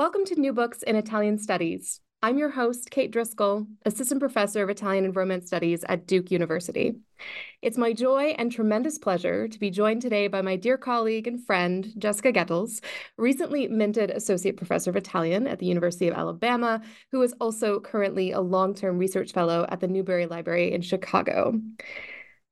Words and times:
Welcome 0.00 0.24
to 0.24 0.40
New 0.40 0.54
Books 0.54 0.82
in 0.82 0.96
Italian 0.96 1.36
Studies. 1.36 2.00
I'm 2.22 2.38
your 2.38 2.48
host, 2.48 2.90
Kate 2.90 3.10
Driscoll, 3.10 3.66
Assistant 3.84 4.18
Professor 4.18 4.62
of 4.62 4.70
Italian 4.70 5.04
and 5.04 5.14
Romance 5.14 5.48
Studies 5.48 5.84
at 5.90 6.06
Duke 6.06 6.30
University. 6.30 6.94
It's 7.60 7.76
my 7.76 7.92
joy 7.92 8.34
and 8.38 8.50
tremendous 8.50 8.96
pleasure 8.96 9.46
to 9.46 9.58
be 9.58 9.68
joined 9.68 10.00
today 10.00 10.26
by 10.26 10.40
my 10.40 10.56
dear 10.56 10.78
colleague 10.78 11.26
and 11.26 11.44
friend, 11.44 11.92
Jessica 11.98 12.32
Goethals, 12.32 12.82
recently 13.18 13.68
minted 13.68 14.10
Associate 14.10 14.56
Professor 14.56 14.88
of 14.88 14.96
Italian 14.96 15.46
at 15.46 15.58
the 15.58 15.66
University 15.66 16.08
of 16.08 16.14
Alabama, 16.14 16.80
who 17.10 17.20
is 17.20 17.34
also 17.38 17.78
currently 17.78 18.32
a 18.32 18.40
long 18.40 18.72
term 18.72 18.96
research 18.96 19.32
fellow 19.32 19.66
at 19.68 19.80
the 19.80 19.88
Newberry 19.88 20.24
Library 20.24 20.72
in 20.72 20.80
Chicago. 20.80 21.60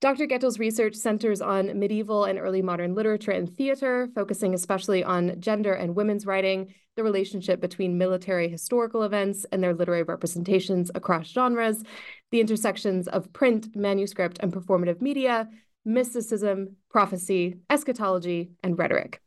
Dr. 0.00 0.28
Goethals' 0.28 0.60
research 0.60 0.94
centers 0.94 1.40
on 1.40 1.76
medieval 1.76 2.24
and 2.24 2.38
early 2.38 2.62
modern 2.62 2.94
literature 2.94 3.32
and 3.32 3.52
theater, 3.56 4.08
focusing 4.14 4.54
especially 4.54 5.02
on 5.02 5.40
gender 5.40 5.72
and 5.72 5.96
women's 5.96 6.24
writing, 6.24 6.72
the 6.94 7.02
relationship 7.02 7.60
between 7.60 7.98
military 7.98 8.48
historical 8.48 9.02
events 9.02 9.44
and 9.50 9.60
their 9.60 9.74
literary 9.74 10.04
representations 10.04 10.88
across 10.94 11.26
genres, 11.26 11.82
the 12.30 12.40
intersections 12.40 13.08
of 13.08 13.32
print, 13.32 13.74
manuscript, 13.74 14.38
and 14.40 14.52
performative 14.52 15.00
media, 15.00 15.48
mysticism, 15.84 16.76
prophecy, 16.90 17.56
eschatology, 17.68 18.52
and 18.62 18.78
rhetoric. 18.78 19.20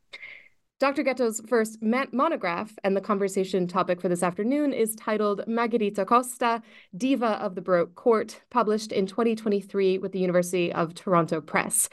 Dr. 0.81 1.03
Goethals' 1.03 1.47
first 1.47 1.77
monograph 1.79 2.71
and 2.83 2.97
the 2.97 3.01
conversation 3.01 3.67
topic 3.67 4.01
for 4.01 4.09
this 4.09 4.23
afternoon 4.23 4.73
is 4.73 4.95
titled 4.95 5.47
Margherita 5.47 6.05
Costa, 6.05 6.63
Diva 6.97 7.33
of 7.39 7.53
the 7.53 7.61
Baroque 7.61 7.93
Court, 7.93 8.41
published 8.49 8.91
in 8.91 9.05
2023 9.05 9.99
with 9.99 10.11
the 10.11 10.17
University 10.17 10.73
of 10.73 10.95
Toronto 10.95 11.39
Press. 11.39 11.87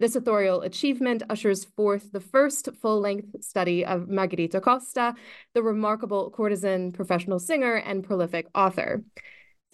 This 0.00 0.16
authorial 0.16 0.62
achievement 0.62 1.22
ushers 1.28 1.66
forth 1.76 2.10
the 2.10 2.20
first 2.20 2.70
full 2.80 3.00
length 3.00 3.44
study 3.44 3.84
of 3.84 4.08
Margherita 4.08 4.62
Costa, 4.62 5.14
the 5.52 5.62
remarkable 5.62 6.30
courtesan, 6.30 6.92
professional 6.92 7.38
singer, 7.38 7.74
and 7.74 8.02
prolific 8.02 8.46
author. 8.54 9.04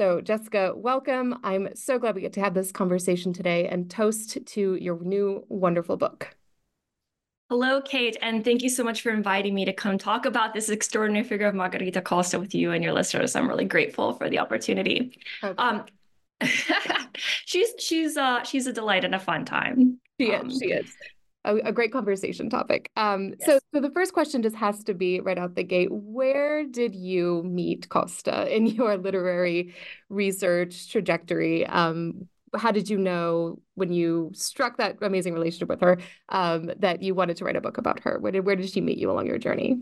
So, 0.01 0.21
Jessica, 0.21 0.73
welcome. 0.75 1.39
I'm 1.45 1.77
so 1.77 2.01
glad 2.01 2.17
we 2.17 2.23
get 2.23 2.33
to 2.33 2.41
have 2.41 2.55
this 2.55 2.73
conversation 2.73 3.33
today 3.33 3.69
and 3.69 3.89
toast 3.89 4.37
to 4.45 4.75
your 4.75 4.99
new 5.01 5.45
wonderful 5.49 5.97
book. 5.97 6.38
Hello, 7.50 7.81
Kate, 7.81 8.14
and 8.20 8.44
thank 8.44 8.62
you 8.62 8.69
so 8.69 8.84
much 8.84 9.00
for 9.00 9.09
inviting 9.10 9.54
me 9.54 9.64
to 9.64 9.72
come 9.72 9.97
talk 9.97 10.26
about 10.26 10.53
this 10.53 10.69
extraordinary 10.69 11.25
figure 11.25 11.47
of 11.47 11.54
Margherita 11.54 12.03
Costa 12.03 12.38
with 12.38 12.54
you 12.54 12.72
and 12.72 12.84
your 12.84 12.92
listeners. 12.92 13.34
I'm 13.34 13.48
really 13.48 13.64
grateful 13.64 14.12
for 14.12 14.28
the 14.28 14.38
opportunity. 14.38 15.19
Okay. 15.42 15.54
Um, 15.56 15.86
she's 17.47 17.72
she's 17.78 18.19
uh 18.19 18.42
she's 18.42 18.66
a 18.66 18.72
delight 18.72 19.03
and 19.03 19.14
a 19.14 19.19
fun 19.19 19.47
time. 19.47 19.98
She 20.20 20.34
um, 20.34 20.50
is. 20.50 20.59
She 20.59 20.66
is. 20.72 20.94
A, 21.47 21.56
a, 21.56 21.72
great 21.72 21.91
conversation 21.91 22.50
topic. 22.50 22.91
Um, 22.97 23.34
yes. 23.38 23.47
so, 23.47 23.59
so 23.72 23.80
the 23.80 23.91
first 23.92 24.12
question 24.12 24.42
just 24.42 24.56
has 24.56 24.84
to 24.84 24.92
be 24.92 25.20
right 25.20 25.38
out 25.38 25.54
the 25.54 25.65
gate: 25.65 25.88
Where 25.91 26.66
did 26.66 26.94
you 26.94 27.42
meet 27.44 27.88
Costa 27.88 28.54
in 28.54 28.66
your 28.66 28.98
literary 28.98 29.75
research 30.10 30.92
trajectory? 30.92 31.65
Um, 31.65 32.28
how 32.56 32.70
did 32.70 32.88
you 32.88 32.98
know 32.98 33.60
when 33.75 33.92
you 33.92 34.31
struck 34.34 34.76
that 34.78 34.97
amazing 35.03 35.34
relationship 35.34 35.69
with 35.69 35.81
her 35.81 35.98
um, 36.28 36.70
that 36.78 37.03
you 37.03 37.14
wanted 37.14 37.36
to 37.38 37.44
write 37.44 37.56
a 37.56 37.60
book 37.60 37.78
about 37.78 38.00
her? 38.00 38.19
Where 38.19 38.32
did, 38.32 38.47
where 38.47 38.56
did 38.56 38.70
she 38.70 38.81
meet 38.81 38.98
you 38.98 39.10
along 39.10 39.26
your 39.26 39.38
journey? 39.38 39.81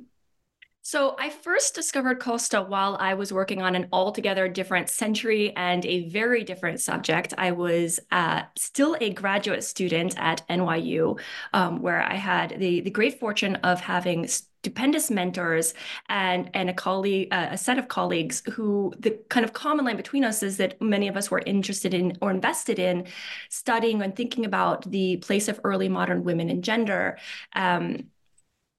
So 0.88 1.16
I 1.18 1.30
first 1.30 1.74
discovered 1.74 2.20
Costa 2.20 2.62
while 2.62 2.96
I 3.00 3.14
was 3.14 3.32
working 3.32 3.60
on 3.60 3.74
an 3.74 3.88
altogether 3.92 4.46
different 4.46 4.88
century 4.88 5.52
and 5.56 5.84
a 5.84 6.08
very 6.10 6.44
different 6.44 6.80
subject. 6.80 7.34
I 7.36 7.50
was 7.50 7.98
uh, 8.12 8.42
still 8.56 8.96
a 9.00 9.12
graduate 9.12 9.64
student 9.64 10.16
at 10.16 10.46
NYU, 10.48 11.18
um, 11.52 11.82
where 11.82 12.00
I 12.00 12.14
had 12.14 12.60
the, 12.60 12.82
the 12.82 12.90
great 12.90 13.18
fortune 13.18 13.56
of 13.64 13.80
having 13.80 14.28
stupendous 14.28 15.10
mentors 15.10 15.74
and 16.08 16.50
and 16.54 16.70
a 16.70 16.72
colleague 16.72 17.28
uh, 17.32 17.48
a 17.50 17.58
set 17.58 17.78
of 17.78 17.88
colleagues 17.88 18.44
who 18.52 18.92
the 18.96 19.18
kind 19.28 19.44
of 19.44 19.52
common 19.52 19.84
line 19.86 19.96
between 19.96 20.22
us 20.22 20.40
is 20.44 20.56
that 20.58 20.80
many 20.80 21.08
of 21.08 21.16
us 21.16 21.32
were 21.32 21.42
interested 21.46 21.94
in 21.94 22.16
or 22.20 22.30
invested 22.30 22.78
in 22.78 23.08
studying 23.50 24.02
and 24.02 24.14
thinking 24.14 24.44
about 24.44 24.88
the 24.88 25.16
place 25.16 25.48
of 25.48 25.60
early 25.64 25.88
modern 25.88 26.22
women 26.22 26.48
and 26.48 26.62
gender 26.62 27.18
um, 27.56 28.04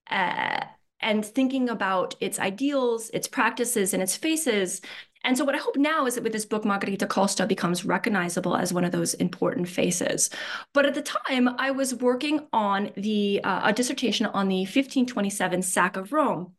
uh, 0.10 0.62
and 1.00 1.26
thinking 1.26 1.70
about 1.70 2.16
its 2.20 2.40
ideals, 2.40 3.10
its 3.12 3.28
practices, 3.28 3.94
and 3.94 4.02
its 4.02 4.16
faces. 4.16 4.82
And 5.24 5.38
so, 5.38 5.44
what 5.46 5.56
I 5.56 5.60
hope 5.60 5.78
now 5.78 6.06
is 6.06 6.16
that 6.16 6.24
with 6.24 6.34
this 6.34 6.46
book, 6.46 6.64
Margherita 6.66 7.08
Costa 7.08 7.46
becomes 7.46 7.86
recognizable 7.86 8.56
as 8.56 8.74
one 8.74 8.84
of 8.84 8.92
those 8.92 9.14
important 9.16 9.68
faces. 9.68 10.30
But 10.74 10.86
at 10.86 10.94
the 10.94 11.02
time, 11.02 11.50
I 11.58 11.72
was 11.72 11.96
working 11.96 12.48
on 12.54 12.92
the 12.96 13.42
uh, 13.44 13.62
a 13.66 13.74
dissertation 13.74 14.26
on 14.28 14.48
the 14.48 14.62
1527 14.62 15.62
sack 15.62 15.98
of 15.98 16.14
Rome 16.14 16.54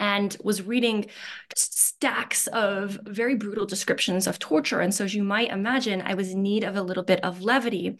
and 0.00 0.36
was 0.42 0.62
reading 0.62 1.06
stacks 1.54 2.46
of 2.48 2.98
very 3.04 3.36
brutal 3.36 3.66
descriptions 3.66 4.26
of 4.26 4.38
torture. 4.38 4.80
And 4.80 4.92
so, 4.92 5.04
as 5.04 5.14
you 5.14 5.22
might 5.22 5.50
imagine, 5.50 6.02
I 6.02 6.14
was 6.14 6.30
in 6.32 6.42
need 6.42 6.64
of 6.64 6.74
a 6.76 6.82
little 6.82 7.02
bit 7.02 7.22
of 7.22 7.42
levity. 7.42 7.98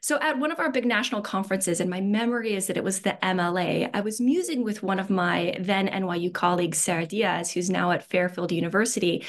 So, 0.00 0.20
at 0.20 0.38
one 0.38 0.52
of 0.52 0.60
our 0.60 0.70
big 0.70 0.84
national 0.84 1.22
conferences, 1.22 1.80
and 1.80 1.90
my 1.90 2.00
memory 2.00 2.54
is 2.54 2.66
that 2.66 2.76
it 2.76 2.84
was 2.84 3.00
the 3.00 3.18
MLA, 3.22 3.90
I 3.94 4.00
was 4.02 4.20
musing 4.20 4.62
with 4.62 4.82
one 4.82 5.00
of 5.00 5.10
my 5.10 5.56
then 5.58 5.88
NYU 5.88 6.32
colleagues, 6.32 6.78
Sarah 6.78 7.06
Diaz, 7.06 7.50
who's 7.50 7.70
now 7.70 7.90
at 7.90 8.04
Fairfield 8.04 8.52
University, 8.52 9.24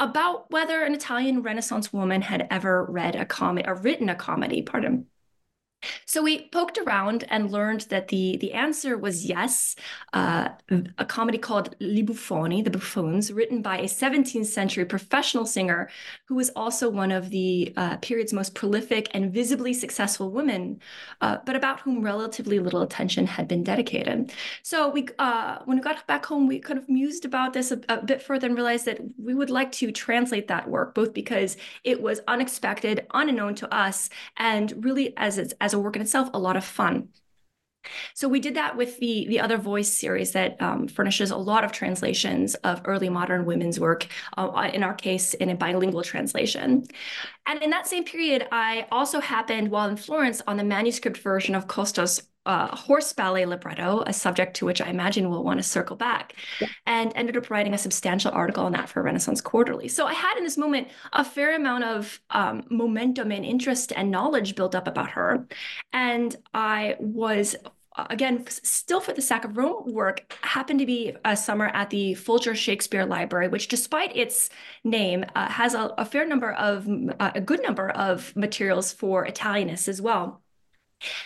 about 0.00 0.50
whether 0.50 0.82
an 0.82 0.94
Italian 0.94 1.42
Renaissance 1.42 1.92
woman 1.92 2.22
had 2.22 2.46
ever 2.50 2.84
read 2.86 3.14
a 3.14 3.26
comedy 3.26 3.68
or 3.68 3.74
written 3.74 4.08
a 4.08 4.14
comedy, 4.14 4.62
pardon 4.62 5.06
so 6.06 6.22
we 6.22 6.48
poked 6.48 6.78
around 6.78 7.24
and 7.28 7.50
learned 7.50 7.82
that 7.90 8.08
the 8.08 8.36
the 8.38 8.52
answer 8.52 8.96
was 8.96 9.26
yes. 9.26 9.76
Uh, 10.12 10.48
a 10.98 11.04
comedy 11.04 11.38
called 11.38 11.74
Li 11.80 12.02
Buffoni, 12.02 12.62
The 12.62 12.70
Buffoons, 12.70 13.32
written 13.32 13.62
by 13.62 13.78
a 13.78 13.84
17th 13.84 14.46
century 14.46 14.84
professional 14.84 15.46
singer 15.46 15.88
who 16.26 16.34
was 16.34 16.50
also 16.50 16.88
one 16.88 17.12
of 17.12 17.30
the 17.30 17.72
uh, 17.76 17.96
period's 17.98 18.32
most 18.32 18.54
prolific 18.54 19.08
and 19.14 19.32
visibly 19.32 19.72
successful 19.72 20.30
women, 20.30 20.80
uh, 21.20 21.38
but 21.44 21.56
about 21.56 21.80
whom 21.80 22.02
relatively 22.02 22.58
little 22.58 22.82
attention 22.82 23.26
had 23.26 23.46
been 23.48 23.62
dedicated. 23.62 24.32
So 24.62 24.88
we, 24.88 25.08
uh, 25.18 25.58
when 25.64 25.78
we 25.78 25.82
got 25.82 26.06
back 26.06 26.26
home, 26.26 26.46
we 26.46 26.58
kind 26.58 26.78
of 26.78 26.88
mused 26.88 27.24
about 27.24 27.52
this 27.52 27.70
a, 27.70 27.80
a 27.88 28.02
bit 28.02 28.22
further 28.22 28.46
and 28.46 28.56
realized 28.56 28.86
that 28.86 28.98
we 29.18 29.34
would 29.34 29.50
like 29.50 29.72
to 29.72 29.92
translate 29.92 30.48
that 30.48 30.68
work, 30.68 30.94
both 30.94 31.12
because 31.12 31.56
it 31.84 32.00
was 32.00 32.20
unexpected, 32.28 33.06
unknown 33.14 33.54
to 33.56 33.74
us, 33.74 34.10
and 34.36 34.84
really 34.84 35.16
as 35.16 35.38
as 35.60 35.67
a 35.74 35.78
work 35.78 35.96
in 35.96 36.02
itself, 36.02 36.28
a 36.34 36.38
lot 36.38 36.56
of 36.56 36.64
fun. 36.64 37.08
So 38.14 38.28
we 38.28 38.40
did 38.40 38.54
that 38.56 38.76
with 38.76 38.98
the 38.98 39.26
the 39.28 39.40
Other 39.40 39.56
Voice 39.56 39.92
series 39.92 40.32
that 40.32 40.60
um, 40.60 40.88
furnishes 40.88 41.30
a 41.30 41.36
lot 41.36 41.64
of 41.64 41.72
translations 41.72 42.54
of 42.56 42.82
early 42.84 43.08
modern 43.08 43.44
women's 43.44 43.80
work. 43.80 44.08
Uh, 44.36 44.70
in 44.72 44.82
our 44.82 44.94
case, 44.94 45.34
in 45.34 45.48
a 45.48 45.54
bilingual 45.54 46.02
translation. 46.02 46.84
And 47.46 47.62
in 47.62 47.70
that 47.70 47.86
same 47.86 48.04
period, 48.04 48.46
I 48.52 48.86
also 48.90 49.20
happened 49.20 49.70
while 49.70 49.88
in 49.88 49.96
Florence 49.96 50.42
on 50.46 50.56
the 50.56 50.64
manuscript 50.64 51.18
version 51.18 51.54
of 51.54 51.66
Costa's 51.66 52.22
uh, 52.48 52.74
horse 52.74 53.12
ballet 53.12 53.44
libretto, 53.44 54.02
a 54.06 54.12
subject 54.12 54.56
to 54.56 54.64
which 54.64 54.80
I 54.80 54.88
imagine 54.88 55.28
we'll 55.28 55.44
want 55.44 55.58
to 55.58 55.62
circle 55.62 55.96
back, 55.96 56.34
yeah. 56.60 56.68
and 56.86 57.12
ended 57.14 57.36
up 57.36 57.50
writing 57.50 57.74
a 57.74 57.78
substantial 57.78 58.32
article 58.32 58.64
on 58.64 58.72
that 58.72 58.88
for 58.88 59.02
Renaissance 59.02 59.42
Quarterly. 59.42 59.86
So 59.86 60.06
I 60.06 60.14
had 60.14 60.38
in 60.38 60.44
this 60.44 60.56
moment 60.56 60.88
a 61.12 61.24
fair 61.24 61.54
amount 61.54 61.84
of 61.84 62.20
um, 62.30 62.64
momentum 62.70 63.30
and 63.30 63.44
interest 63.44 63.92
and 63.94 64.10
knowledge 64.10 64.56
built 64.56 64.74
up 64.74 64.88
about 64.88 65.10
her. 65.10 65.46
And 65.92 66.34
I 66.54 66.96
was 66.98 67.54
again, 68.10 68.46
still 68.46 69.00
for 69.00 69.12
the 69.12 69.20
Sack 69.20 69.44
of 69.44 69.56
Rome 69.56 69.92
work, 69.92 70.38
happened 70.42 70.78
to 70.78 70.86
be 70.86 71.14
a 71.24 71.36
summer 71.36 71.66
at 71.74 71.90
the 71.90 72.14
Folger 72.14 72.54
Shakespeare 72.54 73.04
Library, 73.04 73.48
which, 73.48 73.66
despite 73.66 74.16
its 74.16 74.50
name, 74.84 75.24
uh, 75.34 75.48
has 75.48 75.74
a, 75.74 75.92
a, 75.98 76.04
fair 76.04 76.24
number 76.24 76.52
of 76.52 76.88
uh, 77.18 77.32
a 77.34 77.40
good 77.40 77.60
number 77.60 77.90
of 77.90 78.34
materials 78.36 78.92
for 78.92 79.26
Italianists 79.26 79.88
as 79.88 80.00
well. 80.00 80.42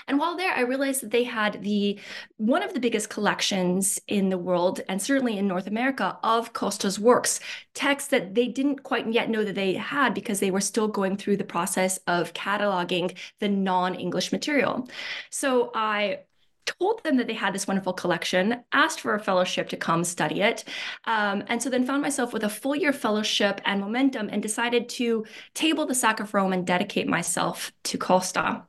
And 0.07 0.19
while 0.19 0.37
there, 0.37 0.53
I 0.53 0.61
realized 0.61 1.03
that 1.03 1.11
they 1.11 1.25
had 1.25 1.63
the 1.63 1.99
one 2.37 2.63
of 2.63 2.75
the 2.75 2.81
biggest 2.81 3.11
collections 3.11 4.01
in 4.09 4.29
the 4.29 4.39
world, 4.39 4.81
and 4.89 5.01
certainly 5.01 5.39
in 5.39 5.47
North 5.47 5.67
America, 5.67 6.19
of 6.23 6.53
Costa's 6.53 6.99
works, 7.01 7.41
texts 7.75 8.11
that 8.11 8.35
they 8.35 8.49
didn't 8.49 8.83
quite 8.83 9.11
yet 9.13 9.31
know 9.31 9.45
that 9.45 9.55
they 9.55 9.75
had 9.75 10.15
because 10.15 10.41
they 10.41 10.51
were 10.51 10.61
still 10.61 10.89
going 10.89 11.17
through 11.17 11.37
the 11.37 11.45
process 11.45 11.99
of 12.07 12.35
cataloging 12.35 13.17
the 13.41 13.49
non-English 13.49 14.33
material. 14.33 14.89
So 15.31 15.71
I 15.75 16.21
told 16.67 17.03
them 17.03 17.17
that 17.17 17.27
they 17.27 17.35
had 17.35 17.55
this 17.55 17.67
wonderful 17.67 17.93
collection, 17.93 18.63
asked 18.73 19.01
for 19.01 19.15
a 19.15 19.21
fellowship 19.21 19.69
to 19.71 19.77
come 19.77 20.05
study 20.05 20.43
it, 20.43 20.65
um, 21.05 21.43
and 21.49 21.63
so 21.63 21.69
then 21.71 21.85
found 21.85 22.03
myself 22.03 22.33
with 22.33 22.45
a 22.45 22.49
full 22.49 22.77
year 22.77 22.93
fellowship 22.93 23.61
and 23.65 23.81
momentum 23.81 24.29
and 24.31 24.43
decided 24.43 24.89
to 24.89 25.25
table 25.55 25.87
the 25.87 25.95
sack 25.95 26.21
of 26.21 26.35
Rome 26.35 26.53
and 26.53 26.67
dedicate 26.67 27.09
myself 27.09 27.73
to 27.85 27.99
Costa. 27.99 28.63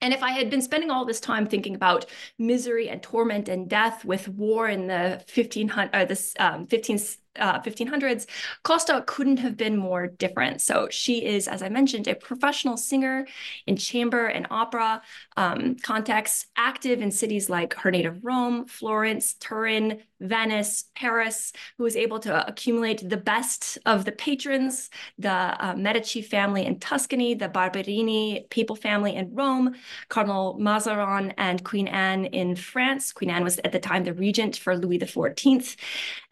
And 0.00 0.12
if 0.12 0.22
I 0.22 0.30
had 0.30 0.50
been 0.50 0.60
spending 0.60 0.90
all 0.90 1.04
this 1.04 1.20
time 1.20 1.46
thinking 1.46 1.74
about 1.74 2.06
misery 2.38 2.88
and 2.88 3.02
torment 3.02 3.48
and 3.48 3.68
death 3.68 4.04
with 4.04 4.28
war 4.28 4.68
in 4.68 4.86
the 4.86 5.22
1500 5.34 5.94
or 5.94 6.04
this 6.04 6.34
um, 6.38 6.66
15th 6.66 7.16
uh, 7.38 7.60
1500s, 7.60 8.26
Costa 8.62 9.04
couldn't 9.06 9.38
have 9.38 9.56
been 9.56 9.76
more 9.76 10.06
different. 10.06 10.60
So 10.60 10.88
she 10.90 11.24
is, 11.24 11.48
as 11.48 11.62
I 11.62 11.68
mentioned, 11.68 12.08
a 12.08 12.14
professional 12.14 12.76
singer 12.76 13.26
in 13.66 13.76
chamber 13.76 14.26
and 14.26 14.46
opera 14.50 15.02
um, 15.36 15.76
contexts, 15.76 16.46
active 16.56 17.00
in 17.00 17.10
cities 17.10 17.48
like 17.50 17.74
her 17.74 17.90
native 17.90 18.24
Rome, 18.24 18.66
Florence, 18.66 19.34
Turin, 19.34 20.02
Venice, 20.20 20.84
Paris, 20.94 21.52
who 21.76 21.84
was 21.84 21.96
able 21.96 22.18
to 22.20 22.46
accumulate 22.46 23.08
the 23.08 23.16
best 23.16 23.78
of 23.86 24.04
the 24.04 24.12
patrons, 24.12 24.90
the 25.18 25.30
uh, 25.30 25.74
Medici 25.76 26.22
family 26.22 26.64
in 26.64 26.78
Tuscany, 26.78 27.34
the 27.34 27.48
Barberini 27.48 28.46
papal 28.50 28.76
family 28.76 29.14
in 29.14 29.34
Rome, 29.34 29.74
Cardinal 30.08 30.58
Mazarin 30.58 31.32
and 31.36 31.62
Queen 31.64 31.88
Anne 31.88 32.26
in 32.26 32.56
France. 32.56 33.12
Queen 33.12 33.30
Anne 33.30 33.44
was 33.44 33.58
at 33.58 33.72
the 33.72 33.78
time 33.80 34.04
the 34.04 34.14
regent 34.14 34.56
for 34.56 34.76
Louis 34.76 34.98
XIV. 34.98 35.76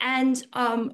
And 0.00 0.46
um, 0.52 0.92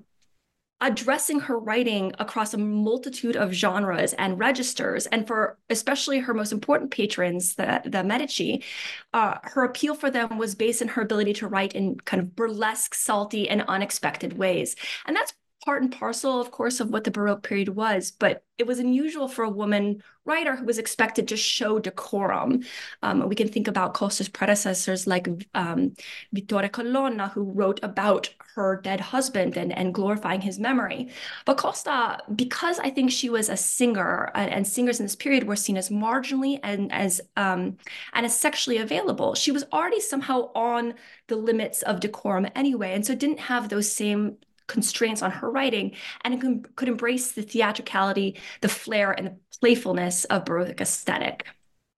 addressing 0.81 1.41
her 1.41 1.59
writing 1.59 2.13
across 2.19 2.55
a 2.55 2.59
multitude 2.59 3.37
of 3.37 3.53
genres 3.53 4.15
and 4.15 4.39
registers. 4.39 5.07
And 5.07 5.27
for 5.27 5.59
especially 5.69 6.21
her 6.21 6.33
most 6.33 6.53
important 6.53 6.91
patrons, 6.91 7.55
the, 7.57 7.83
the 7.85 8.03
Medici, 8.03 8.65
uh, 9.13 9.39
her 9.43 9.65
appeal 9.65 9.95
for 9.95 10.11
them 10.11 10.39
was 10.39 10.55
based 10.55 10.81
in 10.81 10.89
her 10.89 11.03
ability 11.03 11.35
to 11.35 11.49
write 11.49 11.75
in 11.75 11.97
kind 11.99 12.23
of 12.23 12.35
burlesque, 12.35 12.95
salty, 12.95 13.49
and 13.49 13.63
unexpected 13.69 14.39
ways. 14.39 14.77
And 15.07 15.15
that's 15.15 15.35
part 15.65 15.83
and 15.83 15.93
parcel, 15.93 16.41
of 16.41 16.51
course, 16.51 16.81
of 16.81 16.91
what 16.91 17.05
the 17.05 17.11
Baroque 17.11 17.43
period 17.43 17.69
was, 17.69 18.11
but 18.11 18.43
it 18.57 18.67
was 18.67 18.79
unusual 18.79 19.29
for 19.29 19.45
a 19.45 19.51
woman 19.51 20.03
writer 20.25 20.57
who 20.57 20.65
was 20.65 20.79
expected 20.79 21.29
to 21.29 21.37
show 21.37 21.79
decorum. 21.79 22.63
Um, 23.03 23.29
we 23.29 23.35
can 23.35 23.49
think 23.49 23.69
about 23.69 23.95
Costa's 23.95 24.29
predecessors 24.29 25.07
like 25.07 25.29
um, 25.55 25.95
Vittoria 26.33 26.69
Colonna, 26.69 27.29
who 27.29 27.53
wrote 27.53 27.81
about 27.83 28.29
her 28.55 28.81
dead 28.83 29.01
husband 29.01 29.57
and, 29.57 29.73
and 29.77 29.95
glorifying 29.95 30.41
his 30.41 30.59
memory. 30.59 31.11
But 31.45 31.57
Costa, 31.57 32.19
because 32.35 32.79
I 32.79 32.91
think 32.91 33.11
she 33.11 33.31
was 33.31 33.49
a 33.49 33.57
singer, 33.57 34.31
and, 34.35 34.51
and 34.51 34.67
singers 34.67 35.01
in 35.01 35.07
this 35.07 35.17
period 35.17 35.45
were 35.45 35.57
seen 35.57 35.77
as 35.77 35.89
marginally 35.89 36.59
and 36.63 36.93
as 36.93 37.21
um, 37.37 37.77
and 38.13 38.27
as 38.27 38.39
sexually 38.39 38.79
available, 38.79 39.35
she 39.35 39.53
was 39.53 39.65
already 39.73 40.01
somehow 40.01 40.51
on 40.55 40.95
the 41.29 41.37
limits 41.37 41.83
of 41.83 42.01
decorum 42.01 42.47
anyway, 42.55 42.93
and 42.93 43.07
so 43.07 43.15
didn't 43.15 43.41
have 43.41 43.69
those 43.69 43.91
same 43.91 44.37
constraints 44.71 45.23
on 45.23 45.31
her 45.31 45.51
writing 45.51 45.93
and 46.25 46.41
could, 46.77 46.89
embrace 46.89 47.33
the 47.33 47.43
theatricality, 47.43 48.37
the 48.61 48.69
flair, 48.69 49.13
and 49.13 49.27
the 49.27 49.37
playfulness 49.61 50.25
of 50.27 50.45
Baroque 50.45 50.81
aesthetic. 50.81 51.47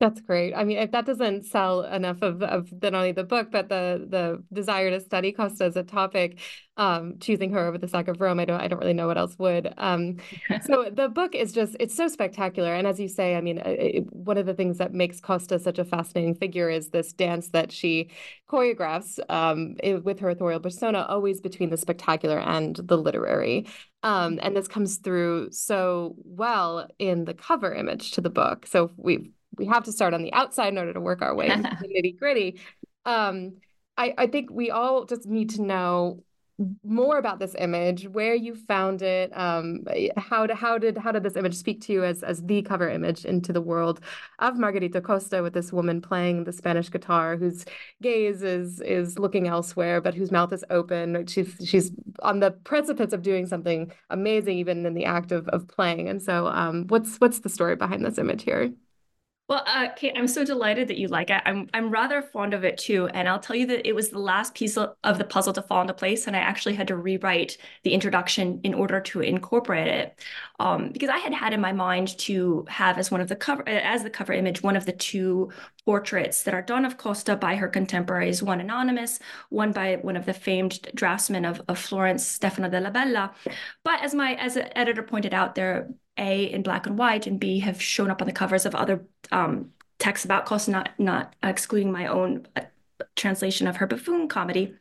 That's 0.03 0.21
great. 0.21 0.53
I 0.53 0.65
mean, 0.65 0.79
if 0.79 0.91
that 0.91 1.07
doesn't 1.07 1.45
sell 1.45 1.83
enough 1.83 2.23
of, 2.23 2.43
of 2.43 2.73
not 2.83 2.93
only 2.93 3.13
the 3.13 3.23
book, 3.23 3.53
but 3.53 3.69
the 3.69 4.05
the 4.11 4.43
desire 4.53 4.91
to 4.91 4.99
study 4.99 5.31
Costa 5.31 5.67
as 5.67 5.77
a 5.77 5.85
topic, 5.85 6.41
um, 6.77 7.21
choosing 7.21 7.53
her 7.53 7.69
over 7.69 7.79
the 7.79 7.87
sack 7.87 8.09
of 8.09 8.21
Rome, 8.21 8.41
I 8.41 8.45
don't 8.45 8.61
I 8.61 8.67
don't 8.67 8.81
really 8.81 8.95
know 8.95 9.07
what 9.07 9.17
else 9.17 9.39
would. 9.39 9.73
Um, 9.79 10.17
so 10.63 10.91
the 10.93 11.09
book 11.09 11.37
is 11.37 11.53
just 11.53 11.77
it's 11.79 11.95
so 11.95 12.09
spectacular, 12.09 12.75
and 12.75 12.85
as 12.85 12.99
you 12.99 13.07
say, 13.07 13.37
I 13.37 13.41
mean, 13.41 13.59
it, 13.59 14.13
one 14.13 14.39
of 14.39 14.45
the 14.45 14.55
things 14.55 14.79
that 14.79 14.93
makes 14.93 15.21
Costa 15.21 15.61
such 15.61 15.79
a 15.79 15.85
fascinating 15.85 16.35
figure 16.35 16.69
is 16.69 16.91
this 16.91 17.13
dance 17.13 17.51
that 17.51 17.71
she 17.71 18.11
choreographs 18.51 19.21
um, 19.29 19.77
with 20.03 20.19
her 20.19 20.31
authorial 20.31 20.59
persona, 20.59 21.07
always 21.09 21.41
between 21.41 21.71
the 21.71 21.77
spectacular 21.77 22.41
and 22.41 22.75
the 22.75 22.99
literary. 22.99 23.69
Um, 24.03 24.41
and 24.43 24.57
this 24.57 24.67
comes 24.67 24.97
through 24.97 25.53
so 25.53 26.17
well 26.25 26.89
in 26.99 27.25
the 27.25 27.35
cover 27.35 27.73
image 27.73 28.11
to 28.13 28.21
the 28.21 28.31
book. 28.31 28.67
So 28.67 28.91
we've 28.97 29.31
we 29.57 29.67
have 29.67 29.85
to 29.85 29.93
start 29.93 30.15
on 30.15 30.23
the 30.23 30.33
outside 30.33 30.69
in 30.69 30.79
order 30.79 30.93
to 30.93 31.01
work 31.01 31.23
our 31.23 31.35
way 31.35 31.49
into 31.51 31.77
the 31.81 31.89
nitty 31.89 32.19
gritty. 32.19 32.61
Um, 33.05 33.55
I, 33.97 34.15
I 34.17 34.27
think 34.27 34.51
we 34.51 34.71
all 34.71 35.05
just 35.05 35.27
need 35.27 35.51
to 35.51 35.63
know 35.63 36.23
more 36.85 37.19
about 37.19 37.39
this 37.39 37.55
image, 37.59 38.07
where 38.09 38.35
you 38.35 38.55
found 38.55 39.03
it, 39.03 39.37
um, 39.37 39.85
how 40.17 40.47
to, 40.47 40.55
how 40.55 40.79
did 40.79 40.97
how 40.99 41.13
did 41.13 41.23
this 41.23 41.37
image 41.37 41.55
speak 41.55 41.81
to 41.83 41.93
you 41.93 42.05
as 42.05 42.23
as 42.23 42.43
the 42.43 42.63
cover 42.63 42.89
image 42.89 43.25
into 43.25 43.53
the 43.53 43.61
world 43.61 44.01
of 44.39 44.59
Margherita 44.59 45.01
Costa 45.01 45.43
with 45.43 45.55
this 45.55 45.73
woman 45.73 46.01
playing 46.01 46.45
the 46.45 46.53
Spanish 46.53 46.91
guitar, 46.91 47.37
whose 47.37 47.65
gaze 48.01 48.43
is 48.43 48.81
is 48.81 49.19
looking 49.19 49.49
elsewhere, 49.49 50.01
but 50.01 50.15
whose 50.15 50.31
mouth 50.31 50.53
is 50.53 50.65
open. 50.71 51.27
She's 51.27 51.57
she's 51.65 51.91
on 52.23 52.41
the 52.41 52.51
precipice 52.51 53.13
of 53.13 53.23
doing 53.23 53.47
something 53.47 53.93
amazing, 54.11 54.59
even 54.59 54.87
in 54.87 54.95
the 54.95 55.05
act 55.05 55.33
of 55.33 55.49
of 55.49 55.67
playing. 55.69 56.09
And 56.09 56.23
so, 56.23 56.47
um, 56.49 56.87
what's 56.89 57.17
what's 57.17 57.41
the 57.41 57.49
story 57.49 57.77
behind 57.77 58.05
this 58.05 58.19
image 58.19 58.45
here? 58.45 58.73
Well, 59.53 59.65
uh, 59.67 59.89
Kate, 59.95 60.15
I'm 60.17 60.29
so 60.29 60.47
delighted 60.47 60.89
that 60.89 60.97
you 60.97 61.09
like 61.09 61.29
it. 61.29 61.43
I'm 61.45 61.69
I'm 61.75 61.91
rather 61.91 62.23
fond 62.23 62.55
of 62.55 62.65
it 62.65 62.79
too, 62.79 63.09
and 63.09 63.29
I'll 63.29 63.39
tell 63.39 63.55
you 63.55 63.67
that 63.67 63.87
it 63.87 63.95
was 63.95 64.09
the 64.09 64.19
last 64.19 64.55
piece 64.55 64.79
of 64.79 65.19
the 65.19 65.25
puzzle 65.27 65.53
to 65.53 65.61
fall 65.61 65.83
into 65.83 65.93
place, 65.93 66.27
and 66.27 66.35
I 66.35 66.39
actually 66.39 66.75
had 66.75 66.89
to 66.89 66.97
rewrite 66.97 67.59
the 67.83 67.93
introduction 67.93 68.63
in 68.65 68.73
order 68.73 68.99
to 68.99 69.21
incorporate 69.21 69.89
it, 69.89 70.19
um, 70.59 70.89
because 70.91 71.11
I 71.11 71.19
had 71.19 71.35
had 71.35 71.53
in 71.53 71.61
my 71.61 71.73
mind 71.73 72.17
to 72.21 72.65
have 72.71 72.97
as 72.97 73.11
one 73.11 73.21
of 73.21 73.29
the 73.29 73.37
cover 73.37 73.69
as 73.69 74.03
the 74.03 74.09
cover 74.09 74.33
image 74.33 74.63
one 74.63 74.75
of 74.75 74.87
the 74.87 74.93
two 74.93 75.53
portraits 75.85 76.45
that 76.45 76.55
are 76.55 76.63
done 76.63 76.87
of 76.87 76.97
Costa 76.97 77.37
by 77.37 77.57
her 77.57 77.69
contemporaries, 77.69 78.43
one 78.43 78.59
anonymous, 78.59 79.19
one 79.51 79.73
by 79.73 79.97
one 79.97 80.17
of 80.17 80.25
the 80.25 80.33
famed 80.33 80.81
draftsmen 80.95 81.45
of, 81.45 81.61
of 81.69 81.79
Florence, 81.79 82.27
Stefano 82.27 82.71
della 82.71 82.91
Bella. 82.91 83.35
But 83.85 84.03
as 84.03 84.15
my 84.15 84.35
as 84.37 84.57
an 84.57 84.71
editor 84.75 85.03
pointed 85.03 85.35
out, 85.35 85.57
there 85.57 85.91
a 86.17 86.45
in 86.45 86.63
black 86.63 86.87
and 86.87 86.99
white, 86.99 87.27
and 87.27 87.41
B 87.41 87.61
have 87.61 87.81
shown 87.81 88.11
up 88.11 88.21
on 88.21 88.27
the 88.27 88.33
covers 88.33 88.67
of 88.67 88.75
other 88.75 89.05
um, 89.31 89.71
texts 89.99 90.25
about 90.25 90.47
Costa, 90.47 90.71
not 90.71 90.91
not 90.99 91.35
excluding 91.43 91.93
my 91.93 92.07
own 92.07 92.47
uh, 92.57 92.63
translation 93.17 93.67
of 93.67 93.77
her 93.77 93.87
buffoon 93.87 94.29
comedy. 94.29 94.75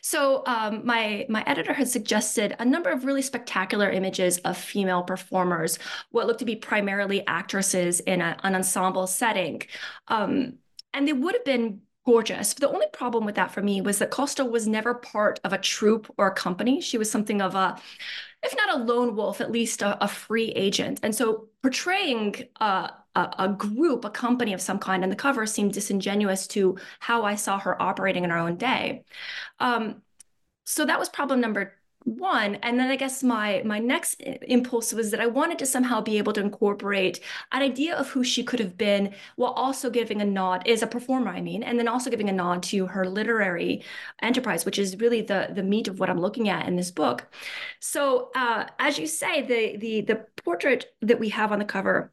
So 0.00 0.42
um, 0.46 0.84
my 0.84 1.26
my 1.28 1.42
editor 1.46 1.72
had 1.72 1.88
suggested 1.88 2.56
a 2.58 2.64
number 2.64 2.90
of 2.90 3.04
really 3.04 3.22
spectacular 3.22 3.90
images 3.90 4.38
of 4.38 4.56
female 4.56 5.02
performers, 5.02 5.78
what 6.10 6.26
looked 6.26 6.40
to 6.40 6.44
be 6.44 6.56
primarily 6.56 7.26
actresses 7.26 8.00
in 8.00 8.20
a, 8.20 8.36
an 8.42 8.54
ensemble 8.54 9.06
setting, 9.06 9.62
um, 10.08 10.54
and 10.94 11.06
they 11.06 11.12
would 11.12 11.34
have 11.34 11.44
been 11.44 11.80
gorgeous. 12.06 12.54
The 12.54 12.70
only 12.70 12.86
problem 12.94 13.26
with 13.26 13.34
that 13.34 13.52
for 13.52 13.60
me 13.60 13.82
was 13.82 13.98
that 13.98 14.10
Costa 14.10 14.42
was 14.42 14.66
never 14.66 14.94
part 14.94 15.40
of 15.44 15.52
a 15.52 15.58
troupe 15.58 16.10
or 16.16 16.28
a 16.28 16.34
company. 16.34 16.80
She 16.80 16.96
was 16.96 17.10
something 17.10 17.42
of 17.42 17.54
a 17.54 17.78
if 18.42 18.54
not 18.56 18.76
a 18.76 18.82
lone 18.82 19.16
wolf, 19.16 19.40
at 19.40 19.50
least 19.50 19.82
a, 19.82 20.02
a 20.02 20.08
free 20.08 20.50
agent. 20.50 21.00
And 21.02 21.14
so 21.14 21.48
portraying 21.62 22.36
uh, 22.60 22.88
a, 23.14 23.34
a, 23.38 23.48
group, 23.48 24.04
a 24.04 24.10
company 24.10 24.52
of 24.52 24.60
some 24.60 24.78
kind 24.78 25.02
on 25.02 25.10
the 25.10 25.16
cover 25.16 25.44
seemed 25.46 25.72
disingenuous 25.72 26.46
to 26.48 26.78
how 27.00 27.24
I 27.24 27.34
saw 27.34 27.58
her 27.58 27.80
operating 27.80 28.24
in 28.24 28.30
her 28.30 28.38
own 28.38 28.56
day. 28.56 29.04
Um, 29.58 30.02
so 30.64 30.84
that 30.84 30.98
was 30.98 31.08
problem 31.08 31.40
number 31.40 31.77
one 32.04 32.54
and 32.56 32.78
then 32.78 32.90
i 32.90 32.96
guess 32.96 33.22
my 33.22 33.60
my 33.64 33.78
next 33.78 34.14
impulse 34.46 34.92
was 34.92 35.10
that 35.10 35.20
i 35.20 35.26
wanted 35.26 35.58
to 35.58 35.66
somehow 35.66 36.00
be 36.00 36.16
able 36.16 36.32
to 36.32 36.40
incorporate 36.40 37.20
an 37.52 37.62
idea 37.62 37.94
of 37.94 38.08
who 38.08 38.24
she 38.24 38.42
could 38.42 38.60
have 38.60 38.78
been 38.78 39.12
while 39.36 39.52
also 39.52 39.90
giving 39.90 40.22
a 40.22 40.24
nod 40.24 40.66
as 40.66 40.82
a 40.82 40.86
performer 40.86 41.30
i 41.30 41.40
mean 41.40 41.62
and 41.62 41.78
then 41.78 41.88
also 41.88 42.08
giving 42.08 42.28
a 42.28 42.32
nod 42.32 42.62
to 42.62 42.86
her 42.86 43.04
literary 43.06 43.82
enterprise 44.22 44.64
which 44.64 44.78
is 44.78 44.96
really 44.98 45.20
the 45.22 45.48
the 45.54 45.62
meat 45.62 45.88
of 45.88 46.00
what 46.00 46.08
i'm 46.08 46.20
looking 46.20 46.48
at 46.48 46.66
in 46.66 46.76
this 46.76 46.90
book. 46.90 47.26
So 47.80 48.30
uh, 48.34 48.66
as 48.78 48.98
you 48.98 49.06
say 49.06 49.42
the 49.42 49.76
the 49.78 50.00
the 50.02 50.16
portrait 50.36 50.92
that 51.02 51.18
we 51.18 51.28
have 51.30 51.52
on 51.52 51.58
the 51.58 51.64
cover 51.64 52.12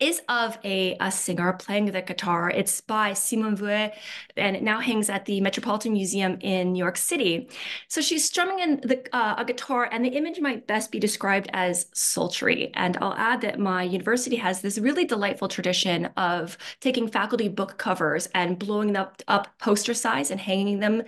is 0.00 0.20
of 0.28 0.58
a, 0.64 0.96
a 1.00 1.10
singer 1.10 1.52
playing 1.52 1.86
the 1.86 2.02
guitar. 2.02 2.50
It's 2.50 2.80
by 2.80 3.12
Simone 3.12 3.54
Vouet, 3.54 3.92
and 4.36 4.56
it 4.56 4.62
now 4.62 4.80
hangs 4.80 5.08
at 5.08 5.24
the 5.24 5.40
Metropolitan 5.40 5.92
Museum 5.92 6.36
in 6.40 6.72
New 6.72 6.78
York 6.78 6.96
City. 6.96 7.48
So 7.88 8.00
she's 8.00 8.24
strumming 8.24 8.58
in 8.58 8.80
the, 8.82 9.06
uh, 9.16 9.36
a 9.38 9.44
guitar, 9.44 9.88
and 9.90 10.04
the 10.04 10.10
image 10.10 10.40
might 10.40 10.66
best 10.66 10.90
be 10.90 10.98
described 10.98 11.48
as 11.52 11.86
sultry. 11.94 12.72
And 12.74 12.96
I'll 13.00 13.14
add 13.14 13.40
that 13.42 13.60
my 13.60 13.84
university 13.84 14.36
has 14.36 14.60
this 14.60 14.78
really 14.78 15.04
delightful 15.04 15.48
tradition 15.48 16.06
of 16.16 16.58
taking 16.80 17.08
faculty 17.08 17.48
book 17.48 17.78
covers 17.78 18.26
and 18.34 18.58
blowing 18.58 18.92
them 18.92 19.02
up, 19.02 19.22
up 19.28 19.58
poster 19.58 19.94
size 19.94 20.30
and 20.30 20.40
hanging 20.40 20.80
them, 20.80 21.02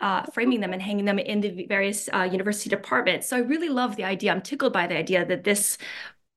uh, 0.00 0.22
framing 0.32 0.60
them 0.60 0.72
and 0.72 0.80
hanging 0.80 1.04
them 1.06 1.18
in 1.18 1.40
the 1.40 1.66
various 1.66 2.08
uh, 2.14 2.28
university 2.30 2.70
departments. 2.70 3.28
So 3.28 3.36
I 3.36 3.40
really 3.40 3.68
love 3.68 3.96
the 3.96 4.04
idea. 4.04 4.32
I'm 4.32 4.42
tickled 4.42 4.72
by 4.72 4.86
the 4.86 4.96
idea 4.96 5.24
that 5.26 5.44
this 5.44 5.76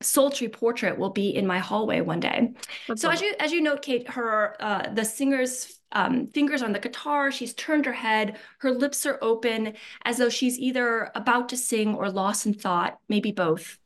sultry 0.02 0.48
portrait 0.48 0.98
will 0.98 1.10
be 1.10 1.34
in 1.34 1.46
my 1.46 1.58
hallway 1.58 2.00
one 2.00 2.20
day. 2.20 2.52
That's 2.88 3.00
so 3.00 3.10
as 3.10 3.20
you 3.20 3.34
as 3.38 3.52
you 3.52 3.60
note, 3.60 3.82
Kate, 3.82 4.08
her 4.10 4.56
uh, 4.60 4.92
the 4.92 5.04
singer's 5.04 5.80
um, 5.92 6.28
fingers 6.28 6.62
on 6.62 6.72
the 6.72 6.78
guitar. 6.78 7.30
She's 7.30 7.54
turned 7.54 7.86
her 7.86 7.92
head. 7.92 8.38
Her 8.58 8.70
lips 8.70 9.06
are 9.06 9.18
open, 9.22 9.74
as 10.04 10.18
though 10.18 10.30
she's 10.30 10.58
either 10.58 11.10
about 11.14 11.48
to 11.50 11.56
sing 11.56 11.94
or 11.94 12.10
lost 12.10 12.46
in 12.46 12.54
thought, 12.54 12.98
maybe 13.08 13.32
both. 13.32 13.78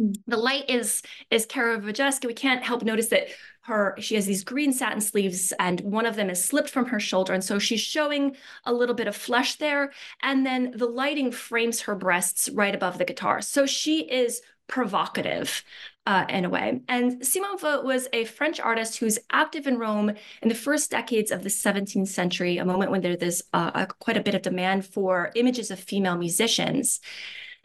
Mm. 0.00 0.14
The 0.26 0.36
light 0.36 0.68
is 0.68 1.02
is 1.30 1.46
Caravaggesca. 1.46 2.26
We 2.26 2.34
can't 2.34 2.62
help 2.62 2.82
notice 2.82 3.08
that 3.08 3.28
her 3.64 3.96
she 3.98 4.14
has 4.14 4.26
these 4.26 4.44
green 4.44 4.72
satin 4.72 5.00
sleeves 5.00 5.52
and 5.58 5.80
one 5.80 6.04
of 6.04 6.16
them 6.16 6.28
is 6.28 6.44
slipped 6.44 6.68
from 6.68 6.84
her 6.86 7.00
shoulder 7.00 7.32
and 7.32 7.42
so 7.42 7.58
she's 7.58 7.80
showing 7.80 8.36
a 8.66 8.72
little 8.72 8.94
bit 8.94 9.08
of 9.08 9.16
flesh 9.16 9.56
there 9.56 9.90
and 10.22 10.44
then 10.44 10.70
the 10.76 10.86
lighting 10.86 11.32
frames 11.32 11.80
her 11.80 11.94
breasts 11.94 12.50
right 12.50 12.74
above 12.74 12.98
the 12.98 13.06
guitar 13.06 13.40
so 13.40 13.64
she 13.64 14.00
is 14.00 14.42
provocative 14.66 15.62
uh, 16.06 16.24
in 16.28 16.44
a 16.44 16.50
way. 16.50 16.80
And 16.88 17.24
Simone 17.24 17.58
Vouet 17.58 17.84
was 17.84 18.08
a 18.12 18.24
French 18.24 18.60
artist 18.60 18.98
who's 18.98 19.18
active 19.30 19.66
in 19.66 19.78
Rome 19.78 20.12
in 20.42 20.48
the 20.48 20.54
first 20.54 20.90
decades 20.90 21.30
of 21.30 21.42
the 21.42 21.48
17th 21.48 22.08
century, 22.08 22.58
a 22.58 22.64
moment 22.64 22.90
when 22.90 23.00
there's 23.00 23.42
uh, 23.52 23.86
quite 23.86 24.16
a 24.16 24.22
bit 24.22 24.34
of 24.34 24.42
demand 24.42 24.86
for 24.86 25.30
images 25.34 25.70
of 25.70 25.78
female 25.78 26.16
musicians. 26.16 27.00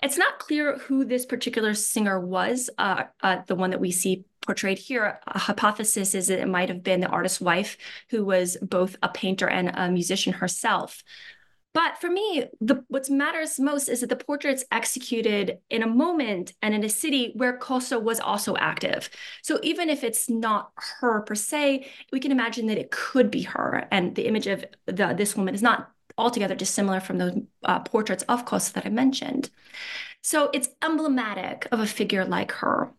It's 0.02 0.18
not 0.18 0.40
clear 0.40 0.78
who 0.78 1.04
this 1.04 1.26
particular 1.26 1.74
singer 1.74 2.20
was, 2.20 2.70
uh, 2.78 3.04
uh 3.22 3.40
the 3.48 3.56
one 3.56 3.72
that 3.72 3.82
we 3.82 3.92
see 3.92 4.24
portrayed 4.42 4.78
here. 4.78 5.20
A 5.28 5.38
hypothesis 5.38 6.16
is 6.16 6.28
that 6.28 6.40
it 6.40 6.48
might 6.48 6.70
have 6.70 6.84
been 6.84 7.02
the 7.02 7.08
artist's 7.08 7.42
wife, 7.42 7.78
who 8.10 8.24
was 8.24 8.58
both 8.62 8.96
a 9.04 9.10
painter 9.10 9.48
and 9.50 9.72
a 9.74 9.92
musician 9.92 10.34
herself. 10.34 11.04
But 11.74 12.00
for 12.02 12.10
me, 12.10 12.46
the 12.60 12.84
what 12.88 13.10
matters 13.10 13.60
most 13.60 13.90
is 13.90 14.02
that 14.02 14.10
the 14.10 14.16
portrait's 14.16 14.66
executed 14.72 15.60
in 15.70 15.84
a 15.84 15.88
moment 15.88 16.54
and 16.62 16.74
in 16.74 16.84
a 16.84 16.90
city 16.90 17.34
where 17.36 17.58
Costa 17.58 18.00
was 18.00 18.20
also 18.20 18.58
active. 18.58 19.10
So 19.44 19.60
even 19.62 19.90
if 19.90 20.04
it's 20.04 20.30
not 20.30 20.72
her 20.76 21.22
per 21.22 21.36
se, 21.36 21.88
we 22.12 22.20
can 22.20 22.32
imagine 22.32 22.66
that 22.68 22.80
it 22.80 22.90
could 22.90 23.30
be 23.30 23.44
her. 23.44 23.88
And 23.92 24.16
the 24.16 24.28
image 24.28 24.48
of 24.48 24.66
the, 24.88 25.14
this 25.16 25.36
woman 25.36 25.54
is 25.54 25.62
not 25.62 25.92
altogether 26.18 26.56
dissimilar 26.56 27.00
from 27.00 27.18
those 27.18 27.38
uh, 27.64 27.80
portraits 27.80 28.24
of 28.24 28.46
Costa 28.46 28.74
that 28.74 28.86
I 28.86 28.90
mentioned. 28.90 29.50
So 30.22 30.50
it's 30.54 30.70
emblematic 30.84 31.68
of 31.72 31.80
a 31.80 31.88
figure 31.88 32.26
like 32.26 32.52
her. 32.54 32.92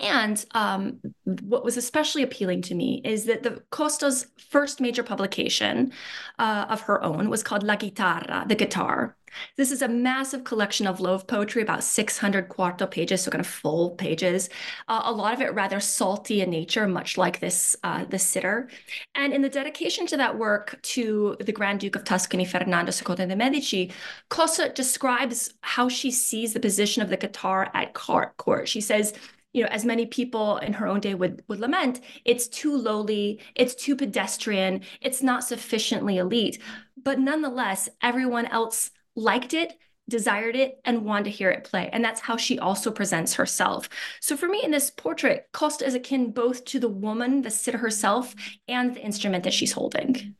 And 0.00 0.44
um, 0.52 0.98
what 1.24 1.64
was 1.64 1.76
especially 1.76 2.22
appealing 2.22 2.62
to 2.62 2.74
me 2.74 3.02
is 3.04 3.26
that 3.26 3.42
the 3.42 3.62
Costa's 3.70 4.26
first 4.38 4.80
major 4.80 5.02
publication 5.02 5.92
uh, 6.38 6.66
of 6.68 6.80
her 6.82 7.02
own 7.04 7.28
was 7.28 7.42
called 7.42 7.62
La 7.62 7.76
Chitarra, 7.76 8.48
the 8.48 8.54
guitar. 8.54 9.16
This 9.56 9.70
is 9.70 9.82
a 9.82 9.88
massive 9.88 10.44
collection 10.44 10.86
of 10.86 11.00
love 11.00 11.26
poetry, 11.26 11.62
about 11.62 11.84
600 11.84 12.48
quarto 12.48 12.86
pages, 12.86 13.22
so 13.22 13.30
kind 13.30 13.40
of 13.40 13.46
full 13.46 13.90
pages. 13.90 14.48
Uh, 14.88 15.02
a 15.04 15.12
lot 15.12 15.34
of 15.34 15.40
it 15.40 15.54
rather 15.54 15.80
salty 15.80 16.40
in 16.40 16.50
nature, 16.50 16.88
much 16.88 17.16
like 17.16 17.40
this 17.40 17.76
uh, 17.84 18.04
the 18.06 18.18
sitter. 18.18 18.68
And 19.14 19.32
in 19.32 19.42
the 19.42 19.48
dedication 19.48 20.06
to 20.08 20.16
that 20.16 20.38
work 20.38 20.80
to 20.82 21.36
the 21.40 21.52
Grand 21.52 21.80
Duke 21.80 21.96
of 21.96 22.04
Tuscany, 22.04 22.44
Ferdinando 22.44 22.92
II 22.92 23.26
de' 23.26 23.36
Medici, 23.36 23.92
Costa 24.30 24.72
describes 24.74 25.54
how 25.60 25.88
she 25.88 26.10
sees 26.10 26.52
the 26.52 26.60
position 26.60 27.02
of 27.02 27.08
the 27.08 27.16
guitar 27.16 27.70
at 27.74 27.94
court. 27.94 28.68
She 28.68 28.80
says, 28.80 29.14
you 29.52 29.62
know, 29.62 29.68
as 29.70 29.84
many 29.84 30.06
people 30.06 30.58
in 30.58 30.72
her 30.74 30.86
own 30.86 31.00
day 31.00 31.14
would 31.14 31.42
would 31.48 31.60
lament, 31.60 32.00
it's 32.24 32.48
too 32.48 32.76
lowly, 32.76 33.40
it's 33.54 33.74
too 33.74 33.96
pedestrian, 33.96 34.82
it's 35.00 35.22
not 35.22 35.44
sufficiently 35.44 36.18
elite. 36.18 36.60
But 37.02 37.18
nonetheless, 37.18 37.88
everyone 38.02 38.46
else 38.46 38.90
liked 39.16 39.54
it, 39.54 39.76
desired 40.08 40.54
it, 40.56 40.80
and 40.84 41.04
wanted 41.04 41.24
to 41.24 41.30
hear 41.30 41.50
it 41.50 41.64
play. 41.64 41.90
And 41.92 42.04
that's 42.04 42.20
how 42.20 42.36
she 42.36 42.58
also 42.58 42.90
presents 42.90 43.34
herself. 43.34 43.88
So 44.20 44.36
for 44.36 44.48
me 44.48 44.62
in 44.62 44.70
this 44.70 44.90
portrait, 44.90 45.48
Costa 45.52 45.86
is 45.86 45.94
akin 45.94 46.30
both 46.32 46.64
to 46.66 46.78
the 46.78 46.88
woman, 46.88 47.42
the 47.42 47.50
sitter 47.50 47.78
herself, 47.78 48.34
and 48.68 48.94
the 48.94 49.02
instrument 49.02 49.44
that 49.44 49.54
she's 49.54 49.72
holding. 49.72 50.36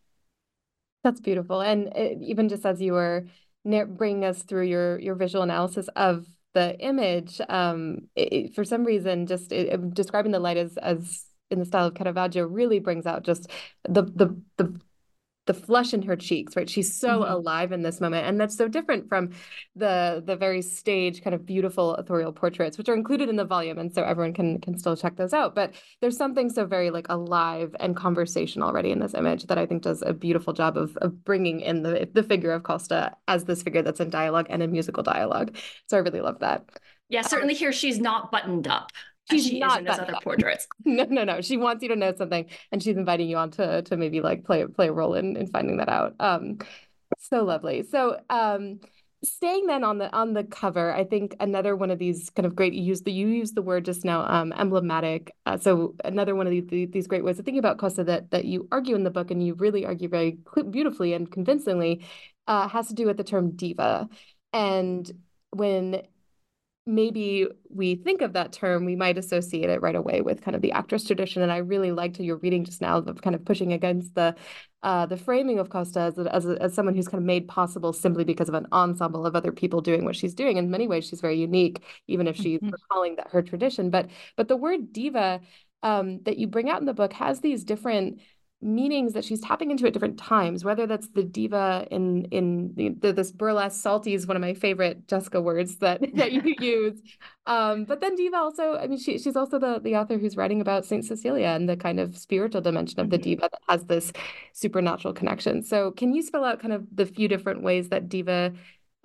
That's 1.03 1.21
beautiful. 1.21 1.63
And 1.63 1.89
it, 1.97 2.19
even 2.23 2.49
just 2.49 2.67
as 2.67 2.81
you 2.81 2.93
were 2.93 3.27
bringing 3.65 4.25
us 4.25 4.43
through 4.43 4.65
your 4.65 4.99
your 5.01 5.15
visual 5.15 5.43
analysis 5.43 5.89
of 5.97 6.27
the 6.53 6.79
image 6.81 7.41
um 7.49 7.99
it, 8.17 8.55
for 8.55 8.65
some 8.65 8.85
reason 8.85 9.27
just 9.27 9.53
it, 9.53 9.95
describing 9.95 10.33
the 10.33 10.41
light 10.41 10.57
as 10.57 10.77
as 10.79 11.25
in 11.51 11.59
the 11.59 11.65
style 11.65 11.87
of 11.87 11.95
Caravaggio 11.95 12.45
really 12.45 12.79
brings 12.79 13.07
out 13.07 13.25
just 13.25 13.51
the 13.85 14.03
the 14.03 14.41
the 14.57 14.81
the 15.47 15.55
flush 15.55 15.95
in 15.95 16.03
her 16.03 16.17
cheeks 16.17 16.57
right? 16.57 16.69
She's 16.69 16.99
so 16.99 17.21
mm-hmm. 17.21 17.33
alive 17.33 17.73
in 17.73 17.83
this 17.83 18.01
moment 18.01 18.27
and 18.27 18.41
that's 18.41 18.57
so 18.57 18.69
different 18.69 19.09
from 19.09 19.31
the 19.75 20.23
the 20.25 20.37
very 20.37 20.63
stage 20.63 21.23
kind 21.23 21.35
of 21.35 21.47
beautiful 21.47 21.95
authorial 21.95 22.33
portraits 22.33 22.79
which 22.79 22.89
are 22.89 22.95
included 22.95 23.29
in 23.29 23.37
the 23.37 23.45
volume 23.45 23.79
and 23.79 23.93
so 23.93 24.03
everyone 24.03 24.35
can 24.35 24.61
can 24.61 24.79
still 24.79 24.97
check 24.97 25.17
those 25.17 25.33
out. 25.33 25.55
But 25.55 25.75
there's 26.01 26.17
something 26.17 26.51
so 26.51 26.67
very 26.67 26.91
like 26.91 27.07
alive 27.09 27.75
and 27.81 27.97
conversation 27.97 28.63
already 28.63 28.91
in 28.91 28.99
this 28.99 29.15
image 29.15 29.47
that 29.47 29.59
i 29.59 29.67
think 29.67 29.83
does 29.83 30.03
a 30.03 30.13
beautiful 30.13 30.53
job 30.53 30.77
of 30.77 30.97
of 30.99 31.25
bringing 31.25 31.61
in 31.61 31.83
the 31.83 32.09
the 32.13 32.23
figure 32.23 32.53
of 32.53 32.63
costa 32.63 33.13
as 33.29 33.45
this 33.45 33.63
figure 33.63 33.83
that's 33.83 34.01
in 34.01 34.11
dialogue 34.11 34.47
and 34.51 34.63
in 34.63 34.71
musical 34.71 35.03
dialogue. 35.03 35.57
So 35.87 35.97
i 35.97 36.01
really 36.01 36.21
love 36.21 36.41
that. 36.41 36.65
Yeah 37.09 37.23
certainly 37.23 37.55
here 37.55 37.73
she's 37.73 37.99
not 37.99 38.31
buttoned 38.31 38.69
up 38.69 38.93
she's 39.31 39.47
she 39.47 39.59
not 39.59 39.81
in 39.81 39.89
other 39.89 40.15
portraits. 40.23 40.67
No, 40.85 41.05
no, 41.05 41.25
no. 41.25 41.41
She 41.41 41.57
wants 41.57 41.83
you 41.83 41.89
to 41.91 41.97
know 41.97 42.15
something, 42.17 42.47
and 42.73 42.83
she's 42.83 42.97
inviting 42.97 43.29
you 43.29 43.37
on 43.37 43.51
to 43.53 43.83
to 43.83 43.97
maybe 43.97 44.21
like 44.21 44.45
play 44.45 44.67
play 44.67 44.89
a 44.89 44.93
role 44.93 45.15
in 45.15 45.37
in 45.37 45.47
finding 45.47 45.77
that 45.79 45.89
out. 45.89 46.15
Um, 46.21 46.59
so 47.19 47.45
lovely. 47.45 47.83
So 47.83 48.19
um, 48.31 48.81
staying 49.23 49.67
then 49.67 49.85
on 49.85 49.99
the 49.99 50.13
on 50.15 50.33
the 50.33 50.45
cover, 50.45 50.93
I 50.93 51.05
think 51.05 51.37
another 51.41 51.77
one 51.77 51.91
of 51.91 51.99
these 51.99 52.31
kind 52.31 52.47
of 52.47 52.57
great 52.57 52.73
you 52.73 52.83
use 52.83 53.03
the 53.03 53.13
you 53.13 53.29
use 53.29 53.53
the 53.53 53.63
word 53.63 53.85
just 53.85 54.05
now 54.05 54.25
um, 54.27 54.53
emblematic. 54.53 55.35
Uh, 55.47 55.59
so 55.59 55.95
another 56.05 56.35
one 56.35 56.47
of 56.47 56.51
these 56.51 56.91
these 56.91 57.07
great 57.07 57.25
ways 57.25 57.39
of 57.39 57.45
thinking 57.45 57.59
about 57.59 57.79
Costa 57.79 58.05
that 58.05 58.31
that 58.31 58.45
you 58.45 58.69
argue 58.73 58.95
in 58.95 59.05
the 59.05 59.11
book, 59.11 59.31
and 59.31 59.45
you 59.45 59.55
really 59.55 59.85
argue 59.85 60.09
very 60.09 60.39
beautifully 60.71 61.13
and 61.13 61.31
convincingly, 61.31 62.05
uh, 62.47 62.69
has 62.69 62.89
to 62.89 62.95
do 62.95 63.07
with 63.07 63.17
the 63.17 63.25
term 63.25 63.53
diva, 63.57 64.09
and 64.53 65.11
when 65.51 66.03
maybe 66.87 67.47
we 67.69 67.95
think 67.95 68.23
of 68.23 68.33
that 68.33 68.53
term, 68.53 68.85
we 68.85 68.97
might 68.97 69.19
associate 69.19 69.69
it 69.69 69.83
right 69.83 69.95
away 69.95 70.23
with 70.23 70.43
kind 70.43 70.55
of 70.55 70.63
the 70.63 70.73
actress 70.73 71.05
tradition. 71.05 71.43
And 71.43 71.53
I 71.53 71.59
really 71.59 71.93
liked 71.93 72.19
your 72.19 72.37
reading 72.39 72.65
just 72.65 72.81
now 72.81 72.99
of 72.99 73.23
kind 73.23 73.37
of 73.37 73.45
pushing 73.45 73.73
against 73.73 74.15
the 74.15 74.35
uh, 74.83 75.05
the 75.05 75.17
framing 75.17 75.59
of 75.59 75.69
Costa 75.69 76.01
as, 76.01 76.19
as, 76.19 76.47
as 76.47 76.75
someone 76.75 76.95
who's 76.95 77.07
kind 77.07 77.23
of 77.23 77.27
made 77.27 77.47
possible 77.47 77.93
simply 77.93 78.25
because 78.25 78.49
of 78.49 78.55
an 78.55 78.67
ensemble 78.73 79.27
of 79.27 79.37
other 79.37 79.53
people 79.53 79.83
doing 79.83 80.07
what 80.07 80.17
she's 80.17 80.33
doing. 80.33 80.57
In 80.57 80.71
many 80.71 80.89
ways, 80.89 81.07
she's 81.07 81.21
very 81.21 81.39
unique, 81.39 81.85
even 82.09 82.27
if 82.27 82.35
she's 82.37 82.61
mm-hmm. 82.61 82.71
recalling 82.71 83.17
that 83.17 83.29
her 83.31 83.43
tradition. 83.43 83.91
But 83.91 84.09
but 84.37 84.49
the 84.49 84.57
word 84.57 84.93
diva 84.93 85.41
um, 85.83 86.23
that 86.23 86.39
you 86.39 86.47
bring 86.47 86.71
out 86.71 86.81
in 86.81 86.87
the 86.87 86.95
book 86.95 87.13
has 87.13 87.41
these 87.41 87.65
different 87.65 88.21
meanings 88.63 89.15
that 89.15 89.25
she's 89.25 89.41
tapping 89.41 89.71
into 89.71 89.87
at 89.87 89.93
different 89.93 90.19
times 90.19 90.65
whether 90.65 90.87
that's 90.87 91.09
the 91.09 91.23
diva 91.23 91.87
in 91.91 92.25
in 92.27 92.73
the, 92.75 93.13
this 93.13 93.33
burlesque 93.33 93.81
salty 93.81 94.13
is 94.13 94.27
one 94.27 94.37
of 94.37 94.41
my 94.41 94.53
favorite 94.53 95.09
jessica 95.09 95.41
words 95.41 95.77
that 95.77 96.01
that 96.15 96.33
you 96.33 96.43
use 96.61 97.01
um 97.47 97.85
but 97.85 98.01
then 98.01 98.15
diva 98.17 98.37
also 98.37 98.77
i 98.77 98.87
mean 98.87 98.99
she, 98.99 99.19
she's 99.19 99.37
also 99.37 99.59
the 99.59 99.81
the 99.81 99.97
author 99.97 100.19
who's 100.19 100.37
writing 100.37 100.61
about 100.61 100.85
saint 100.85 101.05
cecilia 101.05 101.49
and 101.49 101.69
the 101.69 101.77
kind 101.77 101.99
of 101.99 102.17
spiritual 102.19 102.61
dimension 102.61 103.01
of 103.01 103.09
the 103.09 103.17
mm-hmm. 103.17 103.25
diva 103.25 103.49
that 103.51 103.63
has 103.69 103.85
this 103.85 104.13
supernatural 104.53 105.15
connection 105.15 105.63
so 105.63 105.91
can 105.93 106.13
you 106.13 106.23
spell 106.23 106.45
out 106.45 106.61
kind 106.61 106.75
of 106.75 106.85
the 106.95 107.07
few 107.07 107.29
different 107.29 107.63
ways 107.63 107.89
that 107.89 108.09
diva 108.09 108.53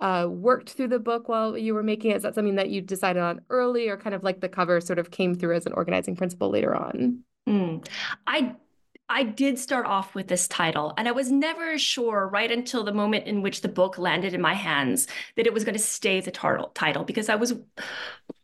uh, 0.00 0.26
worked 0.28 0.70
through 0.70 0.88
the 0.88 0.98
book 0.98 1.26
while 1.26 1.56
you 1.56 1.72
were 1.72 1.82
making 1.82 2.10
it? 2.10 2.18
Is 2.18 2.22
that 2.22 2.34
something 2.34 2.56
that 2.56 2.68
you 2.68 2.82
decided 2.82 3.22
on 3.22 3.40
early, 3.48 3.88
or 3.88 3.96
kind 3.96 4.14
of 4.14 4.22
like 4.22 4.42
the 4.42 4.48
cover 4.50 4.78
sort 4.82 4.98
of 4.98 5.10
came 5.10 5.34
through 5.34 5.56
as 5.56 5.64
an 5.64 5.72
organizing 5.72 6.16
principle 6.16 6.50
later 6.50 6.74
on? 6.74 7.22
Mm. 7.48 7.86
I 8.26 8.56
I 9.08 9.22
did 9.22 9.58
start 9.58 9.86
off 9.86 10.14
with 10.14 10.26
this 10.26 10.48
title, 10.48 10.92
and 10.96 11.06
I 11.06 11.12
was 11.12 11.30
never 11.30 11.78
sure 11.78 12.26
right 12.26 12.50
until 12.50 12.82
the 12.82 12.92
moment 12.92 13.26
in 13.26 13.40
which 13.40 13.60
the 13.60 13.68
book 13.68 13.98
landed 13.98 14.34
in 14.34 14.40
my 14.40 14.54
hands 14.54 15.06
that 15.36 15.46
it 15.46 15.54
was 15.54 15.64
going 15.64 15.76
to 15.76 15.82
stay 15.82 16.20
the 16.20 16.32
title 16.32 17.04
because 17.04 17.28
I 17.28 17.36
was 17.36 17.54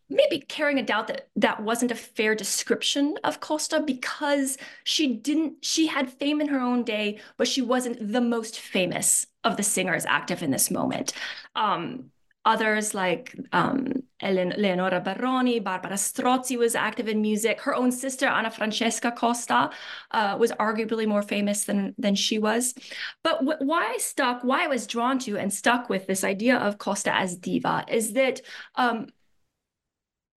maybe 0.09 0.41
carrying 0.41 0.79
a 0.79 0.83
doubt 0.85 1.09
that 1.09 1.29
that 1.37 1.63
wasn't 1.63 1.91
a 1.91 1.97
fair 1.97 2.35
description 2.35 3.19
of 3.25 3.41
Costa 3.41 3.81
because 3.81 4.57
she 4.85 5.15
didn't 5.15 5.65
she 5.65 5.87
had 5.89 6.13
fame 6.13 6.41
in 6.41 6.49
her 6.49 6.61
own 6.61 6.85
day, 6.85 7.19
but 7.37 7.49
she 7.49 7.63
wasn't 7.63 8.13
the 8.13 8.21
most 8.21 8.61
famous 8.61 9.27
of 9.43 9.57
the 9.57 9.63
singers 9.65 10.07
active 10.07 10.43
in 10.43 10.53
this 10.53 10.71
moment. 10.71 11.13
Um, 11.57 12.12
others 12.45 12.95
like 12.95 13.35
um, 13.53 14.03
Leonora 14.23 15.01
Baroni, 15.01 15.61
Barbara 15.61 15.93
Strozzi 15.93 16.57
was 16.57 16.75
active 16.75 17.09
in 17.09 17.21
music. 17.21 17.61
Her 17.61 17.75
own 17.75 17.93
sister, 17.93 18.27
Anna 18.27 18.51
Francesca 18.51 19.13
Costa, 19.13 19.71
uh, 20.11 20.37
was 20.39 20.53
arguably 20.53 21.07
more 21.07 21.23
famous 21.23 21.65
than, 21.65 21.95
than 21.99 22.15
she 22.15 22.39
was. 22.39 22.75
But 23.23 23.45
why 23.45 23.93
I 23.95 23.99
stuck, 23.99 24.43
why 24.43 24.65
I 24.65 24.69
was 24.69 24.87
drawn 24.87 25.19
to 25.21 25.37
and 25.39 25.53
stuck 25.53 25.89
with 25.89 26.07
this 26.07 26.25
idea 26.25 26.57
of 26.57 26.79
Costa 26.79 27.15
as 27.15 27.37
diva 27.37 27.85
is 27.89 28.13
that 28.15 28.41
um, 28.75 29.07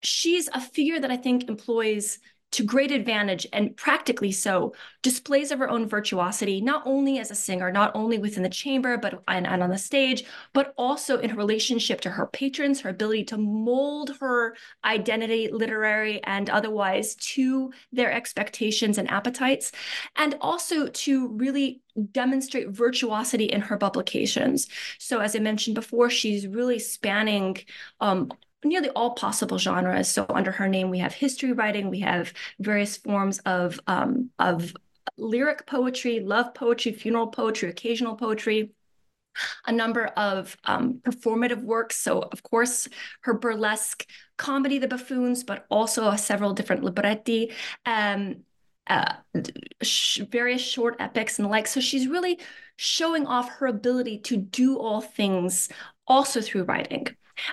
she's 0.04 0.48
a 0.54 0.62
figure 0.62 1.00
that 1.00 1.12
I 1.12 1.18
think 1.18 1.50
employs 1.50 2.20
to 2.52 2.64
great 2.64 2.92
advantage 2.92 3.46
and 3.52 3.76
practically 3.76 4.32
so 4.32 4.74
displays 5.02 5.52
of 5.52 5.60
her 5.60 5.70
own 5.70 5.88
virtuosity 5.88 6.62
not 6.62 6.82
only 6.86 7.20
as 7.20 7.32
a 7.32 7.36
singer 7.36 7.72
not 7.72 7.92
only 7.96 8.18
within 8.18 8.44
the 8.44 8.50
chamber 8.50 8.98
but 8.98 9.22
and, 9.28 9.46
and, 9.46 9.62
on 9.62 9.70
the 9.70 9.78
stage 9.78 10.24
but 10.54 10.74
also 10.78 11.20
in 11.20 11.30
her 11.30 11.38
relationship 11.38 12.00
to 12.02 12.10
her 12.10 12.28
patrons 12.28 12.82
her 12.82 12.90
ability 12.90 13.24
to 13.24 13.38
mold 13.38 14.16
her 14.20 14.56
identity 14.84 15.50
literary 15.52 16.24
and 16.24 16.50
otherwise 16.50 17.16
to 17.16 17.72
their 17.92 18.12
expectations 18.12 18.98
and 18.98 19.10
appetites 19.12 19.72
and 20.16 20.36
also 20.40 20.88
to 20.88 21.30
really 21.30 21.82
demonstrate 22.12 22.70
virtuosity 22.70 23.46
in 23.46 23.62
her 23.62 23.78
publications. 23.78 24.68
So 25.00 25.20
as 25.20 25.36
i 25.36 25.40
mentioned 25.40 25.76
before 25.76 26.10
she's 26.10 26.48
really 26.48 26.80
spanning 26.80 27.58
um, 28.02 28.32
nearly 28.66 28.90
all 28.90 29.12
possible 29.12 29.58
genres. 29.58 30.10
So 30.10 30.26
under 30.30 30.52
her 30.52 30.68
name, 30.68 30.90
we 30.90 31.00
have 31.00 31.14
history 31.14 31.52
writing, 31.54 31.90
we 31.90 32.00
have 32.00 32.34
various 32.60 32.98
forms 32.98 33.40
of 33.40 33.80
um, 33.88 34.30
of 34.40 34.74
lyric 35.18 35.66
poetry, 35.66 36.20
love 36.20 36.54
poetry, 36.54 36.92
funeral 36.92 37.28
poetry, 37.28 37.70
occasional 37.70 38.16
poetry, 38.16 38.72
a 39.66 39.72
number 39.72 40.06
of 40.06 40.58
um, 40.66 41.00
performative 41.04 41.62
works. 41.62 41.98
So, 41.98 42.20
of 42.20 42.44
course, 42.44 42.88
her 43.22 43.34
burlesque 43.34 44.06
comedy, 44.38 44.80
The 44.80 44.88
Buffoons, 44.88 45.44
but 45.44 45.66
also 45.70 46.16
several 46.16 46.54
different 46.54 46.84
libretti, 46.84 47.52
um, 47.86 48.38
uh, 48.88 49.16
sh 49.82 50.20
various 50.30 50.62
short 50.62 50.98
epics 51.00 51.40
and 51.40 51.46
the 51.46 51.50
like. 51.50 51.68
So, 51.68 51.80
she's 51.80 52.08
really 52.08 52.40
showing 52.78 53.26
off 53.26 53.50
her 53.50 53.68
ability 53.68 54.20
to 54.20 54.38
do 54.38 54.78
all 54.78 55.02
things 55.02 55.70
also 56.08 56.42
through 56.42 56.64
writing. 56.64 57.08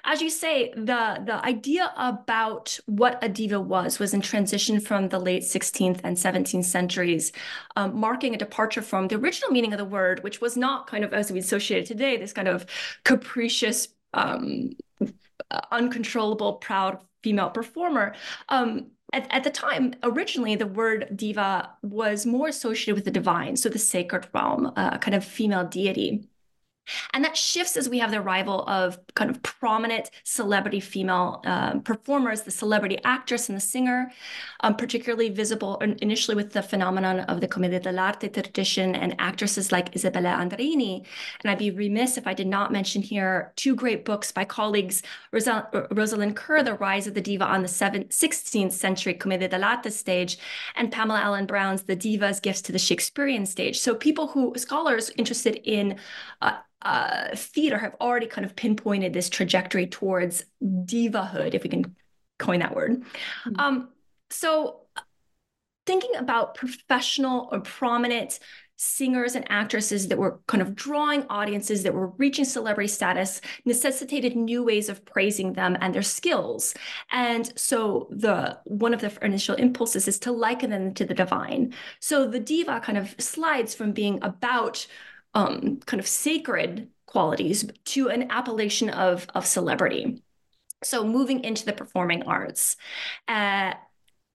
As 0.05 0.21
you 0.23 0.31
say, 0.31 0.73
the 0.75 1.23
the 1.25 1.45
idea 1.45 1.93
about 1.97 2.79
what 2.87 3.19
a 3.23 3.29
diva 3.29 3.61
was 3.61 3.99
was 3.99 4.15
in 4.15 4.21
transition 4.21 4.81
from 4.81 5.09
the 5.09 5.19
late 5.19 5.43
16th 5.43 6.01
and 6.05 6.17
17th 6.17 6.65
centuries, 6.65 7.33
um, 7.77 7.99
marking 7.99 8.35
a 8.35 8.39
departure 8.39 8.83
from 8.83 9.09
the 9.09 9.17
original 9.17 9.51
meaning 9.51 9.73
of 9.73 9.79
the 9.79 9.85
word, 9.85 10.23
which 10.23 10.41
was 10.41 10.57
not 10.57 10.87
kind 10.87 11.05
of 11.05 11.13
as 11.13 11.33
we 11.33 11.39
associate 11.39 11.83
it 11.83 11.87
today, 11.87 12.17
this 12.17 12.33
kind 12.33 12.49
of 12.49 12.67
capricious, 13.05 13.89
um, 14.15 14.71
uncontrollable, 15.71 16.55
proud 16.55 16.99
female 17.23 17.51
performer. 17.51 18.15
Um, 18.49 18.91
at, 19.13 19.27
at, 19.31 19.45
the 19.45 19.51
time, 19.51 19.95
originally, 20.03 20.57
the 20.57 20.67
word 20.67 21.09
diva 21.15 21.71
was 21.83 22.25
more 22.25 22.49
associated 22.49 22.95
with 22.95 23.05
the 23.05 23.11
divine, 23.11 23.57
so 23.57 23.69
the 23.69 23.79
sacred 23.79 24.27
realm, 24.33 24.67
a 24.67 24.81
uh, 24.81 24.99
kind 24.99 25.15
of 25.15 25.25
female 25.25 25.65
deity. 25.65 26.29
And 27.13 27.25
that 27.25 27.37
shifts 27.37 27.77
as 27.77 27.89
we 27.89 27.99
have 27.99 28.11
the 28.11 28.21
arrival 28.21 28.65
of 28.69 28.99
kind 29.15 29.31
of 29.31 29.43
prominent 29.43 30.11
celebrity 30.25 30.81
female 30.81 31.41
um, 31.45 31.83
performers, 31.83 32.43
the 32.43 32.51
celebrity 32.51 32.99
actress 33.05 33.49
and 33.49 33.57
the 33.57 33.61
singer, 33.61 34.11
um, 34.61 34.77
particularly 34.77 35.29
visible 35.29 35.77
initially 35.79 36.35
with 36.35 36.53
the 36.53 36.63
phenomenon 36.63 37.21
of 37.21 37.41
the 37.41 37.49
Commedia 37.49 37.81
dell'arte 37.81 38.33
tradition 38.33 38.95
and 38.95 39.15
actresses 39.19 39.71
like 39.71 39.95
Isabella 39.95 40.31
Andreini. 40.31 41.05
And 41.43 41.51
I'd 41.51 41.59
be 41.59 41.71
remiss 41.71 42.17
if 42.17 42.27
I 42.27 42.35
did 42.35 42.47
not 42.47 42.73
mention 42.73 43.03
here 43.03 43.53
two 43.57 43.75
great 43.75 44.05
books 44.05 44.33
by 44.33 44.45
colleagues, 44.45 45.03
Rosal 45.33 45.67
Rosalind 45.91 46.37
Kerr, 46.37 46.63
The 46.63 46.75
Rise 46.75 47.07
of 47.07 47.15
the 47.15 47.21
Diva 47.21 47.45
on 47.45 47.63
the 47.63 47.69
16th 47.69 48.73
century 48.73 49.15
Commedia 49.15 49.49
dell'arte 49.49 49.93
stage, 49.93 50.39
and 50.77 50.91
Pamela 50.91 51.21
Allen 51.21 51.47
Brown's 51.47 51.83
The 51.83 51.97
Diva's 51.97 52.41
Gifts 52.41 52.63
to 52.63 52.73
the 52.73 52.79
Shakespearean 52.79 53.47
Stage. 53.47 53.79
So 53.79 53.95
people 53.95 54.29
who, 54.29 54.53
scholars 54.57 55.11
interested 55.17 55.61
in 55.65 55.99
uh, 56.41 56.59
uh, 56.83 57.35
theater 57.35 57.79
have 57.79 57.95
already 58.01 58.27
kind 58.27 58.45
of 58.45 58.57
pinpointed 58.57 59.13
this 59.13 59.29
trajectory 59.29 59.87
towards 59.87 60.45
divahood, 60.63 61.55
if 61.55 61.63
we 61.63 61.71
can 61.71 61.97
coin 62.39 62.61
that 62.61 62.75
word. 62.75 63.03
Mm-hmm. 63.45 63.61
Um, 63.61 63.89
so, 64.31 64.81
thinking 65.87 66.17
about 66.17 66.55
professional 66.55 67.49
or 67.53 67.61
prominent 67.61 68.39
singers 68.77 69.37
and 69.37 69.49
actresses 69.49 70.09
that 70.09 70.19
were 70.19 70.41
kind 70.49 70.61
of 70.61 70.75
drawing 70.75 71.25
audiences 71.31 71.85
that 71.85 71.95
were 71.95 72.09
reaching 72.19 72.45
celebrity 72.45 72.89
status 72.89 73.41
necessitated 73.65 74.35
new 74.35 74.65
ways 74.65 74.89
of 74.89 75.05
praising 75.05 75.53
them 75.53 75.77
and 75.81 75.95
their 75.95 76.03
skills 76.03 76.75
and 77.13 77.57
so 77.57 78.09
the 78.11 78.59
one 78.65 78.93
of 78.93 79.01
the 79.01 79.25
initial 79.25 79.55
impulses 79.55 80.09
is 80.09 80.19
to 80.19 80.33
liken 80.33 80.69
them 80.69 80.93
to 80.93 81.05
the 81.05 81.15
divine 81.15 81.73
so 82.01 82.27
the 82.27 82.41
diva 82.41 82.81
kind 82.81 82.99
of 82.99 83.15
slides 83.19 83.73
from 83.73 83.93
being 83.93 84.19
about 84.23 84.85
um, 85.35 85.79
kind 85.87 86.01
of 86.01 86.07
sacred 86.07 86.89
qualities 87.07 87.65
to 87.85 88.09
an 88.09 88.31
appellation 88.31 88.91
of, 88.91 89.27
of 89.35 89.47
celebrity. 89.47 90.23
So 90.83 91.05
moving 91.05 91.45
into 91.45 91.65
the 91.65 91.73
performing 91.73 92.25
arts. 92.25 92.77
Uh, 93.29 93.75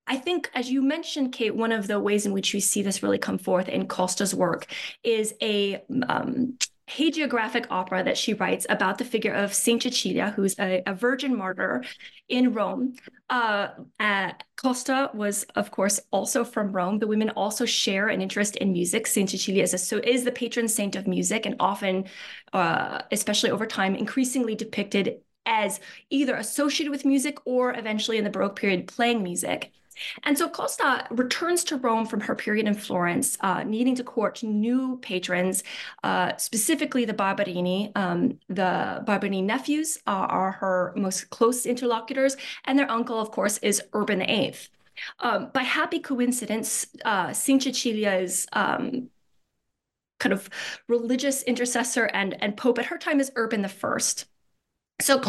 I 0.09 0.15
think, 0.15 0.49
as 0.53 0.71
you 0.71 0.81
mentioned, 0.81 1.33
Kate, 1.33 1.53
one 1.53 1.73
of 1.73 1.87
the 1.87 1.99
ways 1.99 2.25
in 2.25 2.31
which 2.31 2.53
we 2.53 2.61
see 2.61 2.81
this 2.81 3.03
really 3.03 3.17
come 3.17 3.37
forth 3.37 3.67
in 3.67 3.87
Costa's 3.87 4.33
work 4.33 4.67
is 5.03 5.33
a 5.41 5.83
um, 6.07 6.57
hagiographic 6.89 7.65
opera 7.69 8.03
that 8.03 8.17
she 8.17 8.33
writes 8.33 8.65
about 8.69 8.97
the 8.97 9.03
figure 9.05 9.33
of 9.33 9.53
Saint 9.53 9.83
Cecilia, 9.83 10.31
who's 10.35 10.57
a, 10.57 10.81
a 10.85 10.93
virgin 10.93 11.37
martyr 11.37 11.83
in 12.29 12.53
Rome. 12.53 12.95
Uh, 13.29 13.69
uh, 13.99 14.31
Costa 14.55 15.11
was, 15.13 15.43
of 15.55 15.69
course, 15.71 15.99
also 16.11 16.43
from 16.43 16.71
Rome. 16.71 16.99
The 16.99 17.07
women 17.07 17.29
also 17.31 17.65
share 17.65 18.07
an 18.07 18.21
interest 18.21 18.55
in 18.55 18.71
music. 18.71 19.05
Saint 19.05 19.29
Cecilia 19.29 19.63
is, 19.63 19.73
a, 19.73 19.77
so 19.77 19.97
is 19.97 20.23
the 20.23 20.31
patron 20.31 20.67
saint 20.67 20.95
of 20.95 21.07
music, 21.07 21.45
and 21.45 21.55
often, 21.59 22.05
uh, 22.53 23.01
especially 23.11 23.51
over 23.51 23.65
time, 23.65 23.95
increasingly 23.95 24.55
depicted 24.55 25.19
as 25.45 25.79
either 26.09 26.35
associated 26.35 26.91
with 26.91 27.05
music 27.05 27.37
or 27.45 27.77
eventually 27.77 28.17
in 28.17 28.23
the 28.23 28.29
Baroque 28.29 28.57
period 28.57 28.87
playing 28.87 29.23
music. 29.23 29.71
And 30.23 30.37
so 30.37 30.49
Costa 30.49 31.07
returns 31.09 31.63
to 31.65 31.77
Rome 31.77 32.05
from 32.05 32.21
her 32.21 32.35
period 32.35 32.67
in 32.67 32.73
Florence, 32.73 33.37
uh, 33.41 33.63
needing 33.63 33.95
to 33.95 34.03
court 34.03 34.43
new 34.43 34.97
patrons, 35.01 35.63
uh, 36.03 36.35
specifically 36.37 37.05
the 37.05 37.13
Barberini. 37.13 37.91
Um, 37.95 38.39
the 38.47 39.03
Barberini 39.05 39.41
nephews 39.41 39.97
uh, 40.07 40.11
are 40.29 40.51
her 40.51 40.93
most 40.95 41.29
close 41.29 41.65
interlocutors, 41.65 42.37
and 42.65 42.77
their 42.77 42.89
uncle, 42.89 43.19
of 43.19 43.31
course, 43.31 43.57
is 43.59 43.81
Urban 43.93 44.19
VIII. 44.19 44.55
Um, 45.19 45.51
by 45.53 45.63
happy 45.63 45.99
coincidence, 45.99 46.87
uh, 47.05 47.33
Saint 47.33 47.63
Cecilia's 47.63 48.47
um, 48.53 49.09
kind 50.19 50.33
of 50.33 50.49
religious 50.87 51.43
intercessor 51.43 52.05
and, 52.05 52.41
and 52.41 52.57
pope 52.57 52.79
at 52.79 52.85
her 52.85 52.97
time 52.97 53.19
is 53.19 53.31
Urban 53.35 53.61
the 53.61 53.69
First. 53.69 54.25
So 54.99 55.19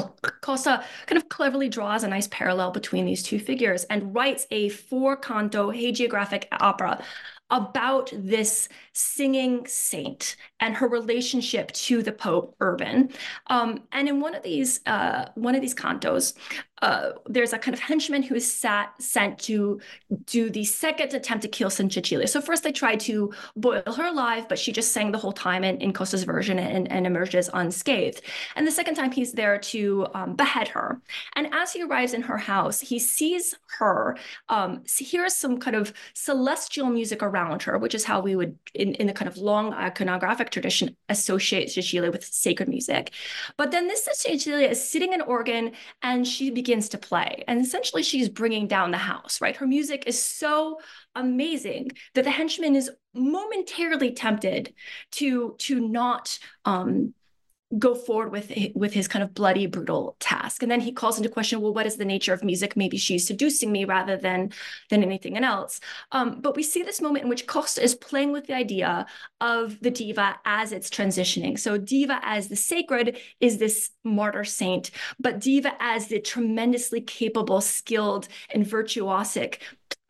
Costa 0.41 0.83
kind 1.07 1.21
of 1.21 1.29
cleverly 1.29 1.69
draws 1.69 2.03
a 2.03 2.09
nice 2.09 2.27
parallel 2.29 2.71
between 2.71 3.05
these 3.05 3.23
two 3.23 3.39
figures 3.39 3.85
and 3.85 4.15
writes 4.15 4.47
a 4.51 4.71
four 4.71 5.17
canto 5.17 5.71
hagiographic 5.71 6.45
opera 6.53 7.05
about 7.51 8.11
this 8.15 8.69
singing 8.93 9.67
saint 9.67 10.37
and 10.61 10.75
her 10.77 10.89
relationship 10.89 11.73
to 11.73 12.03
the 12.03 12.13
Pope 12.13 12.55
Urban. 12.61 13.11
Um, 13.49 13.83
and 13.93 14.09
in 14.09 14.21
one 14.21 14.35
of 14.35 14.43
these 14.43 14.81
uh, 14.87 15.27
one 15.35 15.55
of 15.55 15.61
these 15.61 15.75
cantos, 15.75 16.35
uh, 16.83 17.11
there's 17.27 17.53
a 17.53 17.59
kind 17.59 17.75
of 17.75 17.81
henchman 17.81 18.23
who 18.23 18.35
is 18.35 18.51
sat, 18.51 18.93
sent 19.01 19.39
to 19.39 19.81
do 20.27 20.51
the 20.51 20.65
second 20.65 21.15
attempt 21.15 21.43
to 21.43 21.49
kill 21.49 21.71
Cecilia. 21.71 22.27
So 22.27 22.41
first 22.41 22.63
they 22.63 22.73
tried 22.73 23.01
to 23.01 23.33
boil 23.57 23.83
her 23.97 24.07
alive, 24.07 24.49
but 24.49 24.59
she 24.59 24.73
just 24.73 24.93
sang 24.93 25.13
the 25.13 25.19
whole 25.19 25.33
time 25.33 25.65
in, 25.65 25.81
in 25.81 25.93
Costa's 25.93 26.25
version 26.25 26.59
and, 26.59 26.91
and 26.91 27.07
emerges 27.07 27.51
unscathed. 27.53 28.23
And 28.57 28.67
the 28.67 28.71
second 28.71 28.95
time 28.95 29.11
he's 29.11 29.33
there 29.33 29.59
to 29.59 30.07
um, 30.15 30.37
behead 30.37 30.69
her. 30.69 31.01
And 31.37 31.53
as 31.53 31.73
he 31.73 31.83
arrives 31.83 32.15
in 32.15 32.23
her 32.23 32.37
house, 32.37 32.81
he 32.81 32.99
sees 32.99 33.55
her, 33.79 34.17
um, 34.49 34.83
hears 34.97 35.35
some 35.35 35.59
kind 35.59 35.77
of 35.77 35.93
celestial 36.15 36.87
music 36.87 37.23
around 37.23 37.63
her, 37.63 37.79
which 37.79 37.95
is 37.95 38.05
how 38.05 38.21
we 38.21 38.37
would, 38.37 38.57
in, 38.75 38.95
in 38.95 39.07
the 39.07 39.13
kind 39.13 39.29
of 39.29 39.37
long 39.37 39.73
iconographic 39.73 40.51
tradition, 40.51 40.97
associate 41.09 41.71
Cecilia 41.71 42.11
with 42.11 42.25
sacred 42.25 42.69
music. 42.69 43.13
But 43.57 43.71
then 43.71 43.89
this 43.89 44.09
Cecilia 44.13 44.69
is 44.69 44.91
sitting 44.91 45.13
in 45.13 45.21
an 45.21 45.27
organ 45.27 45.73
and 46.03 46.27
she 46.27 46.51
begins 46.51 46.68
to 46.91 46.99
play. 46.99 47.45
And 47.49 47.61
essentially, 47.61 48.03
she's 48.03 48.29
bringing 48.29 48.67
down 48.67 48.91
the 48.91 48.99
house, 48.99 49.41
right? 49.41 49.57
Her 49.57 49.67
music 49.67 50.05
is 50.07 50.23
so 50.23 50.81
amazing 51.15 51.91
that 52.15 52.25
the 52.25 52.31
henchman 52.31 52.77
is 52.77 52.91
momentarily 53.15 54.13
tempted 54.13 54.75
to 55.13 55.57
to 55.59 55.81
not 55.81 56.39
um, 56.65 57.15
go 57.77 57.95
forward 57.95 58.33
with 58.33 58.51
with 58.75 58.95
his 58.95 59.09
kind 59.09 59.23
of 59.23 59.35
bloody 59.35 59.67
brutal 59.67 60.17
task. 60.21 60.63
And 60.63 60.73
then 60.73 60.81
he 60.81 60.93
calls 60.93 61.19
into 61.19 61.29
question 61.29 61.61
well 61.61 61.75
what 61.75 61.87
is 61.87 61.97
the 61.97 62.05
nature 62.05 62.33
of 62.33 62.43
music 62.43 62.77
maybe 62.77 62.97
she's 62.97 63.27
seducing 63.27 63.71
me 63.71 63.85
rather 63.85 64.17
than 64.17 64.53
than 64.89 65.03
anything 65.03 65.37
else? 65.37 65.81
Um, 66.13 66.41
but 66.41 66.57
we 66.57 66.63
see 66.63 66.83
this 66.83 67.03
moment 67.03 67.25
in 67.25 67.29
which 67.29 67.47
costa 67.47 67.83
is 67.83 67.95
playing 67.95 68.33
with 68.33 68.47
the 68.47 68.55
idea 68.55 69.07
of 69.41 69.79
the 69.81 69.91
diva 69.91 70.37
as 70.45 70.73
it's 70.73 70.89
transitioning. 70.89 71.59
So 71.59 71.77
diva 71.77 72.21
as 72.23 72.49
the 72.49 72.57
sacred 72.57 73.19
is 73.41 73.59
this 73.59 73.91
martyr 74.03 74.45
saint 74.45 74.91
but 75.21 75.41
diva 75.41 75.73
as 75.81 76.07
the 76.07 76.21
tremendously 76.21 77.01
capable 77.03 77.61
skilled 77.61 78.29
and 78.51 78.65
virtuosic 78.65 79.59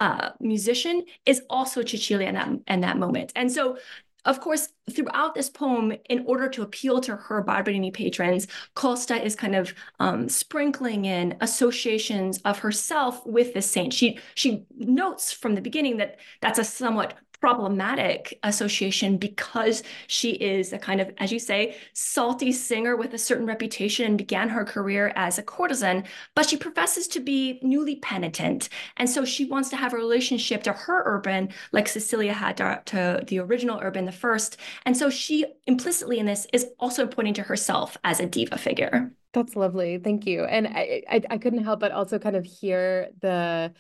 uh, 0.01 0.31
musician 0.41 1.05
is 1.27 1.43
also 1.51 1.83
Cecilia 1.83 2.29
in 2.29 2.35
that, 2.35 2.49
in 2.69 2.81
that 2.83 2.99
moment. 2.99 3.33
And 3.35 3.51
so 3.51 3.79
of 4.25 4.41
course, 4.41 4.69
throughout 4.91 5.35
this 5.35 5.49
poem, 5.49 5.93
in 6.09 6.25
order 6.27 6.49
to 6.51 6.63
appeal 6.63 7.01
to 7.03 7.17
her 7.17 7.43
Barberini 7.43 7.91
patrons, 7.91 8.47
Costa 8.75 9.23
is 9.23 9.37
kind 9.37 9.55
of 9.55 9.75
um, 10.01 10.29
sprinkling 10.29 11.05
in 11.05 11.37
associations 11.41 12.39
of 12.45 12.59
herself 12.59 13.25
with 13.27 13.55
the 13.55 13.63
saint. 13.63 13.93
She 13.93 14.19
she 14.35 14.67
notes 14.77 15.33
from 15.33 15.55
the 15.55 15.61
beginning 15.61 15.99
that 15.99 16.19
that's 16.41 16.59
a 16.59 16.65
somewhat 16.65 17.15
problematic 17.41 18.39
association 18.43 19.17
because 19.17 19.83
she 20.07 20.33
is 20.33 20.73
a 20.73 20.79
kind 20.79 21.01
of, 21.01 21.13
as 21.19 21.31
you 21.31 21.39
say, 21.39 21.77
salty 21.93 22.53
singer 22.53 22.97
with 22.97 23.15
a 23.15 23.19
certain 23.19 23.47
reputation 23.47 24.07
and 24.07 24.19
began 24.19 24.49
her 24.49 24.65
career 24.65 25.13
as 25.15 25.39
a 25.39 25.43
courtesan, 25.43 26.05
but 26.35 26.49
she 26.49 26.57
professes 26.57 27.07
to 27.09 27.21
be 27.21 27.61
newly 27.63 27.97
penitent. 27.97 28.69
And 28.97 29.09
so 29.09 29.25
she 29.25 29.45
wants 29.45 29.71
to 29.71 29.77
have 29.77 29.95
a 29.95 29.97
relationship 29.97 30.63
to 30.65 30.73
her 30.73 31.03
Urban 31.07 31.51
like 31.73 31.89
Cecilia 31.89 32.33
had 32.33 32.57
to, 32.57 33.25
the 33.27 33.39
original 33.39 33.81
Urban 33.81 34.05
the 34.05 34.13
first. 34.13 34.57
And 34.85 34.97
so 34.97 35.11
she 35.11 35.47
implicitly 35.67 36.19
in 36.19 36.27
this 36.27 36.47
is 36.53 36.67
also 36.79 37.07
pointing 37.07 37.35
to 37.35 37.43
herself 37.43 37.97
as 38.05 38.21
a 38.21 38.27
diva 38.27 38.59
figure. 38.59 39.13
That's 39.33 39.55
lovely. 39.55 39.99
Thank 39.99 40.27
you. 40.27 40.45
And 40.45 40.67
I, 40.67 41.03
I, 41.09 41.23
I 41.31 41.39
couldn't 41.39 41.63
help 41.63 41.81
but 41.81 41.93
also 41.93 42.19
kind 42.19 42.35
of 42.35 42.45
hear 42.45 43.09
the 43.21 43.73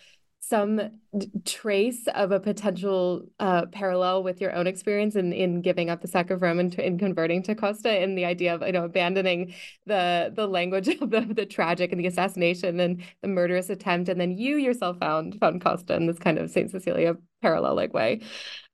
some 0.48 0.80
trace 1.44 2.06
of 2.14 2.32
a 2.32 2.40
potential 2.40 3.22
uh, 3.38 3.66
parallel 3.66 4.22
with 4.22 4.40
your 4.40 4.54
own 4.54 4.66
experience 4.66 5.16
in, 5.16 5.32
in 5.32 5.60
giving 5.60 5.90
up 5.90 6.00
the 6.00 6.08
sack 6.08 6.30
of 6.30 6.42
Rome 6.42 6.58
and 6.58 6.74
in 6.74 6.98
converting 6.98 7.42
to 7.44 7.54
Costa 7.54 7.90
and 7.90 8.16
the 8.16 8.24
idea 8.24 8.54
of 8.54 8.62
you 8.62 8.72
know 8.72 8.84
abandoning 8.84 9.54
the 9.86 10.32
the 10.34 10.46
language 10.46 10.88
of 11.00 11.10
the, 11.10 11.20
the 11.20 11.46
tragic 11.46 11.92
and 11.92 12.00
the 12.00 12.06
assassination 12.06 12.80
and 12.80 13.02
the 13.22 13.28
murderous 13.28 13.68
attempt 13.68 14.08
and 14.08 14.20
then 14.20 14.36
you 14.36 14.56
yourself 14.56 14.98
found 14.98 15.38
found 15.38 15.62
Costa 15.62 15.94
in 15.94 16.06
this 16.06 16.18
kind 16.18 16.38
of 16.38 16.50
Saint 16.50 16.70
Cecilia 16.70 17.16
parallel 17.42 17.74
like 17.74 17.92
way. 17.92 18.20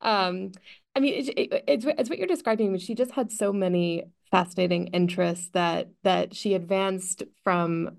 Um, 0.00 0.52
I 0.96 1.00
mean, 1.00 1.14
it, 1.14 1.28
it, 1.36 1.64
it's 1.66 1.84
it's 1.86 2.08
what 2.08 2.18
you're 2.18 2.28
describing. 2.28 2.70
Mean, 2.70 2.78
she 2.78 2.94
just 2.94 3.10
had 3.12 3.32
so 3.32 3.52
many 3.52 4.04
fascinating 4.30 4.88
interests 4.88 5.50
that 5.54 5.88
that 6.04 6.34
she 6.34 6.54
advanced 6.54 7.24
from 7.42 7.98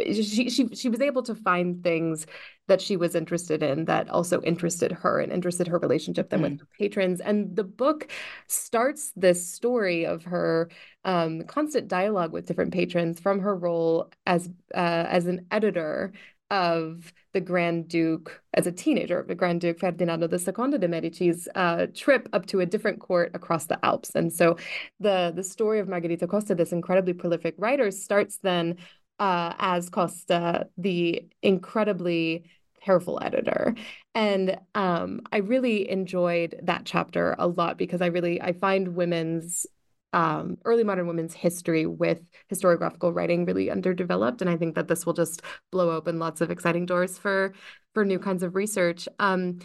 she 0.00 0.50
she 0.50 0.68
she 0.74 0.88
was 0.88 1.00
able 1.00 1.22
to 1.24 1.34
find 1.34 1.82
things 1.82 2.26
that 2.68 2.80
she 2.80 2.96
was 2.96 3.14
interested 3.14 3.62
in 3.62 3.84
that 3.84 4.08
also 4.08 4.40
interested 4.42 4.92
her 4.92 5.20
and 5.20 5.32
interested 5.32 5.68
her 5.68 5.78
relationship 5.78 6.30
then 6.30 6.40
mm. 6.40 6.42
with 6.50 6.60
her 6.60 6.68
patrons 6.78 7.20
and 7.20 7.54
the 7.56 7.64
book 7.64 8.08
starts 8.48 9.12
this 9.16 9.48
story 9.48 10.04
of 10.04 10.24
her 10.24 10.68
um, 11.04 11.42
constant 11.44 11.88
dialogue 11.88 12.32
with 12.32 12.46
different 12.46 12.72
patrons 12.72 13.20
from 13.20 13.40
her 13.40 13.54
role 13.54 14.10
as 14.26 14.48
uh, 14.74 15.04
as 15.08 15.26
an 15.26 15.46
editor 15.50 16.12
of 16.50 17.12
the 17.32 17.40
Grand 17.40 17.88
Duke 17.88 18.40
as 18.54 18.66
a 18.66 18.72
teenager, 18.72 19.24
the 19.26 19.34
Grand 19.34 19.60
Duke 19.60 19.78
Ferdinando 19.78 20.28
II 20.28 20.78
de 20.78 20.88
Medici's 20.88 21.48
uh, 21.54 21.86
trip 21.94 22.28
up 22.32 22.46
to 22.46 22.60
a 22.60 22.66
different 22.66 23.00
court 23.00 23.32
across 23.34 23.66
the 23.66 23.84
Alps. 23.84 24.14
And 24.14 24.32
so 24.32 24.56
the 25.00 25.32
the 25.34 25.42
story 25.42 25.80
of 25.80 25.88
Margherita 25.88 26.26
Costa, 26.26 26.54
this 26.54 26.72
incredibly 26.72 27.12
prolific 27.12 27.54
writer, 27.58 27.90
starts 27.90 28.38
then 28.38 28.76
uh, 29.18 29.54
as 29.58 29.90
Costa, 29.90 30.68
the 30.78 31.22
incredibly 31.42 32.44
careful 32.82 33.18
editor. 33.22 33.74
And 34.14 34.58
um, 34.74 35.20
I 35.32 35.38
really 35.38 35.90
enjoyed 35.90 36.58
that 36.62 36.82
chapter 36.84 37.34
a 37.38 37.46
lot 37.46 37.78
because 37.78 38.00
I 38.00 38.06
really 38.06 38.40
I 38.40 38.52
find 38.52 38.94
women's 38.94 39.66
um, 40.12 40.56
early 40.64 40.84
modern 40.84 41.06
women's 41.06 41.34
history 41.34 41.84
with 41.84 42.20
historiographical 42.50 43.14
writing 43.14 43.44
really 43.44 43.70
underdeveloped, 43.70 44.40
and 44.40 44.48
I 44.48 44.56
think 44.56 44.74
that 44.76 44.88
this 44.88 45.04
will 45.04 45.12
just 45.12 45.42
blow 45.70 45.90
open 45.90 46.18
lots 46.18 46.40
of 46.40 46.50
exciting 46.50 46.86
doors 46.86 47.18
for 47.18 47.52
for 47.92 48.04
new 48.04 48.18
kinds 48.18 48.42
of 48.42 48.54
research. 48.54 49.08
Um, 49.18 49.58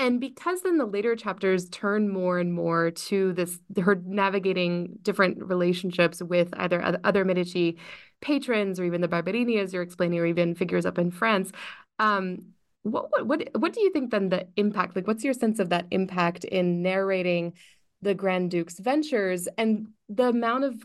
and 0.00 0.18
because 0.18 0.62
then 0.62 0.78
the 0.78 0.86
later 0.86 1.14
chapters 1.14 1.68
turn 1.68 2.08
more 2.08 2.38
and 2.38 2.54
more 2.54 2.90
to 2.90 3.34
this 3.34 3.58
her 3.82 4.00
navigating 4.06 4.98
different 5.02 5.44
relationships 5.44 6.22
with 6.22 6.48
either 6.54 6.98
other 7.04 7.24
medici 7.26 7.76
patrons 8.22 8.80
or 8.80 8.84
even 8.84 9.02
the 9.02 9.08
barberini 9.08 9.58
as 9.58 9.74
you're 9.74 9.82
explaining 9.82 10.18
or 10.18 10.24
even 10.24 10.54
figures 10.54 10.86
up 10.86 10.98
in 10.98 11.10
france 11.10 11.52
um, 12.00 12.38
what, 12.82 13.10
what 13.10 13.26
what 13.26 13.48
what 13.52 13.72
do 13.72 13.80
you 13.80 13.92
think 13.92 14.10
then 14.10 14.30
the 14.30 14.48
impact 14.56 14.96
like 14.96 15.06
what's 15.06 15.22
your 15.22 15.34
sense 15.34 15.58
of 15.58 15.68
that 15.68 15.86
impact 15.90 16.44
in 16.44 16.82
narrating 16.82 17.52
the 18.02 18.14
grand 18.14 18.50
duke's 18.50 18.78
ventures 18.78 19.46
and 19.58 19.88
the 20.08 20.28
amount 20.28 20.64
of 20.64 20.82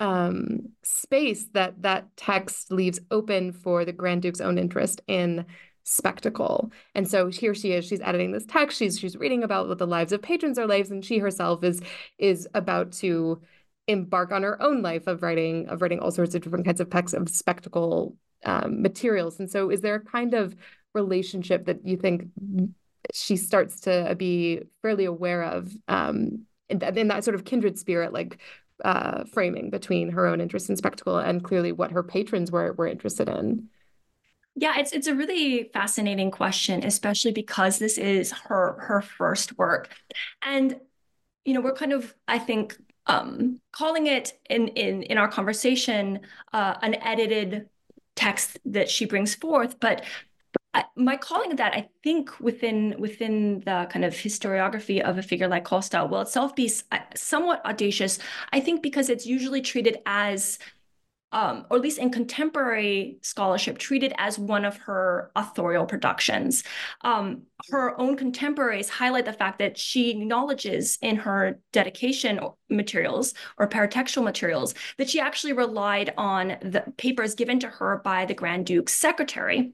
um, 0.00 0.68
space 0.82 1.46
that 1.54 1.80
that 1.82 2.14
text 2.16 2.70
leaves 2.70 3.00
open 3.10 3.52
for 3.52 3.84
the 3.84 3.92
grand 3.92 4.22
duke's 4.22 4.40
own 4.40 4.58
interest 4.58 5.00
in 5.06 5.46
spectacle. 5.84 6.72
And 6.94 7.08
so 7.08 7.28
here 7.28 7.54
she 7.54 7.72
is, 7.72 7.86
she's 7.86 8.00
editing 8.00 8.32
this 8.32 8.46
text, 8.46 8.76
she's 8.78 8.98
she's 8.98 9.16
reading 9.16 9.42
about 9.42 9.68
what 9.68 9.78
the 9.78 9.86
lives 9.86 10.12
of 10.12 10.20
patrons 10.20 10.58
are 10.58 10.66
lives, 10.66 10.90
and 10.90 11.04
she 11.04 11.18
herself 11.18 11.64
is 11.64 11.80
is 12.18 12.46
about 12.54 12.92
to 12.92 13.40
embark 13.86 14.32
on 14.32 14.42
her 14.42 14.60
own 14.62 14.82
life 14.82 15.06
of 15.06 15.22
writing 15.22 15.68
of 15.68 15.80
writing 15.80 16.00
all 16.00 16.10
sorts 16.10 16.34
of 16.34 16.42
different 16.42 16.64
kinds 16.64 16.80
of 16.80 16.90
texts 16.90 17.14
of 17.14 17.28
spectacle 17.28 18.16
um, 18.44 18.82
materials. 18.82 19.38
And 19.38 19.50
so 19.50 19.70
is 19.70 19.80
there 19.80 19.96
a 19.96 20.00
kind 20.00 20.34
of 20.34 20.54
relationship 20.94 21.66
that 21.66 21.86
you 21.86 21.96
think 21.96 22.28
she 23.12 23.36
starts 23.36 23.80
to 23.80 24.14
be 24.16 24.62
fairly 24.82 25.04
aware 25.04 25.42
of 25.42 25.72
um, 25.88 26.46
in, 26.68 26.78
that, 26.78 26.96
in 26.96 27.08
that 27.08 27.24
sort 27.24 27.34
of 27.34 27.44
kindred 27.44 27.78
spirit, 27.78 28.12
like 28.12 28.38
uh, 28.84 29.24
framing 29.24 29.70
between 29.70 30.10
her 30.10 30.26
own 30.26 30.40
interest 30.40 30.70
in 30.70 30.76
spectacle 30.76 31.18
and 31.18 31.44
clearly 31.44 31.72
what 31.72 31.92
her 31.92 32.02
patrons 32.02 32.50
were 32.50 32.72
were 32.72 32.86
interested 32.86 33.28
in? 33.28 33.68
Yeah, 34.56 34.78
it's 34.78 34.92
it's 34.92 35.08
a 35.08 35.14
really 35.14 35.70
fascinating 35.72 36.30
question, 36.30 36.84
especially 36.84 37.32
because 37.32 37.78
this 37.78 37.98
is 37.98 38.30
her 38.32 38.76
her 38.80 39.02
first 39.02 39.58
work. 39.58 39.88
And 40.42 40.78
you 41.44 41.54
know, 41.54 41.60
we're 41.60 41.74
kind 41.74 41.92
of, 41.92 42.14
I 42.26 42.38
think, 42.38 42.76
um, 43.06 43.60
calling 43.72 44.06
it 44.06 44.32
in 44.48 44.68
in 44.68 45.02
in 45.02 45.18
our 45.18 45.28
conversation 45.28 46.20
uh, 46.52 46.74
an 46.82 46.94
edited 47.02 47.68
text 48.24 48.58
that 48.64 48.88
she 48.88 49.04
brings 49.06 49.34
forth, 49.34 49.78
but 49.80 50.04
my 50.96 51.16
calling 51.16 51.52
of 51.52 51.56
that, 51.58 51.74
I 51.74 51.88
think, 52.02 52.40
within 52.40 52.96
within 52.98 53.60
the 53.60 53.86
kind 53.90 54.04
of 54.04 54.12
historiography 54.12 55.00
of 55.00 55.18
a 55.18 55.22
figure 55.22 55.48
like 55.48 55.64
Costa 55.64 56.04
will 56.10 56.22
itself 56.22 56.54
be 56.54 56.70
uh, 56.90 56.98
somewhat 57.14 57.64
audacious. 57.64 58.18
I 58.52 58.60
think 58.60 58.82
because 58.82 59.08
it's 59.08 59.26
usually 59.26 59.62
treated 59.62 59.98
as 60.06 60.58
um, 61.34 61.66
or 61.68 61.76
at 61.76 61.82
least 61.82 61.98
in 61.98 62.10
contemporary 62.10 63.18
scholarship, 63.20 63.76
treated 63.76 64.14
as 64.18 64.38
one 64.38 64.64
of 64.64 64.76
her 64.76 65.32
authorial 65.34 65.84
productions. 65.84 66.62
Um, 67.00 67.42
her 67.70 68.00
own 68.00 68.16
contemporaries 68.16 68.88
highlight 68.88 69.24
the 69.24 69.32
fact 69.32 69.58
that 69.58 69.76
she 69.76 70.10
acknowledges 70.10 70.96
in 71.02 71.16
her 71.16 71.58
dedication 71.72 72.38
materials 72.70 73.34
or 73.58 73.68
paratextual 73.68 74.22
materials 74.22 74.74
that 74.96 75.10
she 75.10 75.18
actually 75.18 75.54
relied 75.54 76.14
on 76.16 76.56
the 76.62 76.84
papers 76.96 77.34
given 77.34 77.58
to 77.58 77.68
her 77.68 78.00
by 78.04 78.24
the 78.24 78.34
Grand 78.34 78.64
Duke's 78.66 78.94
secretary. 78.94 79.72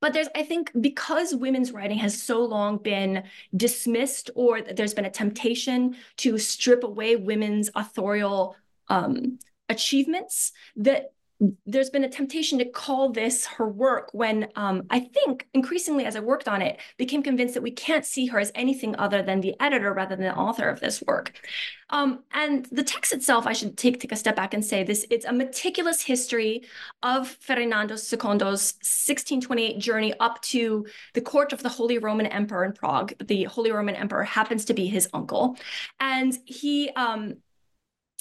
But 0.00 0.12
there's, 0.12 0.28
I 0.36 0.44
think, 0.44 0.70
because 0.80 1.34
women's 1.34 1.72
writing 1.72 1.98
has 1.98 2.22
so 2.22 2.44
long 2.44 2.76
been 2.76 3.24
dismissed, 3.56 4.30
or 4.36 4.60
there's 4.60 4.94
been 4.94 5.06
a 5.06 5.10
temptation 5.10 5.96
to 6.18 6.38
strip 6.38 6.84
away 6.84 7.16
women's 7.16 7.70
authorial 7.74 8.54
um, 8.88 9.38
achievements 9.72 10.52
that 10.76 11.12
there's 11.66 11.90
been 11.90 12.04
a 12.04 12.08
temptation 12.08 12.58
to 12.58 12.64
call 12.64 13.10
this 13.10 13.46
her 13.46 13.68
work 13.68 14.10
when 14.12 14.48
um, 14.54 14.84
I 14.90 15.00
think 15.00 15.48
increasingly 15.54 16.04
as 16.04 16.14
I 16.14 16.20
worked 16.20 16.46
on 16.46 16.62
it, 16.62 16.78
became 16.98 17.22
convinced 17.22 17.54
that 17.54 17.62
we 17.62 17.72
can't 17.72 18.04
see 18.04 18.26
her 18.26 18.38
as 18.38 18.52
anything 18.54 18.94
other 18.96 19.22
than 19.22 19.40
the 19.40 19.54
editor 19.58 19.92
rather 19.92 20.14
than 20.14 20.26
the 20.26 20.36
author 20.36 20.68
of 20.68 20.80
this 20.80 21.02
work. 21.02 21.32
Um, 21.90 22.20
and 22.32 22.66
the 22.70 22.84
text 22.84 23.12
itself, 23.12 23.46
I 23.46 23.52
should 23.52 23.76
take, 23.76 24.00
take 24.00 24.12
a 24.12 24.16
step 24.16 24.36
back 24.36 24.54
and 24.54 24.64
say 24.64 24.84
this, 24.84 25.04
it's 25.10 25.26
a 25.26 25.32
meticulous 25.32 26.00
history 26.00 26.62
of 27.02 27.28
Ferdinando 27.28 27.94
II's 27.94 28.12
1628 28.12 29.78
journey 29.78 30.14
up 30.20 30.40
to 30.42 30.86
the 31.14 31.20
court 31.20 31.52
of 31.52 31.62
the 31.62 31.68
Holy 31.68 31.98
Roman 31.98 32.26
Emperor 32.26 32.64
in 32.64 32.72
Prague. 32.72 33.14
The 33.18 33.44
Holy 33.44 33.72
Roman 33.72 33.96
Emperor 33.96 34.24
happens 34.24 34.64
to 34.66 34.74
be 34.74 34.86
his 34.86 35.08
uncle. 35.12 35.56
And 35.98 36.36
he 36.46 36.90
um, 36.90 37.34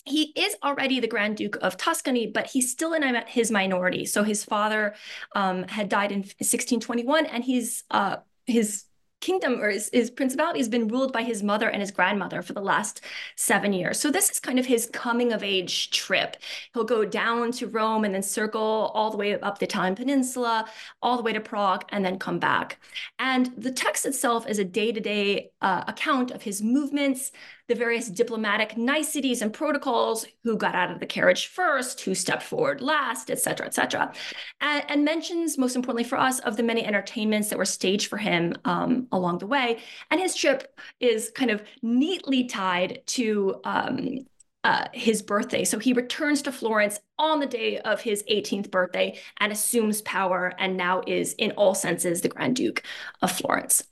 he 0.05 0.33
is 0.35 0.55
already 0.63 0.99
the 0.99 1.07
Grand 1.07 1.37
Duke 1.37 1.57
of 1.61 1.77
Tuscany, 1.77 2.27
but 2.27 2.47
he's 2.47 2.71
still 2.71 2.93
in 2.93 3.03
his 3.27 3.51
minority. 3.51 4.05
So 4.05 4.23
his 4.23 4.43
father 4.43 4.95
um, 5.35 5.63
had 5.63 5.89
died 5.89 6.11
in 6.11 6.19
1621, 6.19 7.25
and 7.27 7.43
he's 7.43 7.83
uh, 7.91 8.17
his 8.45 8.85
kingdom 9.21 9.61
or 9.61 9.69
his, 9.69 9.89
his, 9.93 10.09
principality 10.09 10.59
has 10.59 10.67
been 10.67 10.87
ruled 10.87 11.13
by 11.13 11.23
his 11.23 11.41
mother 11.43 11.69
and 11.69 11.79
his 11.79 11.91
grandmother 11.91 12.41
for 12.41 12.53
the 12.53 12.61
last 12.61 13.01
seven 13.35 13.71
years. 13.71 13.99
So 13.99 14.11
this 14.11 14.29
is 14.29 14.39
kind 14.39 14.59
of 14.59 14.65
his 14.65 14.89
coming 14.91 15.31
of 15.31 15.43
age 15.43 15.91
trip. 15.91 16.37
He'll 16.73 16.83
go 16.83 17.05
down 17.05 17.51
to 17.53 17.67
Rome 17.67 18.03
and 18.03 18.13
then 18.13 18.23
circle 18.23 18.91
all 18.93 19.11
the 19.11 19.17
way 19.17 19.39
up 19.39 19.59
the 19.59 19.65
Italian 19.65 19.95
peninsula, 19.95 20.65
all 21.01 21.17
the 21.17 21.23
way 21.23 21.33
to 21.33 21.39
Prague, 21.39 21.85
and 21.89 22.03
then 22.03 22.17
come 22.19 22.39
back. 22.39 22.79
And 23.19 23.53
the 23.55 23.71
text 23.71 24.05
itself 24.05 24.47
is 24.49 24.59
a 24.59 24.65
day-to-day 24.65 25.51
uh, 25.61 25.83
account 25.87 26.31
of 26.31 26.41
his 26.41 26.61
movements, 26.61 27.31
the 27.67 27.75
various 27.75 28.09
diplomatic 28.09 28.77
niceties 28.77 29.41
and 29.41 29.53
protocols, 29.53 30.25
who 30.43 30.57
got 30.57 30.75
out 30.75 30.91
of 30.91 30.99
the 30.99 31.05
carriage 31.05 31.47
first, 31.47 32.01
who 32.01 32.15
stepped 32.15 32.43
forward 32.43 32.81
last, 32.81 33.29
et 33.29 33.39
cetera, 33.39 33.65
et 33.65 33.73
cetera. 33.73 34.13
And, 34.59 34.83
and 34.89 35.05
mentions, 35.05 35.57
most 35.57 35.75
importantly 35.75 36.03
for 36.03 36.17
us, 36.17 36.39
of 36.39 36.57
the 36.57 36.63
many 36.63 36.85
entertainments 36.85 37.49
that 37.49 37.57
were 37.57 37.65
staged 37.65 38.07
for 38.07 38.17
him 38.17 38.53
um, 38.65 39.07
along 39.11 39.39
the 39.39 39.47
way. 39.47 39.79
And 40.09 40.19
his 40.19 40.35
trip 40.35 40.79
is 40.99 41.31
kind 41.31 41.51
of 41.51 41.61
neatly 41.81 42.45
tied 42.45 43.01
to 43.07 43.61
um, 43.63 44.25
uh, 44.63 44.85
his 44.93 45.21
birthday. 45.21 45.63
So 45.63 45.79
he 45.79 45.93
returns 45.93 46.41
to 46.43 46.51
Florence 46.51 46.99
on 47.17 47.39
the 47.39 47.47
day 47.47 47.79
of 47.79 48.01
his 48.01 48.23
18th 48.23 48.69
birthday 48.69 49.19
and 49.39 49.51
assumes 49.51 50.01
power 50.01 50.53
and 50.59 50.77
now 50.77 51.01
is, 51.07 51.33
in 51.33 51.51
all 51.51 51.73
senses, 51.73 52.21
the 52.21 52.29
Grand 52.29 52.55
Duke 52.55 52.83
of 53.21 53.31
Florence. 53.31 53.83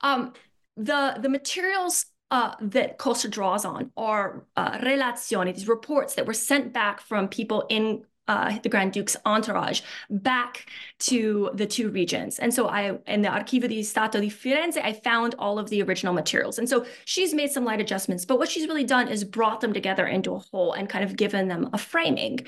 Um, 0.00 0.32
the, 0.76 1.16
the 1.20 1.28
materials 1.28 2.06
uh, 2.32 2.54
that 2.62 2.96
Costa 2.96 3.28
draws 3.28 3.64
on 3.66 3.90
are 3.96 4.42
uh, 4.56 4.78
relazioni, 4.78 5.54
these 5.54 5.68
reports 5.68 6.14
that 6.14 6.26
were 6.26 6.32
sent 6.32 6.72
back 6.72 7.02
from 7.02 7.28
people 7.28 7.66
in 7.68 8.04
uh, 8.26 8.58
the 8.62 8.70
Grand 8.70 8.92
Duke's 8.92 9.16
entourage 9.26 9.82
back 10.08 10.66
to 11.00 11.50
the 11.52 11.66
two 11.66 11.90
regions. 11.90 12.38
And 12.38 12.54
so 12.54 12.68
I, 12.68 12.96
in 13.06 13.20
the 13.20 13.28
Archivio 13.28 13.68
di 13.68 13.82
Stato 13.82 14.18
di 14.18 14.30
Firenze, 14.30 14.78
I 14.82 14.94
found 14.94 15.34
all 15.38 15.58
of 15.58 15.68
the 15.68 15.82
original 15.82 16.14
materials. 16.14 16.58
And 16.58 16.66
so 16.66 16.86
she's 17.04 17.34
made 17.34 17.50
some 17.52 17.66
light 17.66 17.80
adjustments, 17.80 18.24
but 18.24 18.38
what 18.38 18.48
she's 18.48 18.66
really 18.66 18.84
done 18.84 19.08
is 19.08 19.24
brought 19.24 19.60
them 19.60 19.74
together 19.74 20.06
into 20.06 20.34
a 20.34 20.38
whole 20.38 20.72
and 20.72 20.88
kind 20.88 21.04
of 21.04 21.16
given 21.16 21.48
them 21.48 21.68
a 21.74 21.78
framing. 21.78 22.46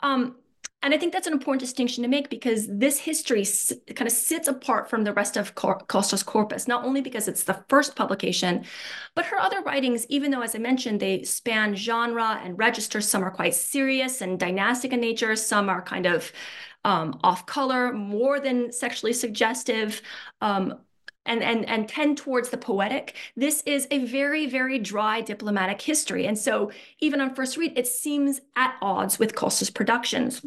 Um, 0.00 0.36
and 0.86 0.94
I 0.94 0.98
think 0.98 1.12
that's 1.12 1.26
an 1.26 1.32
important 1.32 1.58
distinction 1.58 2.04
to 2.04 2.08
make 2.08 2.30
because 2.30 2.68
this 2.68 2.96
history 2.96 3.44
kind 3.96 4.06
of 4.06 4.12
sits 4.12 4.46
apart 4.46 4.88
from 4.88 5.02
the 5.02 5.12
rest 5.12 5.36
of 5.36 5.56
Costa's 5.56 6.22
corpus, 6.22 6.68
not 6.68 6.84
only 6.84 7.00
because 7.00 7.26
it's 7.26 7.42
the 7.42 7.60
first 7.68 7.96
publication, 7.96 8.64
but 9.16 9.26
her 9.26 9.36
other 9.36 9.60
writings, 9.62 10.06
even 10.08 10.30
though, 10.30 10.42
as 10.42 10.54
I 10.54 10.58
mentioned, 10.58 11.00
they 11.00 11.24
span 11.24 11.74
genre 11.74 12.40
and 12.44 12.56
register, 12.56 13.00
some 13.00 13.24
are 13.24 13.32
quite 13.32 13.56
serious 13.56 14.20
and 14.20 14.38
dynastic 14.38 14.92
in 14.92 15.00
nature, 15.00 15.34
some 15.34 15.68
are 15.68 15.82
kind 15.82 16.06
of 16.06 16.30
um, 16.84 17.18
off 17.24 17.46
color, 17.46 17.92
more 17.92 18.38
than 18.38 18.70
sexually 18.70 19.12
suggestive. 19.12 20.02
Um, 20.40 20.74
and, 21.28 21.42
and, 21.42 21.68
and 21.68 21.88
tend 21.88 22.16
towards 22.18 22.50
the 22.50 22.56
poetic. 22.56 23.16
This 23.34 23.64
is 23.66 23.88
a 23.90 24.04
very, 24.04 24.46
very 24.46 24.78
dry 24.78 25.22
diplomatic 25.22 25.82
history. 25.82 26.24
And 26.24 26.38
so 26.38 26.70
even 27.00 27.20
on 27.20 27.34
first 27.34 27.56
read, 27.56 27.76
it 27.76 27.88
seems 27.88 28.40
at 28.54 28.76
odds 28.80 29.18
with 29.18 29.34
Costa's 29.34 29.68
productions. 29.68 30.40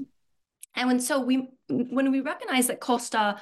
And 0.75 0.88
when 0.88 0.99
so 0.99 1.19
we 1.19 1.49
when 1.67 2.12
we 2.12 2.21
recognize 2.21 2.67
that 2.67 2.79
Costa 2.79 3.39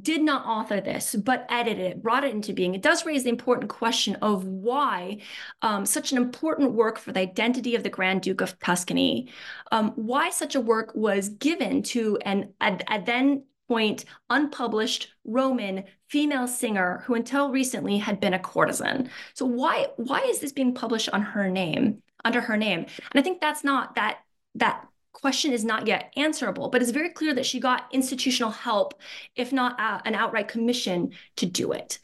did 0.00 0.22
not 0.22 0.46
author 0.46 0.80
this, 0.80 1.14
but 1.14 1.46
edited 1.50 1.84
it, 1.84 2.02
brought 2.02 2.24
it 2.24 2.34
into 2.34 2.54
being, 2.54 2.74
it 2.74 2.80
does 2.80 3.04
raise 3.04 3.24
the 3.24 3.28
important 3.28 3.68
question 3.68 4.16
of 4.22 4.44
why 4.44 5.18
um, 5.60 5.84
such 5.84 6.12
an 6.12 6.18
important 6.18 6.72
work 6.72 6.98
for 6.98 7.12
the 7.12 7.20
identity 7.20 7.74
of 7.74 7.82
the 7.82 7.90
Grand 7.90 8.22
Duke 8.22 8.40
of 8.40 8.58
Tuscany, 8.58 9.28
um, 9.70 9.92
why 9.96 10.30
such 10.30 10.54
a 10.54 10.60
work 10.60 10.92
was 10.94 11.28
given 11.28 11.82
to 11.84 12.16
an 12.24 12.54
at 12.60 13.04
then 13.04 13.44
point 13.68 14.04
unpublished 14.30 15.08
Roman 15.24 15.84
female 16.08 16.46
singer 16.46 17.02
who 17.06 17.14
until 17.14 17.50
recently 17.50 17.98
had 17.98 18.20
been 18.20 18.34
a 18.34 18.38
courtesan. 18.38 19.10
So 19.34 19.46
why 19.46 19.88
why 19.96 20.20
is 20.20 20.40
this 20.40 20.52
being 20.52 20.74
published 20.74 21.10
on 21.10 21.22
her 21.22 21.50
name, 21.50 22.02
under 22.24 22.40
her 22.40 22.56
name? 22.56 22.80
And 22.80 23.14
I 23.14 23.22
think 23.22 23.40
that's 23.40 23.64
not 23.64 23.94
that 23.94 24.18
that 24.56 24.86
question 25.12 25.52
is 25.52 25.64
not 25.64 25.86
yet 25.86 26.12
answerable, 26.16 26.68
but 26.68 26.82
it's 26.82 26.90
very 26.90 27.10
clear 27.10 27.34
that 27.34 27.46
she 27.46 27.60
got 27.60 27.88
institutional 27.92 28.50
help, 28.50 28.94
if 29.36 29.52
not 29.52 29.78
uh, 29.78 30.00
an 30.04 30.14
outright 30.14 30.48
commission 30.48 31.12
to 31.36 31.46
do 31.46 31.72
it. 31.72 31.98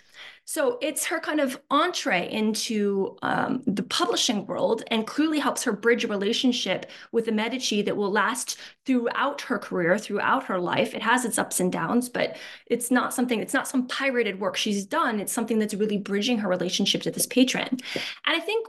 So 0.44 0.78
it's 0.80 1.04
her 1.04 1.20
kind 1.20 1.40
of 1.40 1.60
entree 1.70 2.26
into 2.32 3.18
um, 3.20 3.62
the 3.66 3.82
publishing 3.82 4.46
world 4.46 4.82
and 4.90 5.06
clearly 5.06 5.38
helps 5.38 5.62
her 5.64 5.72
bridge 5.72 6.04
a 6.04 6.08
relationship 6.08 6.86
with 7.12 7.26
the 7.26 7.32
Medici 7.32 7.82
that 7.82 7.98
will 7.98 8.10
last 8.10 8.56
throughout 8.86 9.42
her 9.42 9.58
career, 9.58 9.98
throughout 9.98 10.44
her 10.44 10.58
life. 10.58 10.94
It 10.94 11.02
has 11.02 11.26
its 11.26 11.36
ups 11.36 11.60
and 11.60 11.70
downs, 11.70 12.08
but 12.08 12.38
it's 12.64 12.90
not 12.90 13.12
something, 13.12 13.40
it's 13.40 13.52
not 13.52 13.68
some 13.68 13.88
pirated 13.88 14.40
work 14.40 14.56
she's 14.56 14.86
done. 14.86 15.20
It's 15.20 15.34
something 15.34 15.58
that's 15.58 15.74
really 15.74 15.98
bridging 15.98 16.38
her 16.38 16.48
relationship 16.48 17.02
to 17.02 17.10
this 17.10 17.26
patron. 17.26 17.68
And 17.68 17.80
I 18.24 18.40
think 18.40 18.68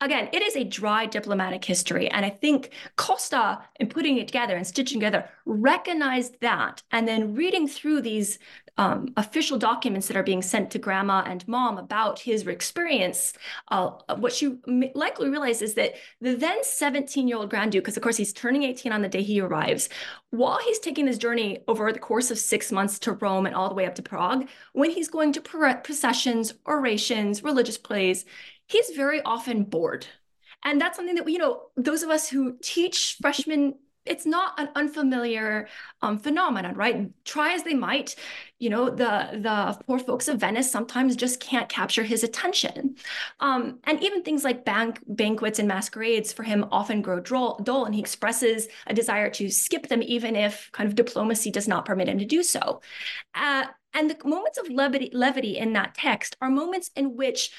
again, 0.00 0.28
it 0.32 0.42
is 0.42 0.56
a 0.56 0.64
dry 0.64 1.06
diplomatic 1.06 1.64
history. 1.64 2.08
And 2.08 2.24
I 2.24 2.30
think 2.30 2.70
Costa, 2.96 3.60
in 3.78 3.88
putting 3.88 4.18
it 4.18 4.28
together 4.28 4.56
and 4.56 4.66
stitching 4.66 5.00
together, 5.00 5.28
recognized 5.44 6.40
that. 6.40 6.82
And 6.90 7.06
then 7.06 7.34
reading 7.34 7.68
through 7.68 8.00
these 8.02 8.38
um, 8.78 9.12
official 9.16 9.58
documents 9.58 10.08
that 10.08 10.16
are 10.16 10.22
being 10.22 10.40
sent 10.40 10.70
to 10.70 10.78
grandma 10.78 11.22
and 11.26 11.46
mom 11.46 11.76
about 11.76 12.18
his 12.20 12.46
experience, 12.46 13.34
uh, 13.68 13.90
what 14.16 14.32
she 14.32 14.58
likely 14.94 15.28
realized 15.28 15.60
is 15.60 15.74
that 15.74 15.94
the 16.20 16.34
then 16.34 16.64
17 16.64 17.28
year 17.28 17.36
old 17.36 17.50
Grand 17.50 17.72
Duke, 17.72 17.84
because 17.84 17.96
of 17.96 18.02
course 18.02 18.16
he's 18.16 18.32
turning 18.32 18.62
18 18.62 18.92
on 18.92 19.02
the 19.02 19.08
day 19.08 19.22
he 19.22 19.40
arrives, 19.40 19.90
while 20.30 20.58
he's 20.64 20.78
taking 20.78 21.04
this 21.04 21.18
journey 21.18 21.58
over 21.68 21.92
the 21.92 21.98
course 21.98 22.30
of 22.30 22.38
six 22.38 22.72
months 22.72 22.98
to 23.00 23.12
Rome 23.12 23.46
and 23.46 23.54
all 23.54 23.68
the 23.68 23.74
way 23.74 23.84
up 23.84 23.96
to 23.96 24.02
Prague, 24.02 24.48
when 24.72 24.90
he's 24.90 25.08
going 25.08 25.32
to 25.32 25.40
processions, 25.40 26.54
orations, 26.66 27.42
religious 27.42 27.76
plays, 27.76 28.24
he's 28.70 28.90
very 28.90 29.20
often 29.22 29.64
bored. 29.64 30.06
And 30.64 30.80
that's 30.80 30.96
something 30.96 31.16
that, 31.16 31.28
you 31.28 31.38
know, 31.38 31.62
those 31.76 32.02
of 32.02 32.10
us 32.10 32.28
who 32.28 32.56
teach 32.62 33.16
freshmen, 33.20 33.74
it's 34.04 34.26
not 34.26 34.58
an 34.58 34.68
unfamiliar 34.74 35.68
um, 36.02 36.18
phenomenon, 36.18 36.74
right? 36.74 37.10
Try 37.24 37.54
as 37.54 37.62
they 37.62 37.74
might, 37.74 38.14
you 38.58 38.70
know, 38.70 38.90
the 38.90 39.40
the 39.46 39.78
poor 39.86 39.98
folks 39.98 40.28
of 40.28 40.40
Venice 40.40 40.70
sometimes 40.70 41.16
just 41.16 41.40
can't 41.40 41.68
capture 41.68 42.02
his 42.02 42.24
attention. 42.24 42.96
Um, 43.40 43.78
and 43.84 44.02
even 44.02 44.22
things 44.22 44.44
like 44.44 44.64
bank, 44.64 45.00
banquets 45.06 45.58
and 45.58 45.68
masquerades 45.68 46.32
for 46.32 46.42
him 46.42 46.66
often 46.70 47.02
grow 47.02 47.20
dull, 47.20 47.84
and 47.84 47.94
he 47.94 48.00
expresses 48.00 48.68
a 48.86 48.94
desire 48.94 49.30
to 49.30 49.50
skip 49.50 49.88
them, 49.88 50.02
even 50.02 50.36
if 50.36 50.70
kind 50.72 50.88
of 50.88 50.94
diplomacy 50.94 51.50
does 51.50 51.68
not 51.68 51.84
permit 51.84 52.08
him 52.08 52.18
to 52.18 52.26
do 52.26 52.42
so. 52.42 52.80
Uh, 53.34 53.64
and 53.94 54.10
the 54.10 54.16
moments 54.24 54.58
of 54.58 54.70
levity, 54.70 55.10
levity 55.12 55.58
in 55.58 55.72
that 55.72 55.94
text 55.94 56.36
are 56.40 56.50
moments 56.50 56.90
in 56.96 57.16
which 57.16 57.50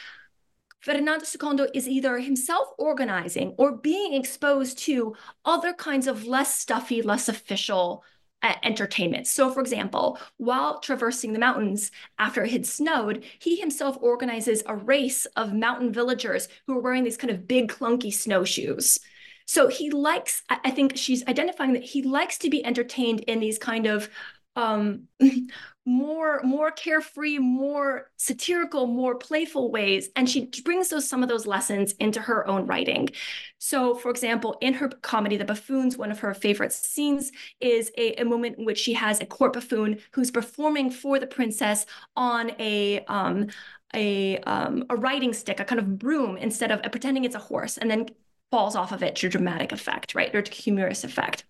Ferdinando 0.81 1.25
II 1.25 1.67
is 1.75 1.87
either 1.87 2.17
himself 2.17 2.69
organizing 2.77 3.53
or 3.57 3.71
being 3.71 4.13
exposed 4.13 4.79
to 4.79 5.15
other 5.45 5.73
kinds 5.73 6.07
of 6.07 6.25
less 6.25 6.55
stuffy, 6.55 7.01
less 7.01 7.29
official 7.29 8.03
uh, 8.41 8.55
entertainment. 8.63 9.27
So, 9.27 9.51
for 9.51 9.61
example, 9.61 10.17
while 10.37 10.79
traversing 10.79 11.33
the 11.33 11.39
mountains 11.39 11.91
after 12.17 12.43
it 12.43 12.51
had 12.51 12.65
snowed, 12.65 13.23
he 13.39 13.57
himself 13.57 13.97
organizes 14.01 14.63
a 14.65 14.75
race 14.75 15.25
of 15.35 15.53
mountain 15.53 15.93
villagers 15.93 16.47
who 16.65 16.75
are 16.77 16.81
wearing 16.81 17.03
these 17.03 17.17
kind 17.17 17.29
of 17.29 17.47
big, 17.47 17.71
clunky 17.71 18.11
snowshoes. 18.11 18.97
So 19.45 19.67
he 19.67 19.91
likes, 19.91 20.43
I 20.49 20.71
think 20.71 20.97
she's 20.97 21.27
identifying 21.27 21.73
that 21.73 21.83
he 21.83 22.01
likes 22.03 22.37
to 22.39 22.49
be 22.49 22.65
entertained 22.65 23.21
in 23.21 23.39
these 23.39 23.59
kind 23.59 23.85
of 23.85 24.09
um, 24.55 25.07
more 25.85 26.41
more 26.43 26.69
carefree 26.71 27.39
more 27.39 28.11
satirical 28.17 28.85
more 28.85 29.15
playful 29.15 29.71
ways. 29.71 30.09
And 30.15 30.29
she 30.29 30.49
brings 30.63 30.89
those 30.89 31.07
some 31.07 31.23
of 31.23 31.29
those 31.29 31.47
lessons 31.47 31.93
into 31.93 32.21
her 32.21 32.47
own 32.47 32.67
writing. 32.67 33.09
So 33.57 33.95
for 33.95 34.11
example 34.11 34.57
in 34.61 34.73
her 34.75 34.89
comedy 34.89 35.37
the 35.37 35.45
buffoons 35.45 35.97
one 35.97 36.11
of 36.11 36.19
her 36.19 36.33
favorite 36.33 36.73
scenes 36.73 37.31
is 37.59 37.91
a, 37.97 38.21
a 38.21 38.25
moment 38.25 38.57
in 38.59 38.65
which 38.65 38.77
she 38.77 38.93
has 38.93 39.19
a 39.19 39.25
court 39.25 39.53
buffoon 39.53 39.99
who's 40.11 40.31
performing 40.31 40.91
for 40.91 41.19
the 41.19 41.27
princess 41.27 41.85
on 42.15 42.51
a 42.59 43.03
um, 43.05 43.47
a 43.93 44.37
um, 44.39 44.85
a 44.89 44.95
riding 44.95 45.33
stick 45.33 45.59
a 45.59 45.65
kind 45.65 45.79
of 45.79 45.97
broom 45.99 46.37
instead 46.37 46.71
of 46.71 46.79
uh, 46.83 46.89
pretending 46.89 47.25
it's 47.25 47.35
a 47.35 47.39
horse 47.39 47.77
and 47.77 47.89
then 47.89 48.07
falls 48.51 48.75
off 48.75 48.91
of 48.91 49.01
it 49.03 49.15
to 49.15 49.29
dramatic 49.29 49.71
effect 49.71 50.13
right? 50.15 50.33
Or 50.35 50.41
to 50.41 50.51
humorous 50.51 51.03
effect 51.03 51.45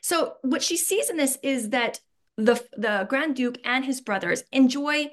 So 0.00 0.34
what 0.42 0.62
she 0.62 0.76
sees 0.76 1.10
in 1.10 1.16
this 1.16 1.38
is 1.42 1.70
that 1.70 2.00
the 2.36 2.62
the 2.76 3.06
Grand 3.08 3.36
Duke 3.36 3.58
and 3.64 3.84
his 3.84 4.00
brothers 4.00 4.44
enjoy 4.52 5.10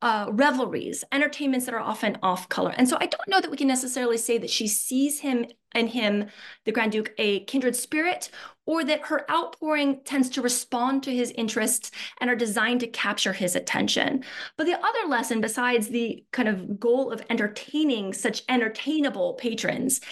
uh, 0.00 0.26
revelries, 0.30 1.02
entertainments 1.10 1.66
that 1.66 1.74
are 1.74 1.80
often 1.80 2.18
off 2.22 2.48
color. 2.48 2.72
And 2.76 2.88
so 2.88 2.96
I 3.00 3.06
don't 3.06 3.28
know 3.28 3.40
that 3.40 3.50
we 3.50 3.56
can 3.56 3.66
necessarily 3.66 4.18
say 4.18 4.38
that 4.38 4.50
she 4.50 4.68
sees 4.68 5.20
him 5.20 5.46
and 5.72 5.88
him, 5.88 6.26
the 6.64 6.72
Grand 6.72 6.92
Duke, 6.92 7.12
a 7.18 7.40
kindred 7.44 7.74
spirit, 7.74 8.30
or 8.68 8.84
that 8.84 9.00
her 9.06 9.28
outpouring 9.30 9.98
tends 10.04 10.28
to 10.28 10.42
respond 10.42 11.02
to 11.02 11.10
his 11.10 11.30
interests 11.38 11.90
and 12.20 12.28
are 12.28 12.36
designed 12.36 12.80
to 12.80 12.86
capture 12.86 13.32
his 13.32 13.56
attention. 13.56 14.22
But 14.58 14.66
the 14.66 14.78
other 14.78 15.08
lesson, 15.08 15.40
besides 15.40 15.88
the 15.88 16.22
kind 16.32 16.50
of 16.50 16.78
goal 16.78 17.10
of 17.10 17.22
entertaining 17.30 18.12
such 18.12 18.42
entertainable 18.46 19.32
patrons, 19.34 20.02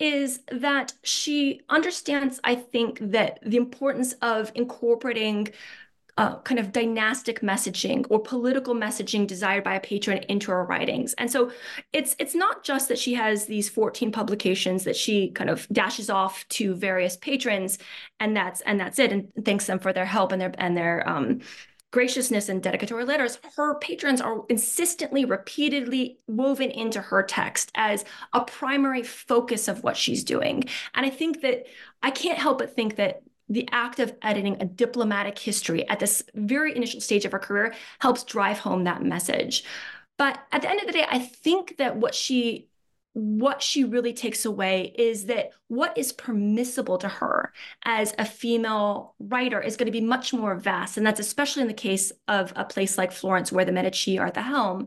is 0.00 0.40
that 0.50 0.94
she 1.02 1.60
understands, 1.68 2.40
I 2.42 2.54
think, 2.54 2.98
that 3.02 3.38
the 3.44 3.58
importance 3.58 4.14
of 4.22 4.50
incorporating 4.54 5.48
uh, 6.16 6.38
kind 6.40 6.58
of 6.58 6.72
dynastic 6.72 7.40
messaging 7.40 8.06
or 8.08 8.18
political 8.18 8.74
messaging 8.74 9.26
desired 9.26 9.62
by 9.62 9.74
a 9.74 9.80
patron 9.80 10.18
into 10.28 10.50
her 10.50 10.64
writings. 10.64 11.14
And 11.14 11.30
so 11.30 11.52
it's 11.92 12.16
it's 12.18 12.34
not 12.34 12.64
just 12.64 12.88
that 12.88 12.98
she 12.98 13.14
has 13.14 13.46
these 13.46 13.68
14 13.68 14.12
publications 14.12 14.84
that 14.84 14.96
she 14.96 15.30
kind 15.30 15.50
of 15.50 15.68
dashes 15.68 16.08
off 16.08 16.46
to 16.48 16.74
various 16.74 17.16
patrons 17.16 17.78
and 18.18 18.36
that's 18.36 18.62
and 18.62 18.80
that's 18.80 18.98
it 18.98 19.12
and 19.12 19.28
thanks 19.44 19.66
them 19.66 19.78
for 19.78 19.92
their 19.92 20.06
help 20.06 20.32
and 20.32 20.40
their 20.40 20.52
and 20.58 20.76
their 20.76 21.06
um, 21.08 21.40
graciousness 21.92 22.48
and 22.48 22.62
dedicatory 22.62 23.04
letters, 23.04 23.38
her 23.56 23.78
patrons 23.78 24.20
are 24.20 24.44
insistently, 24.50 25.24
repeatedly 25.24 26.18
woven 26.26 26.70
into 26.70 27.00
her 27.00 27.22
text 27.22 27.70
as 27.74 28.04
a 28.34 28.44
primary 28.44 29.02
focus 29.02 29.66
of 29.66 29.82
what 29.82 29.96
she's 29.96 30.24
doing. 30.24 30.62
And 30.94 31.06
I 31.06 31.10
think 31.10 31.40
that 31.42 31.64
I 32.02 32.10
can't 32.10 32.38
help 32.38 32.58
but 32.58 32.74
think 32.74 32.96
that 32.96 33.22
the 33.48 33.68
act 33.70 34.00
of 34.00 34.14
editing 34.22 34.56
a 34.60 34.64
diplomatic 34.64 35.38
history 35.38 35.88
at 35.88 36.00
this 36.00 36.22
very 36.34 36.74
initial 36.74 37.00
stage 37.00 37.24
of 37.24 37.32
her 37.32 37.38
career 37.38 37.74
helps 38.00 38.24
drive 38.24 38.58
home 38.58 38.84
that 38.84 39.02
message. 39.02 39.64
But 40.18 40.38
at 40.52 40.62
the 40.62 40.70
end 40.70 40.80
of 40.80 40.86
the 40.86 40.92
day, 40.92 41.06
I 41.08 41.18
think 41.18 41.76
that 41.76 41.96
what 41.96 42.14
she 42.14 42.68
what 43.16 43.62
she 43.62 43.82
really 43.82 44.12
takes 44.12 44.44
away 44.44 44.92
is 44.94 45.24
that 45.24 45.48
what 45.68 45.96
is 45.96 46.12
permissible 46.12 46.98
to 46.98 47.08
her 47.08 47.50
as 47.86 48.14
a 48.18 48.26
female 48.26 49.14
writer 49.18 49.58
is 49.58 49.74
going 49.74 49.86
to 49.86 49.90
be 49.92 50.02
much 50.02 50.34
more 50.34 50.54
vast. 50.54 50.98
And 50.98 51.06
that's 51.06 51.18
especially 51.18 51.62
in 51.62 51.68
the 51.68 51.72
case 51.74 52.12
of 52.28 52.52
a 52.56 52.64
place 52.66 52.98
like 52.98 53.10
Florence, 53.10 53.50
where 53.50 53.64
the 53.64 53.72
Medici 53.72 54.18
are 54.18 54.26
at 54.26 54.34
the 54.34 54.42
helm, 54.42 54.86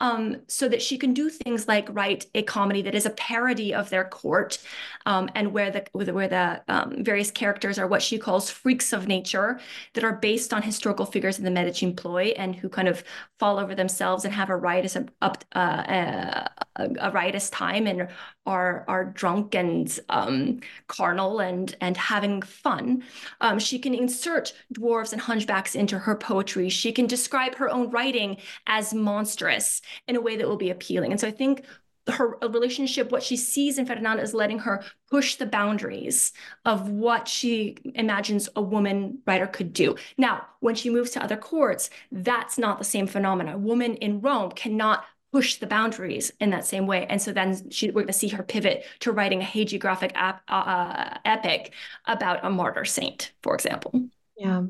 um, 0.00 0.38
so 0.48 0.68
that 0.68 0.82
she 0.82 0.98
can 0.98 1.14
do 1.14 1.30
things 1.30 1.68
like 1.68 1.86
write 1.92 2.26
a 2.34 2.42
comedy 2.42 2.82
that 2.82 2.96
is 2.96 3.06
a 3.06 3.10
parody 3.10 3.72
of 3.72 3.90
their 3.90 4.04
court 4.04 4.58
um, 5.06 5.30
and 5.36 5.52
where 5.52 5.70
the, 5.70 5.86
where 5.92 6.26
the 6.26 6.60
um, 6.66 7.04
various 7.04 7.30
characters 7.30 7.78
are 7.78 7.86
what 7.86 8.02
she 8.02 8.18
calls 8.18 8.50
freaks 8.50 8.92
of 8.92 9.06
nature 9.06 9.60
that 9.94 10.02
are 10.02 10.16
based 10.16 10.52
on 10.52 10.62
historical 10.62 11.06
figures 11.06 11.38
in 11.38 11.44
the 11.44 11.50
Medici 11.50 11.86
employ 11.86 12.34
and 12.36 12.56
who 12.56 12.68
kind 12.68 12.88
of 12.88 13.04
fall 13.38 13.56
over 13.56 13.76
themselves 13.76 14.24
and 14.24 14.34
have 14.34 14.50
a 14.50 14.56
riotous, 14.56 14.96
uh, 14.96 16.44
a, 16.78 17.10
riotous 17.10 17.50
time 17.50 17.86
and 17.86 18.08
are 18.46 18.84
are 18.88 19.04
drunk 19.04 19.54
and 19.54 19.98
um, 20.08 20.60
carnal 20.86 21.40
and 21.40 21.76
and 21.80 21.96
having 21.96 22.42
fun. 22.42 23.02
Um, 23.40 23.58
she 23.58 23.78
can 23.78 23.94
insert 23.94 24.52
dwarves 24.74 25.12
and 25.12 25.20
hunchbacks 25.20 25.74
into 25.74 25.98
her 25.98 26.14
poetry. 26.14 26.68
She 26.68 26.92
can 26.92 27.06
describe 27.06 27.56
her 27.56 27.68
own 27.68 27.90
writing 27.90 28.38
as 28.66 28.94
monstrous 28.94 29.82
in 30.06 30.16
a 30.16 30.20
way 30.20 30.36
that 30.36 30.48
will 30.48 30.56
be 30.56 30.70
appealing. 30.70 31.10
And 31.10 31.20
so 31.20 31.28
I 31.28 31.32
think 31.32 31.64
her 32.10 32.38
relationship, 32.42 33.10
what 33.12 33.22
she 33.22 33.36
sees 33.36 33.78
in 33.78 33.86
Ferdinando 33.86 34.22
is 34.22 34.34
letting 34.34 34.60
her 34.60 34.82
push 35.10 35.36
the 35.36 35.46
boundaries 35.46 36.32
of 36.64 36.88
what 36.88 37.28
she 37.28 37.76
imagines 37.94 38.48
a 38.56 38.62
woman 38.62 39.18
writer 39.26 39.46
could 39.46 39.72
do. 39.72 39.96
Now, 40.16 40.46
when 40.60 40.74
she 40.74 40.90
moves 40.90 41.10
to 41.12 41.22
other 41.22 41.36
courts, 41.36 41.90
that's 42.10 42.58
not 42.58 42.78
the 42.78 42.84
same 42.84 43.06
phenomena. 43.06 43.54
A 43.54 43.58
woman 43.58 43.94
in 43.96 44.20
Rome 44.20 44.50
cannot 44.52 45.04
push 45.32 45.56
the 45.56 45.66
boundaries 45.66 46.32
in 46.40 46.50
that 46.50 46.64
same 46.64 46.86
way. 46.86 47.06
And 47.08 47.20
so 47.20 47.32
then 47.32 47.70
she, 47.70 47.88
we're 47.88 48.02
going 48.02 48.06
to 48.08 48.12
see 48.12 48.28
her 48.28 48.42
pivot 48.42 48.84
to 49.00 49.12
writing 49.12 49.42
a 49.42 49.44
hagiographic 49.44 50.12
ap, 50.14 50.42
uh, 50.48 50.52
uh, 50.52 51.18
epic 51.24 51.72
about 52.06 52.44
a 52.44 52.50
martyr 52.50 52.84
saint, 52.84 53.32
for 53.42 53.54
example. 53.54 54.08
Yeah. 54.36 54.62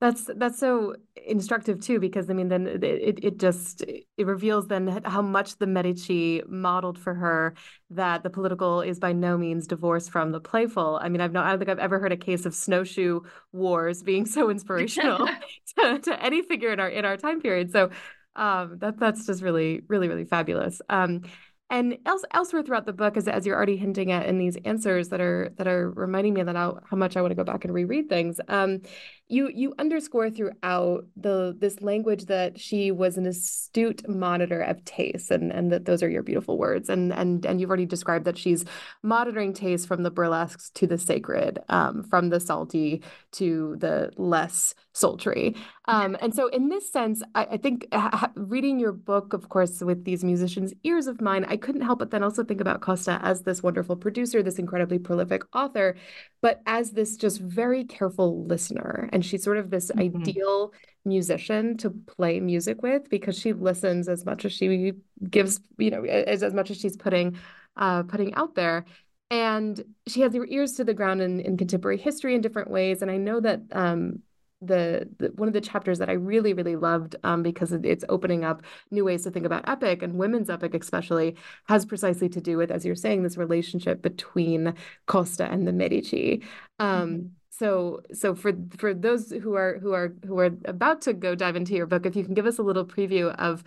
That's 0.00 0.30
that's 0.36 0.60
so 0.60 0.94
instructive 1.26 1.80
too, 1.80 1.98
because 1.98 2.30
I 2.30 2.32
mean, 2.32 2.46
then 2.46 2.68
it 2.68 3.18
it 3.24 3.36
just 3.36 3.82
it 3.82 4.26
reveals 4.26 4.68
then 4.68 5.02
how 5.04 5.22
much 5.22 5.56
the 5.58 5.66
Medici 5.66 6.40
modeled 6.46 6.96
for 6.96 7.14
her 7.14 7.54
that 7.90 8.22
the 8.22 8.30
political 8.30 8.80
is 8.80 9.00
by 9.00 9.12
no 9.12 9.36
means 9.36 9.66
divorced 9.66 10.12
from 10.12 10.30
the 10.30 10.38
playful. 10.38 11.00
I 11.02 11.08
mean, 11.08 11.20
I've 11.20 11.32
not 11.32 11.46
I 11.46 11.50
don't 11.50 11.58
think 11.58 11.70
I've 11.70 11.80
ever 11.80 11.98
heard 11.98 12.12
a 12.12 12.16
case 12.16 12.46
of 12.46 12.54
snowshoe 12.54 13.22
wars 13.50 14.04
being 14.04 14.24
so 14.24 14.50
inspirational 14.50 15.26
to, 15.78 15.98
to 15.98 16.22
any 16.22 16.42
figure 16.42 16.72
in 16.72 16.78
our 16.78 16.88
in 16.88 17.04
our 17.04 17.16
time 17.16 17.40
period. 17.40 17.72
So 17.72 17.90
um, 18.38 18.78
that 18.78 18.98
that's 18.98 19.26
just 19.26 19.42
really, 19.42 19.82
really, 19.88 20.08
really 20.08 20.24
fabulous. 20.24 20.80
Um, 20.88 21.22
and 21.70 21.98
else, 22.06 22.24
elsewhere 22.32 22.62
throughout 22.62 22.86
the 22.86 22.94
book, 22.94 23.18
as, 23.18 23.28
as 23.28 23.44
you're 23.44 23.56
already 23.56 23.76
hinting 23.76 24.10
at 24.10 24.24
in 24.26 24.38
these 24.38 24.56
answers 24.64 25.10
that 25.10 25.20
are 25.20 25.52
that 25.56 25.68
are 25.68 25.90
reminding 25.90 26.32
me 26.32 26.42
that 26.42 26.56
how, 26.56 26.80
much 26.92 27.16
I 27.16 27.20
want 27.20 27.32
to 27.32 27.34
go 27.34 27.44
back 27.44 27.64
and 27.64 27.74
reread 27.74 28.08
things. 28.08 28.40
Um, 28.48 28.80
you 29.28 29.50
you 29.54 29.74
underscore 29.78 30.30
throughout 30.30 31.04
the 31.16 31.54
this 31.58 31.80
language 31.80 32.26
that 32.26 32.58
she 32.58 32.90
was 32.90 33.18
an 33.18 33.26
astute 33.26 34.08
monitor 34.08 34.60
of 34.60 34.84
taste, 34.84 35.30
and 35.30 35.52
and 35.52 35.70
that 35.70 35.84
those 35.84 36.02
are 36.02 36.08
your 36.08 36.22
beautiful 36.22 36.58
words. 36.58 36.88
And 36.88 37.12
and 37.12 37.44
and 37.44 37.60
you've 37.60 37.70
already 37.70 37.86
described 37.86 38.24
that 38.24 38.38
she's 38.38 38.64
monitoring 39.02 39.52
taste 39.52 39.86
from 39.86 40.02
the 40.02 40.10
burlesques 40.10 40.70
to 40.70 40.86
the 40.86 40.98
sacred, 40.98 41.58
um, 41.68 42.02
from 42.02 42.30
the 42.30 42.40
salty 42.40 43.02
to 43.32 43.76
the 43.78 44.10
less 44.16 44.74
sultry. 44.92 45.54
Um, 45.86 46.16
and 46.20 46.34
so, 46.34 46.48
in 46.48 46.68
this 46.68 46.90
sense, 46.92 47.22
I, 47.34 47.44
I 47.52 47.56
think 47.56 47.86
ha- 47.92 48.30
reading 48.34 48.78
your 48.78 48.92
book, 48.92 49.32
of 49.32 49.48
course, 49.48 49.80
with 49.80 50.04
these 50.04 50.24
musicians' 50.24 50.74
ears 50.84 51.06
of 51.06 51.20
mine, 51.20 51.46
I 51.48 51.56
couldn't 51.56 51.82
help 51.82 51.98
but 51.98 52.10
then 52.10 52.22
also 52.22 52.44
think 52.44 52.60
about 52.60 52.80
Costa 52.80 53.18
as 53.22 53.42
this 53.42 53.62
wonderful 53.62 53.96
producer, 53.96 54.42
this 54.42 54.58
incredibly 54.58 54.98
prolific 54.98 55.42
author, 55.54 55.96
but 56.42 56.60
as 56.66 56.92
this 56.92 57.16
just 57.16 57.40
very 57.40 57.84
careful 57.84 58.44
listener. 58.46 59.08
And 59.18 59.26
she's 59.26 59.42
sort 59.42 59.56
of 59.56 59.70
this 59.70 59.90
mm-hmm. 59.90 60.20
ideal 60.20 60.72
musician 61.04 61.76
to 61.78 61.90
play 61.90 62.38
music 62.38 62.82
with 62.82 63.10
because 63.10 63.36
she 63.36 63.52
listens 63.52 64.08
as 64.08 64.24
much 64.24 64.44
as 64.44 64.52
she 64.52 64.92
gives, 65.28 65.58
you 65.76 65.90
know, 65.90 66.04
as, 66.04 66.44
as 66.44 66.54
much 66.54 66.70
as 66.70 66.78
she's 66.78 66.96
putting 66.96 67.36
uh, 67.76 68.04
putting 68.04 68.32
out 68.34 68.54
there 68.54 68.84
and 69.28 69.84
she 70.06 70.20
has 70.20 70.36
her 70.36 70.46
ears 70.46 70.74
to 70.74 70.84
the 70.84 70.94
ground 70.94 71.20
in, 71.20 71.40
in 71.40 71.56
contemporary 71.56 71.98
history 71.98 72.36
in 72.36 72.42
different 72.42 72.70
ways. 72.70 73.02
And 73.02 73.10
I 73.10 73.16
know 73.16 73.40
that 73.40 73.60
um, 73.72 74.20
the, 74.60 75.08
the, 75.18 75.28
one 75.34 75.48
of 75.48 75.54
the 75.54 75.60
chapters 75.60 75.98
that 75.98 76.08
I 76.08 76.12
really 76.12 76.52
really 76.52 76.76
loved 76.76 77.16
um, 77.24 77.42
because 77.42 77.72
it's 77.72 78.04
opening 78.08 78.44
up 78.44 78.62
new 78.92 79.04
ways 79.04 79.24
to 79.24 79.32
think 79.32 79.46
about 79.46 79.68
epic 79.68 80.02
and 80.02 80.14
women's 80.14 80.48
epic 80.48 80.74
especially 80.74 81.34
has 81.66 81.84
precisely 81.84 82.28
to 82.28 82.40
do 82.40 82.56
with 82.56 82.70
as 82.70 82.84
you're 82.84 82.94
saying 82.94 83.24
this 83.24 83.36
relationship 83.36 84.00
between 84.00 84.74
Costa 85.06 85.50
and 85.50 85.66
the 85.66 85.72
Medici. 85.72 86.44
Um, 86.78 87.10
mm-hmm. 87.10 87.26
So 87.58 88.02
so 88.12 88.34
for 88.34 88.52
for 88.76 88.94
those 88.94 89.30
who 89.30 89.54
are 89.54 89.78
who 89.78 89.92
are 89.92 90.14
who 90.24 90.38
are 90.38 90.50
about 90.64 91.02
to 91.02 91.12
go 91.12 91.34
dive 91.34 91.56
into 91.56 91.74
your 91.74 91.86
book, 91.86 92.06
if 92.06 92.14
you 92.14 92.24
can 92.24 92.34
give 92.34 92.46
us 92.46 92.58
a 92.58 92.62
little 92.62 92.84
preview 92.84 93.34
of 93.34 93.64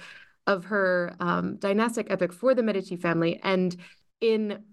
of 0.47 0.65
her 0.65 1.15
um, 1.19 1.57
dynastic 1.57 2.09
epic 2.09 2.33
for 2.33 2.55
the 2.55 2.63
Medici 2.63 2.95
family. 2.95 3.39
And 3.43 3.75
in 4.21 4.63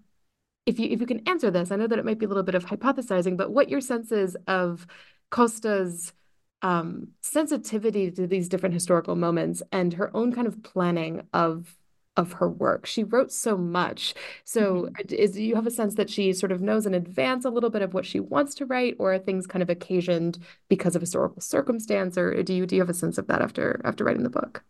if 0.65 0.79
you 0.79 0.89
if 0.89 1.01
you 1.01 1.07
can 1.07 1.27
answer 1.27 1.51
this, 1.51 1.71
I 1.71 1.75
know 1.75 1.87
that 1.87 1.99
it 1.99 2.05
might 2.05 2.19
be 2.19 2.25
a 2.25 2.29
little 2.29 2.43
bit 2.43 2.55
of 2.55 2.65
hypothesizing, 2.65 3.35
but 3.35 3.51
what 3.51 3.69
your 3.69 3.81
sense 3.81 4.11
is 4.11 4.37
of 4.47 4.87
Costa's 5.31 6.13
um, 6.61 7.09
sensitivity 7.21 8.11
to 8.11 8.27
these 8.27 8.49
different 8.49 8.73
historical 8.73 9.15
moments 9.15 9.61
and 9.71 9.93
her 9.93 10.15
own 10.15 10.33
kind 10.33 10.47
of 10.47 10.61
planning 10.63 11.23
of 11.33 11.75
of 12.19 12.33
her 12.33 12.49
work. 12.49 12.85
She 12.85 13.05
wrote 13.05 13.31
so 13.31 13.57
much. 13.57 14.13
So 14.43 14.89
mm-hmm. 14.91 15.15
is 15.15 15.39
you 15.39 15.55
have 15.55 15.65
a 15.65 15.71
sense 15.71 15.95
that 15.95 16.09
she 16.09 16.33
sort 16.33 16.51
of 16.51 16.61
knows 16.61 16.85
in 16.85 16.93
advance 16.93 17.45
a 17.45 17.49
little 17.49 17.69
bit 17.69 17.81
of 17.81 17.93
what 17.93 18.05
she 18.05 18.19
wants 18.19 18.53
to 18.55 18.65
write 18.65 18.95
or 18.99 19.13
are 19.13 19.19
things 19.19 19.47
kind 19.47 19.63
of 19.63 19.69
occasioned 19.69 20.37
because 20.67 20.95
of 20.95 21.01
historical 21.01 21.41
circumstance 21.41 22.17
or 22.17 22.43
do 22.43 22.53
you 22.53 22.65
do 22.65 22.75
you 22.75 22.81
have 22.81 22.89
a 22.89 22.93
sense 22.93 23.17
of 23.17 23.27
that 23.27 23.41
after 23.41 23.81
after 23.85 24.03
writing 24.03 24.23
the 24.23 24.29
book? 24.29 24.63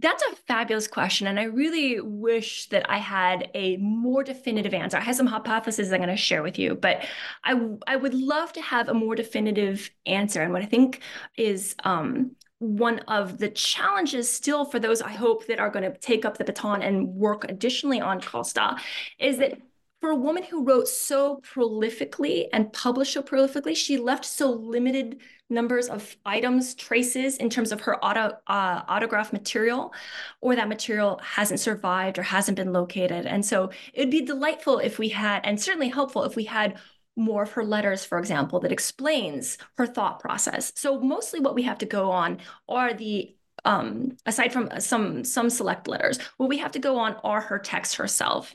That's 0.00 0.22
a 0.22 0.36
fabulous 0.46 0.86
question. 0.86 1.26
And 1.26 1.40
I 1.40 1.44
really 1.44 2.00
wish 2.00 2.68
that 2.68 2.88
I 2.90 2.98
had 2.98 3.50
a 3.54 3.76
more 3.78 4.22
definitive 4.22 4.74
answer. 4.74 4.96
I 4.96 5.00
have 5.00 5.16
some 5.16 5.26
hypotheses 5.26 5.92
I'm 5.92 5.98
going 5.98 6.10
to 6.10 6.16
share 6.16 6.42
with 6.42 6.58
you, 6.58 6.74
but 6.74 7.04
I, 7.42 7.58
I 7.86 7.96
would 7.96 8.14
love 8.14 8.52
to 8.52 8.60
have 8.60 8.88
a 8.88 8.94
more 8.94 9.14
definitive 9.14 9.90
answer. 10.06 10.42
And 10.42 10.52
what 10.52 10.62
I 10.62 10.66
think 10.66 11.00
is 11.36 11.74
um, 11.84 12.32
one 12.58 12.98
of 13.00 13.38
the 13.38 13.48
challenges 13.50 14.30
still 14.30 14.64
for 14.64 14.80
those 14.80 15.00
I 15.00 15.10
hope 15.10 15.46
that 15.46 15.60
are 15.60 15.70
going 15.70 15.90
to 15.90 15.96
take 15.98 16.24
up 16.24 16.38
the 16.38 16.44
baton 16.44 16.82
and 16.82 17.08
work 17.08 17.44
additionally 17.48 18.00
on 18.00 18.20
Costa 18.20 18.76
is 19.18 19.38
that 19.38 19.58
for 20.00 20.10
a 20.10 20.16
woman 20.16 20.44
who 20.44 20.64
wrote 20.64 20.86
so 20.86 21.40
prolifically 21.42 22.46
and 22.52 22.72
published 22.72 23.14
so 23.14 23.22
prolifically, 23.22 23.74
she 23.74 23.96
left 23.96 24.24
so 24.24 24.50
limited 24.50 25.20
numbers 25.50 25.88
of 25.88 26.16
items, 26.24 26.74
traces 26.74 27.36
in 27.38 27.50
terms 27.50 27.72
of 27.72 27.80
her 27.80 28.02
auto, 28.04 28.36
uh, 28.46 28.82
autograph 28.86 29.32
material, 29.32 29.92
or 30.40 30.54
that 30.54 30.68
material 30.68 31.20
hasn't 31.24 31.58
survived 31.58 32.18
or 32.18 32.22
hasn't 32.22 32.56
been 32.56 32.72
located. 32.72 33.26
And 33.26 33.44
so 33.44 33.70
it'd 33.92 34.10
be 34.10 34.20
delightful 34.20 34.78
if 34.78 34.98
we 34.98 35.08
had, 35.08 35.40
and 35.44 35.60
certainly 35.60 35.88
helpful 35.88 36.22
if 36.24 36.36
we 36.36 36.44
had 36.44 36.78
more 37.18 37.42
of 37.42 37.52
her 37.52 37.64
letters, 37.64 38.04
for 38.04 38.18
example, 38.18 38.60
that 38.60 38.72
explains 38.72 39.58
her 39.76 39.86
thought 39.86 40.20
process. 40.20 40.72
So 40.76 41.00
mostly 41.00 41.40
what 41.40 41.54
we 41.54 41.64
have 41.64 41.78
to 41.78 41.86
go 41.86 42.10
on 42.10 42.38
are 42.68 42.94
the 42.94 43.34
um, 43.64 44.16
aside 44.24 44.52
from 44.52 44.70
some 44.78 45.24
some 45.24 45.50
select 45.50 45.88
letters, 45.88 46.18
what 46.36 46.48
we 46.48 46.58
have 46.58 46.72
to 46.72 46.78
go 46.78 46.98
on 46.98 47.16
are 47.24 47.40
her 47.40 47.58
texts 47.58 47.96
herself, 47.96 48.54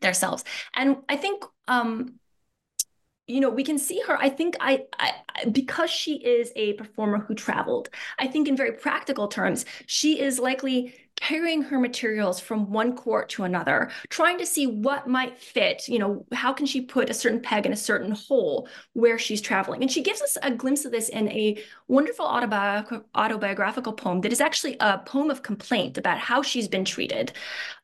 themselves. 0.00 0.42
And 0.74 0.96
I 1.08 1.16
think 1.16 1.44
um, 1.68 2.18
you 3.26 3.40
know 3.40 3.50
we 3.50 3.62
can 3.62 3.78
see 3.78 4.00
her 4.06 4.16
i 4.18 4.28
think 4.28 4.56
I, 4.60 4.84
I, 4.98 5.44
because 5.50 5.90
she 5.90 6.16
is 6.16 6.52
a 6.56 6.72
performer 6.74 7.18
who 7.18 7.34
traveled 7.34 7.88
i 8.18 8.26
think 8.26 8.48
in 8.48 8.56
very 8.56 8.72
practical 8.72 9.28
terms 9.28 9.64
she 9.86 10.20
is 10.20 10.38
likely 10.38 10.94
carrying 11.22 11.62
her 11.62 11.78
materials 11.78 12.40
from 12.40 12.70
one 12.72 12.96
court 12.96 13.28
to 13.28 13.44
another, 13.44 13.88
trying 14.08 14.36
to 14.38 14.44
see 14.44 14.66
what 14.66 15.06
might 15.06 15.38
fit. 15.38 15.88
You 15.88 16.00
know, 16.00 16.26
how 16.32 16.52
can 16.52 16.66
she 16.66 16.80
put 16.80 17.08
a 17.08 17.14
certain 17.14 17.40
peg 17.40 17.64
in 17.64 17.72
a 17.72 17.76
certain 17.76 18.10
hole 18.10 18.68
where 18.94 19.18
she's 19.20 19.40
traveling? 19.40 19.82
And 19.82 19.90
she 19.90 20.02
gives 20.02 20.20
us 20.20 20.36
a 20.42 20.50
glimpse 20.50 20.84
of 20.84 20.90
this 20.90 21.08
in 21.08 21.28
a 21.28 21.62
wonderful 21.86 22.26
autobi- 22.26 23.04
autobiographical 23.14 23.92
poem 23.92 24.20
that 24.22 24.32
is 24.32 24.40
actually 24.40 24.76
a 24.80 24.98
poem 24.98 25.30
of 25.30 25.44
complaint 25.44 25.96
about 25.96 26.18
how 26.18 26.42
she's 26.42 26.66
been 26.66 26.84
treated. 26.84 27.32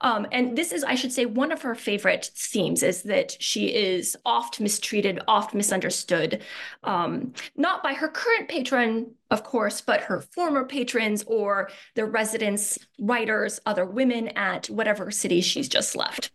Um, 0.01 0.26
and 0.32 0.59
this 0.59 0.72
is, 0.72 0.82
I 0.82 0.97
should 0.97 1.12
say, 1.12 1.24
one 1.24 1.53
of 1.53 1.62
her 1.62 1.76
favorite 1.76 2.30
themes 2.34 2.82
is 2.82 3.03
that 3.05 3.36
she 3.41 3.66
is 3.66 4.16
oft 4.26 4.61
mistreated, 4.61 5.20
oft 5.28 5.55
misunderstood, 5.55 6.43
um, 6.82 7.34
not 7.57 7.84
by 7.84 7.93
her 7.93 8.09
current 8.09 8.49
patron, 8.49 9.12
of 9.31 9.45
course, 9.45 9.81
but 9.81 10.03
her 10.03 10.20
former 10.20 10.64
patrons 10.64 11.22
or 11.26 11.70
the 11.95 12.07
residents, 12.07 12.79
writers, 12.99 13.61
other 13.66 13.85
women 13.85 14.29
at 14.29 14.66
whatever 14.68 15.11
city 15.11 15.41
she's 15.41 15.68
just 15.68 15.95
left. 15.95 16.31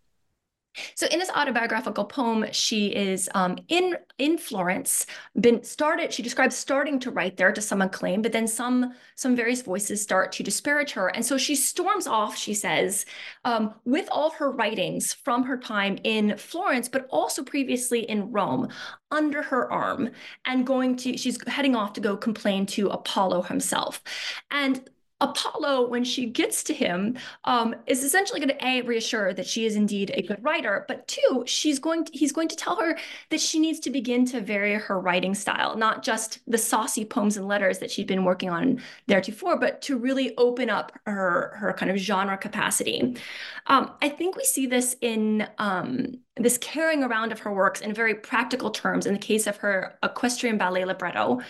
So 0.95 1.07
in 1.07 1.19
this 1.19 1.29
autobiographical 1.29 2.05
poem, 2.05 2.45
she 2.51 2.87
is 2.87 3.29
um, 3.35 3.57
in 3.67 3.97
in 4.17 4.37
Florence. 4.37 5.05
Been 5.39 5.63
started. 5.63 6.13
She 6.13 6.23
describes 6.23 6.55
starting 6.55 6.99
to 6.99 7.11
write 7.11 7.37
there 7.37 7.51
to 7.51 7.61
some 7.61 7.81
acclaim, 7.81 8.21
but 8.21 8.31
then 8.31 8.47
some 8.47 8.93
some 9.15 9.35
various 9.35 9.61
voices 9.61 10.01
start 10.01 10.31
to 10.33 10.43
disparage 10.43 10.91
her, 10.91 11.07
and 11.09 11.25
so 11.25 11.37
she 11.37 11.55
storms 11.55 12.07
off. 12.07 12.37
She 12.37 12.53
says, 12.53 13.05
um, 13.45 13.73
with 13.85 14.07
all 14.11 14.31
her 14.31 14.51
writings 14.51 15.13
from 15.13 15.43
her 15.43 15.57
time 15.57 15.97
in 16.03 16.37
Florence, 16.37 16.89
but 16.89 17.07
also 17.09 17.43
previously 17.43 18.01
in 18.09 18.31
Rome, 18.31 18.69
under 19.11 19.41
her 19.41 19.71
arm, 19.71 20.09
and 20.45 20.65
going 20.65 20.95
to. 20.97 21.17
She's 21.17 21.37
heading 21.47 21.75
off 21.75 21.93
to 21.93 22.01
go 22.01 22.17
complain 22.17 22.65
to 22.67 22.89
Apollo 22.89 23.43
himself, 23.43 24.01
and 24.51 24.89
Apollo, 25.23 25.87
when 25.87 26.03
she 26.03 26.25
gets 26.25 26.63
to 26.63 26.73
him, 26.73 27.17
um, 27.45 27.73
is 27.87 28.03
essentially 28.03 28.39
going 28.39 28.49
to 28.49 28.65
a 28.65 28.81
reassure 28.81 29.33
that 29.33 29.47
she 29.47 29.65
is 29.65 29.75
indeed 29.75 30.11
a 30.13 30.21
good 30.21 30.43
writer, 30.43 30.85
but 30.87 31.07
two, 31.07 31.43
she's 31.47 31.79
going 31.79 32.05
to, 32.05 32.11
he's 32.11 32.33
going 32.33 32.49
to 32.49 32.55
tell 32.55 32.75
her 32.75 32.97
that 33.29 33.39
she 33.39 33.57
needs 33.57 33.79
to 33.79 33.89
begin 33.89 34.25
to 34.25 34.41
vary 34.41 34.73
her 34.73 34.99
writing 34.99 35.33
style, 35.33 35.77
not 35.77 36.03
just 36.03 36.39
the 36.45 36.57
saucy 36.57 37.05
poems 37.05 37.37
and 37.37 37.47
letters 37.47 37.79
that 37.79 37.89
she'd 37.89 38.07
been 38.07 38.25
working 38.25 38.49
on 38.49 38.81
theretofore, 39.07 39.57
but 39.57 39.81
to 39.81 39.97
really 39.97 40.35
open 40.37 40.69
up 40.69 40.91
her 41.05 41.53
her 41.55 41.73
kind 41.73 41.89
of 41.89 41.97
genre 41.97 42.37
capacity. 42.37 43.15
Um, 43.67 43.91
I 44.01 44.09
think 44.09 44.35
we 44.35 44.43
see 44.43 44.67
this 44.67 44.95
in 44.99 45.47
um, 45.57 46.19
this 46.37 46.57
carrying 46.57 47.03
around 47.03 47.31
of 47.31 47.39
her 47.39 47.53
works 47.53 47.81
in 47.81 47.93
very 47.93 48.15
practical 48.15 48.71
terms 48.71 49.05
in 49.05 49.13
the 49.13 49.19
case 49.19 49.45
of 49.45 49.57
her 49.57 49.97
equestrian 50.03 50.57
ballet 50.57 50.83
libretto, 50.85 51.41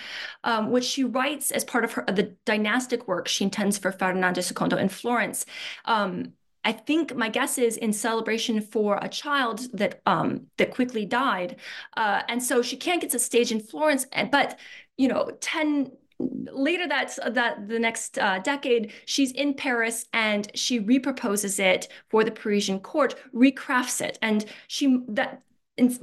um, 0.44 0.72
which 0.72 0.84
she 0.84 1.04
writes 1.04 1.52
as 1.52 1.64
part 1.64 1.86
of 1.86 1.94
her 1.94 2.04
the 2.08 2.36
dynastic 2.46 3.08
work 3.08 3.28
she 3.28 3.46
intends 3.46 3.78
for 3.78 3.92
Ferdinando 3.92 4.42
II 4.42 4.80
in 4.80 4.90
Florence. 4.90 5.46
Um, 5.86 6.34
I 6.66 6.72
think 6.72 7.16
my 7.16 7.30
guess 7.30 7.58
is 7.58 7.76
in 7.78 7.92
celebration 7.92 8.62
for 8.62 8.98
a 9.02 9.10
child 9.10 9.68
that 9.74 10.02
um, 10.06 10.48
that 10.58 10.72
quickly 10.72 11.06
died, 11.06 11.58
uh, 11.98 12.24
and 12.28 12.42
so 12.42 12.62
she 12.62 12.78
can't 12.78 13.02
get 13.02 13.12
to 13.12 13.20
stage 13.20 13.52
in 13.52 13.60
Florence. 13.60 14.06
But 14.32 14.60
you 14.98 15.08
know, 15.08 15.30
ten 15.42 15.92
later 16.20 16.88
that 16.88 17.18
that 17.32 17.68
the 17.68 17.80
next 17.80 18.18
uh, 18.20 18.40
decade 18.40 18.92
she's 19.06 19.32
in 19.32 19.54
paris 19.54 20.06
and 20.14 20.52
she 20.56 20.80
reproposes 20.80 21.60
it 21.60 21.88
for 22.10 22.24
the 22.24 22.32
parisian 22.32 22.80
court 22.80 23.16
recrafts 23.34 24.02
it. 24.02 24.18
And 24.22 24.46
she 24.68 25.00
that 25.10 25.42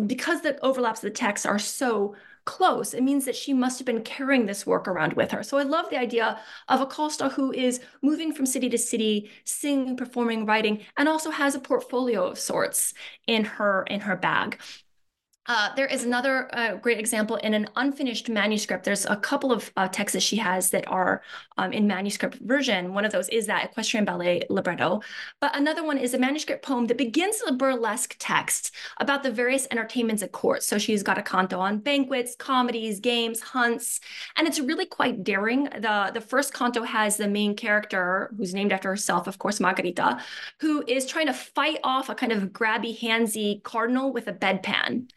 because 0.06 0.40
the 0.42 0.58
overlaps 0.64 1.00
of 1.00 1.10
the 1.10 1.16
texts 1.16 1.46
are 1.46 1.58
so 1.58 2.14
close 2.46 2.94
it 2.94 3.02
means 3.02 3.26
that 3.26 3.36
she 3.36 3.52
must 3.52 3.78
have 3.78 3.86
been 3.86 4.02
carrying 4.02 4.46
this 4.46 4.66
work 4.66 4.88
around 4.88 5.12
with 5.12 5.30
her. 5.30 5.42
So 5.42 5.58
i 5.58 5.62
love 5.62 5.90
the 5.90 5.98
idea 5.98 6.40
of 6.68 6.80
a 6.80 6.86
Costa 6.86 7.28
who 7.28 7.52
is 7.52 7.80
moving 8.02 8.32
from 8.32 8.46
city 8.46 8.68
to 8.70 8.78
city 8.78 9.30
singing 9.44 9.96
performing 9.96 10.46
writing 10.46 10.80
and 10.96 11.08
also 11.08 11.30
has 11.30 11.54
a 11.54 11.60
portfolio 11.60 12.26
of 12.26 12.38
sorts 12.38 12.94
in 13.26 13.44
her 13.44 13.84
in 13.84 14.00
her 14.00 14.16
bag 14.16 14.58
uh, 15.50 15.74
there 15.74 15.86
is 15.86 16.04
another 16.04 16.48
uh, 16.54 16.76
great 16.76 16.96
example 16.96 17.34
in 17.34 17.54
an 17.54 17.66
unfinished 17.74 18.28
manuscript. 18.28 18.84
There's 18.84 19.04
a 19.06 19.16
couple 19.16 19.50
of 19.50 19.72
uh, 19.76 19.88
texts 19.88 20.12
that 20.12 20.22
she 20.22 20.36
has 20.36 20.70
that 20.70 20.86
are 20.86 21.22
um, 21.58 21.72
in 21.72 21.88
manuscript 21.88 22.36
version. 22.36 22.94
One 22.94 23.04
of 23.04 23.10
those 23.10 23.28
is 23.30 23.46
that 23.46 23.64
equestrian 23.64 24.04
ballet 24.04 24.44
libretto, 24.48 25.00
but 25.40 25.56
another 25.56 25.82
one 25.82 25.98
is 25.98 26.14
a 26.14 26.18
manuscript 26.18 26.64
poem 26.64 26.86
that 26.86 26.96
begins 26.96 27.42
with 27.44 27.54
a 27.54 27.56
burlesque 27.56 28.14
text 28.20 28.72
about 28.98 29.24
the 29.24 29.32
various 29.32 29.66
entertainments 29.72 30.22
at 30.22 30.30
court. 30.30 30.62
So 30.62 30.78
she's 30.78 31.02
got 31.02 31.18
a 31.18 31.22
canto 31.22 31.58
on 31.58 31.78
banquets, 31.78 32.36
comedies, 32.36 33.00
games, 33.00 33.40
hunts, 33.40 33.98
and 34.36 34.46
it's 34.46 34.60
really 34.60 34.86
quite 34.86 35.24
daring. 35.24 35.64
the 35.64 36.12
The 36.14 36.20
first 36.20 36.54
canto 36.54 36.84
has 36.84 37.16
the 37.16 37.26
main 37.26 37.56
character, 37.56 38.32
who's 38.36 38.54
named 38.54 38.72
after 38.72 38.88
herself, 38.88 39.26
of 39.26 39.38
course, 39.38 39.58
Margherita, 39.58 40.22
who 40.60 40.84
is 40.86 41.06
trying 41.06 41.26
to 41.26 41.34
fight 41.34 41.80
off 41.82 42.08
a 42.08 42.14
kind 42.14 42.30
of 42.30 42.52
grabby, 42.52 42.96
handsy 42.96 43.60
cardinal 43.64 44.12
with 44.12 44.28
a 44.28 44.32
bedpan. 44.32 45.08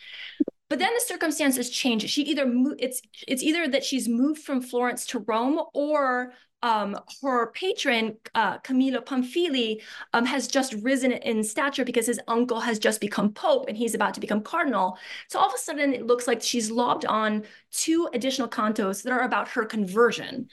But 0.69 0.79
then 0.79 0.93
the 0.93 1.01
circumstances 1.05 1.69
change. 1.69 2.09
She 2.09 2.23
either 2.23 2.45
mo- 2.45 2.75
it's 2.79 3.01
it's 3.27 3.43
either 3.43 3.67
that 3.67 3.83
she's 3.83 4.09
moved 4.09 4.41
from 4.41 4.61
Florence 4.61 5.05
to 5.07 5.19
Rome 5.19 5.61
or 5.73 6.33
um, 6.63 6.97
her 7.21 7.51
patron, 7.51 8.17
uh, 8.33 8.57
Camillo 8.59 9.01
Pamphili, 9.01 9.81
um, 10.13 10.25
has 10.25 10.47
just 10.47 10.73
risen 10.75 11.11
in 11.11 11.43
stature 11.43 11.83
because 11.83 12.07
his 12.07 12.21
uncle 12.27 12.61
has 12.61 12.79
just 12.79 13.01
become 13.01 13.33
pope 13.33 13.65
and 13.67 13.77
he's 13.77 13.93
about 13.93 14.13
to 14.13 14.21
become 14.21 14.41
cardinal. 14.41 14.97
So 15.27 15.39
all 15.39 15.47
of 15.47 15.53
a 15.53 15.57
sudden, 15.57 15.93
it 15.93 16.07
looks 16.07 16.25
like 16.25 16.41
she's 16.41 16.71
lobbed 16.71 17.05
on 17.05 17.43
two 17.71 18.07
additional 18.13 18.47
cantos 18.47 19.03
that 19.03 19.11
are 19.11 19.23
about 19.23 19.49
her 19.49 19.65
conversion, 19.65 20.47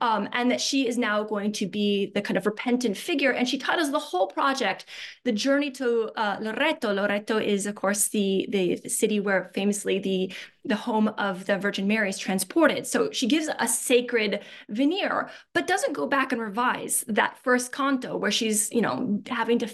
um, 0.00 0.28
and 0.32 0.50
that 0.50 0.60
she 0.60 0.86
is 0.86 0.96
now 0.96 1.24
going 1.24 1.50
to 1.52 1.66
be 1.66 2.12
the 2.14 2.22
kind 2.22 2.36
of 2.36 2.46
repentant 2.46 2.96
figure. 2.96 3.32
And 3.32 3.48
she 3.48 3.58
titles 3.58 3.90
the 3.90 3.98
whole 3.98 4.28
project 4.28 4.86
"The 5.24 5.32
Journey 5.32 5.72
to 5.72 6.12
uh, 6.16 6.36
Loreto." 6.40 6.94
Loreto 6.94 7.38
is, 7.38 7.66
of 7.66 7.74
course, 7.74 8.08
the 8.08 8.46
the 8.50 8.88
city 8.88 9.18
where 9.18 9.50
famously 9.52 9.98
the 9.98 10.32
the 10.66 10.76
home 10.76 11.08
of 11.16 11.46
the 11.46 11.56
Virgin 11.56 11.86
Mary 11.86 12.08
is 12.08 12.18
transported. 12.18 12.86
So 12.86 13.10
she 13.12 13.26
gives 13.26 13.48
a 13.58 13.68
sacred 13.68 14.40
veneer, 14.68 15.30
but 15.54 15.66
doesn't 15.66 15.92
go 15.92 16.06
back 16.06 16.32
and 16.32 16.40
revise 16.40 17.04
that 17.08 17.38
first 17.42 17.72
canto 17.72 18.16
where 18.16 18.32
she's, 18.32 18.70
you 18.72 18.82
know, 18.82 19.22
having 19.28 19.58
to 19.60 19.68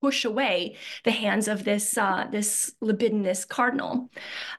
push 0.00 0.24
away 0.24 0.76
the 1.04 1.10
hands 1.10 1.46
of 1.48 1.64
this 1.64 1.96
uh, 1.96 2.26
this 2.32 2.72
libidinous 2.80 3.44
cardinal. 3.44 4.10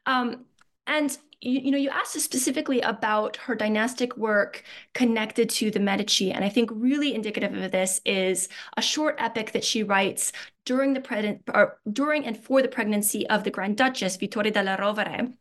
Um, 0.06 0.46
and 0.88 1.18
you, 1.42 1.60
you, 1.60 1.72
know, 1.72 1.78
you 1.78 1.90
asked 1.90 2.16
us 2.16 2.24
specifically 2.24 2.82
about 2.82 3.36
her 3.38 3.56
dynastic 3.56 4.16
work 4.16 4.64
connected 4.94 5.50
to 5.50 5.72
the 5.72 5.80
Medici, 5.80 6.32
and 6.32 6.46
I 6.46 6.50
think 6.50 6.70
really 6.74 7.14
indicative 7.14 7.54
of 7.54 7.72
this 7.72 8.00
is 8.06 8.48
a 8.78 8.82
short 8.82 9.16
epic 9.18 9.52
that 9.54 9.64
she 9.64 9.84
writes 9.84 10.32
during 10.66 10.94
the 10.94 11.02
pre- 11.02 11.40
or 11.54 11.80
during 11.92 12.26
and 12.26 12.38
for 12.38 12.62
the 12.62 12.68
pregnancy 12.68 13.28
of 13.28 13.44
the 13.44 13.52
Grand 13.52 13.78
Duchess 13.78 14.18
Vittoria 14.18 14.52
della 14.52 14.78
Rovere. 14.78 15.34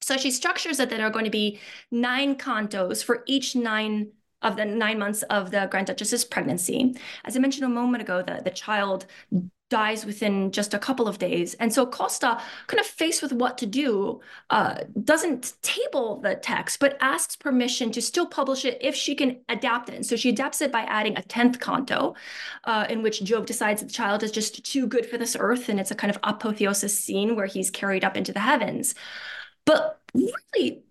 So 0.00 0.16
she 0.16 0.30
structures 0.30 0.80
it 0.80 0.88
that 0.90 0.96
there 0.96 1.06
are 1.06 1.10
going 1.10 1.24
to 1.24 1.30
be 1.30 1.60
nine 1.90 2.36
cantos 2.36 3.04
for 3.04 3.22
each 3.26 3.54
nine 3.54 4.12
of 4.42 4.56
the 4.56 4.64
nine 4.64 4.98
months 4.98 5.22
of 5.24 5.50
the 5.50 5.68
Grand 5.70 5.86
Duchess's 5.86 6.24
pregnancy. 6.24 6.96
As 7.24 7.36
I 7.36 7.40
mentioned 7.40 7.64
a 7.64 7.68
moment 7.68 8.02
ago, 8.02 8.22
the, 8.22 8.42
the 8.42 8.50
child 8.50 9.06
dies 9.72 10.04
within 10.04 10.52
just 10.52 10.74
a 10.74 10.78
couple 10.78 11.08
of 11.08 11.18
days. 11.18 11.54
And 11.54 11.72
so 11.72 11.86
Costa, 11.86 12.38
kind 12.66 12.78
of 12.78 12.84
faced 12.84 13.22
with 13.22 13.32
what 13.32 13.56
to 13.56 13.64
do, 13.64 14.20
uh, 14.50 14.80
doesn't 15.02 15.54
table 15.62 16.20
the 16.20 16.34
text, 16.34 16.78
but 16.78 16.98
asks 17.00 17.36
permission 17.36 17.90
to 17.92 18.02
still 18.02 18.26
publish 18.26 18.66
it 18.66 18.76
if 18.82 18.94
she 18.94 19.14
can 19.14 19.38
adapt 19.48 19.88
it. 19.88 19.94
And 19.94 20.04
so 20.04 20.14
she 20.14 20.28
adapts 20.28 20.60
it 20.60 20.70
by 20.70 20.82
adding 20.82 21.16
a 21.16 21.22
10th 21.22 21.58
canto, 21.58 22.14
uh, 22.64 22.84
in 22.90 23.02
which 23.02 23.24
Jove 23.24 23.46
decides 23.46 23.80
the 23.80 23.88
child 23.88 24.22
is 24.22 24.30
just 24.30 24.62
too 24.62 24.86
good 24.86 25.06
for 25.06 25.16
this 25.16 25.34
earth. 25.40 25.70
And 25.70 25.80
it's 25.80 25.90
a 25.90 25.94
kind 25.94 26.10
of 26.10 26.18
apotheosis 26.22 26.98
scene 26.98 27.34
where 27.34 27.46
he's 27.46 27.70
carried 27.70 28.04
up 28.04 28.14
into 28.14 28.32
the 28.34 28.40
heavens. 28.40 28.94
But 29.64 30.02
really, 30.12 30.82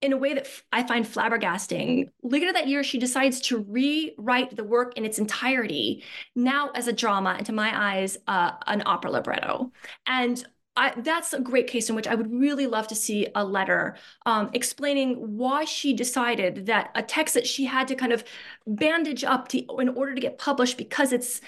in 0.00 0.12
a 0.12 0.16
way 0.16 0.34
that 0.34 0.48
I 0.72 0.84
find 0.84 1.04
flabbergasting. 1.04 2.08
Later 2.22 2.52
that 2.52 2.68
year, 2.68 2.84
she 2.84 2.98
decides 2.98 3.40
to 3.42 3.58
rewrite 3.58 4.54
the 4.54 4.64
work 4.64 4.96
in 4.96 5.04
its 5.04 5.18
entirety, 5.18 6.04
now 6.36 6.70
as 6.74 6.86
a 6.86 6.92
drama, 6.92 7.34
and 7.36 7.46
to 7.46 7.52
my 7.52 7.96
eyes, 7.96 8.16
uh, 8.26 8.52
an 8.66 8.82
opera 8.86 9.10
libretto. 9.10 9.72
And 10.06 10.44
I, 10.76 10.92
that's 10.98 11.32
a 11.32 11.40
great 11.40 11.66
case 11.66 11.90
in 11.90 11.96
which 11.96 12.06
I 12.06 12.14
would 12.14 12.32
really 12.32 12.68
love 12.68 12.86
to 12.88 12.94
see 12.94 13.26
a 13.34 13.44
letter 13.44 13.96
um, 14.26 14.50
explaining 14.52 15.36
why 15.36 15.64
she 15.64 15.92
decided 15.92 16.66
that 16.66 16.92
a 16.94 17.02
text 17.02 17.34
that 17.34 17.48
she 17.48 17.64
had 17.64 17.88
to 17.88 17.96
kind 17.96 18.12
of 18.12 18.22
bandage 18.64 19.24
up 19.24 19.48
to, 19.48 19.58
in 19.80 19.88
order 19.88 20.14
to 20.14 20.20
get 20.20 20.38
published 20.38 20.78
because 20.78 21.12
it's 21.12 21.40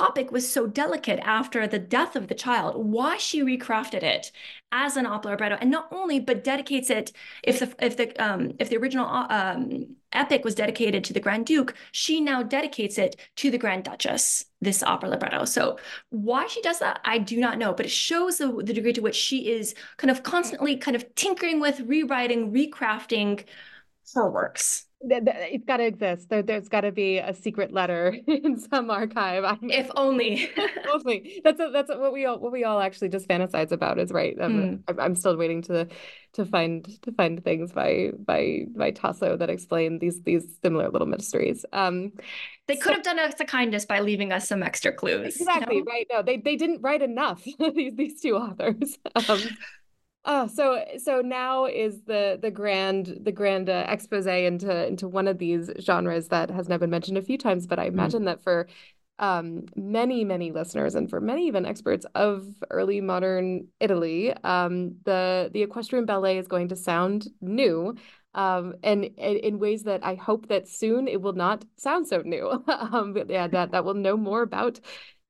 topic 0.00 0.32
was 0.32 0.50
so 0.50 0.66
delicate 0.66 1.20
after 1.22 1.66
the 1.66 1.78
death 1.78 2.16
of 2.16 2.28
the 2.28 2.34
child, 2.34 2.74
why 2.76 3.18
she 3.18 3.42
recrafted 3.42 4.02
it 4.02 4.32
as 4.72 4.96
an 4.96 5.04
opera 5.04 5.32
libretto, 5.32 5.58
and 5.60 5.70
not 5.70 5.88
only 5.92 6.18
but 6.18 6.42
dedicates 6.42 6.88
it 6.90 7.12
if 7.42 7.58
the 7.60 7.68
if 7.84 7.96
the 7.98 8.06
um, 8.24 8.52
if 8.58 8.70
the 8.70 8.78
original 8.78 9.06
um, 9.06 9.96
epic 10.12 10.44
was 10.44 10.54
dedicated 10.54 11.04
to 11.04 11.12
the 11.12 11.20
Grand 11.20 11.44
Duke, 11.44 11.74
she 11.92 12.20
now 12.20 12.42
dedicates 12.42 12.96
it 12.98 13.16
to 13.36 13.50
the 13.50 13.58
Grand 13.58 13.84
Duchess. 13.84 14.46
This 14.62 14.82
opera 14.82 15.10
libretto. 15.10 15.44
So 15.44 15.78
why 16.10 16.46
she 16.46 16.62
does 16.62 16.78
that, 16.80 17.00
I 17.04 17.18
do 17.18 17.38
not 17.38 17.58
know, 17.58 17.72
but 17.72 17.86
it 17.86 17.90
shows 17.90 18.38
the, 18.38 18.48
the 18.52 18.74
degree 18.74 18.92
to 18.92 19.00
which 19.00 19.16
she 19.16 19.50
is 19.50 19.74
kind 19.96 20.10
of 20.10 20.22
constantly 20.22 20.76
kind 20.76 20.96
of 20.96 21.14
tinkering 21.14 21.60
with, 21.60 21.80
rewriting, 21.80 22.52
recrafting 22.52 23.44
her 24.14 24.30
works 24.30 24.86
it's 25.02 25.64
got 25.64 25.78
to 25.78 25.86
exist. 25.86 26.28
There, 26.28 26.44
has 26.46 26.68
got 26.68 26.82
to 26.82 26.92
be 26.92 27.18
a 27.18 27.32
secret 27.32 27.72
letter 27.72 28.16
in 28.26 28.58
some 28.58 28.90
archive. 28.90 29.44
I'm, 29.44 29.70
if 29.70 29.90
only. 29.96 30.50
only. 30.92 31.40
That's 31.42 31.60
a, 31.60 31.70
that's 31.72 31.90
a, 31.90 31.98
what 31.98 32.12
we 32.12 32.26
all 32.26 32.38
what 32.38 32.52
we 32.52 32.64
all 32.64 32.80
actually 32.80 33.08
just 33.08 33.28
fantasize 33.28 33.72
about. 33.72 33.98
Is 33.98 34.12
right. 34.12 34.36
Mm. 34.38 34.82
I'm, 34.88 35.00
I'm 35.00 35.14
still 35.14 35.36
waiting 35.36 35.62
to 35.62 35.88
to 36.34 36.44
find 36.44 36.86
to 37.02 37.12
find 37.12 37.42
things 37.42 37.72
by 37.72 38.10
by 38.24 38.64
by 38.76 38.90
Tasso 38.90 39.36
that 39.36 39.50
explain 39.50 39.98
these 39.98 40.22
these 40.22 40.44
similar 40.62 40.90
little 40.90 41.08
mysteries. 41.08 41.64
Um, 41.72 42.12
they 42.68 42.76
could 42.76 42.90
so, 42.90 42.94
have 42.94 43.02
done 43.02 43.18
us 43.18 43.34
a 43.40 43.44
kindness 43.44 43.86
by 43.86 44.00
leaving 44.00 44.32
us 44.32 44.48
some 44.48 44.62
extra 44.62 44.92
clues. 44.92 45.36
Exactly 45.36 45.76
you 45.76 45.84
know? 45.84 45.90
right. 45.90 46.06
No, 46.10 46.22
they 46.22 46.36
they 46.36 46.56
didn't 46.56 46.82
write 46.82 47.02
enough. 47.02 47.42
these 47.74 47.94
these 47.96 48.20
two 48.20 48.36
authors. 48.36 48.98
Um, 49.28 49.40
Oh, 50.24 50.46
so 50.48 50.84
so 51.02 51.22
now 51.22 51.64
is 51.64 52.02
the 52.02 52.38
the 52.40 52.50
grand 52.50 53.20
the 53.22 53.32
grand 53.32 53.70
uh, 53.70 53.86
expose 53.88 54.26
into 54.26 54.86
into 54.86 55.08
one 55.08 55.26
of 55.26 55.38
these 55.38 55.70
genres 55.80 56.28
that 56.28 56.50
has 56.50 56.68
now 56.68 56.76
been 56.76 56.90
mentioned 56.90 57.16
a 57.16 57.22
few 57.22 57.38
times, 57.38 57.66
but 57.66 57.78
I 57.78 57.86
mm-hmm. 57.86 57.98
imagine 57.98 58.22
mm. 58.22 58.26
that 58.26 58.42
for 58.42 58.68
um, 59.18 59.64
many 59.76 60.24
many 60.24 60.52
listeners 60.52 60.94
and 60.94 61.08
for 61.08 61.20
many 61.20 61.46
even 61.46 61.64
experts 61.64 62.04
of 62.14 62.46
early 62.70 63.00
modern 63.00 63.68
Italy, 63.80 64.34
um, 64.44 64.96
the 65.04 65.50
the 65.54 65.62
equestrian 65.62 66.04
ballet 66.04 66.36
is 66.36 66.48
going 66.48 66.68
to 66.68 66.76
sound 66.76 67.28
new. 67.40 67.94
Um, 68.32 68.74
and, 68.84 69.06
and, 69.18 69.38
in 69.38 69.58
ways 69.58 69.82
that 69.84 70.04
I 70.04 70.14
hope 70.14 70.46
that 70.48 70.68
soon 70.68 71.08
it 71.08 71.20
will 71.20 71.32
not 71.32 71.64
sound 71.76 72.06
so 72.06 72.18
new. 72.18 72.62
um, 72.68 73.12
but 73.14 73.28
yeah, 73.28 73.48
that 73.48 73.72
that 73.72 73.84
we'll 73.84 73.94
know 73.94 74.16
more 74.16 74.42
about 74.42 74.80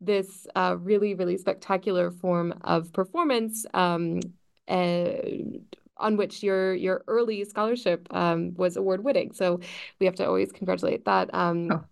this 0.01 0.47
uh, 0.57 0.77
really 0.79 1.15
really 1.15 1.39
spectacular 1.39 2.11
form 2.11 2.55
of 2.63 2.93
performance 2.93 3.65
um, 3.73 4.21
on 6.01 6.17
which 6.17 6.43
your 6.43 6.75
your 6.75 7.05
early 7.07 7.45
scholarship 7.45 8.09
um, 8.11 8.55
was 8.55 8.77
award 8.77 9.05
winning. 9.05 9.33
So 9.33 9.61
we 9.99 10.07
have 10.07 10.17
to 10.17 10.27
always 10.27 10.51
congratulate 10.53 11.05
that. 11.05 11.33
Um, 11.35 11.71
oh. 11.71 11.85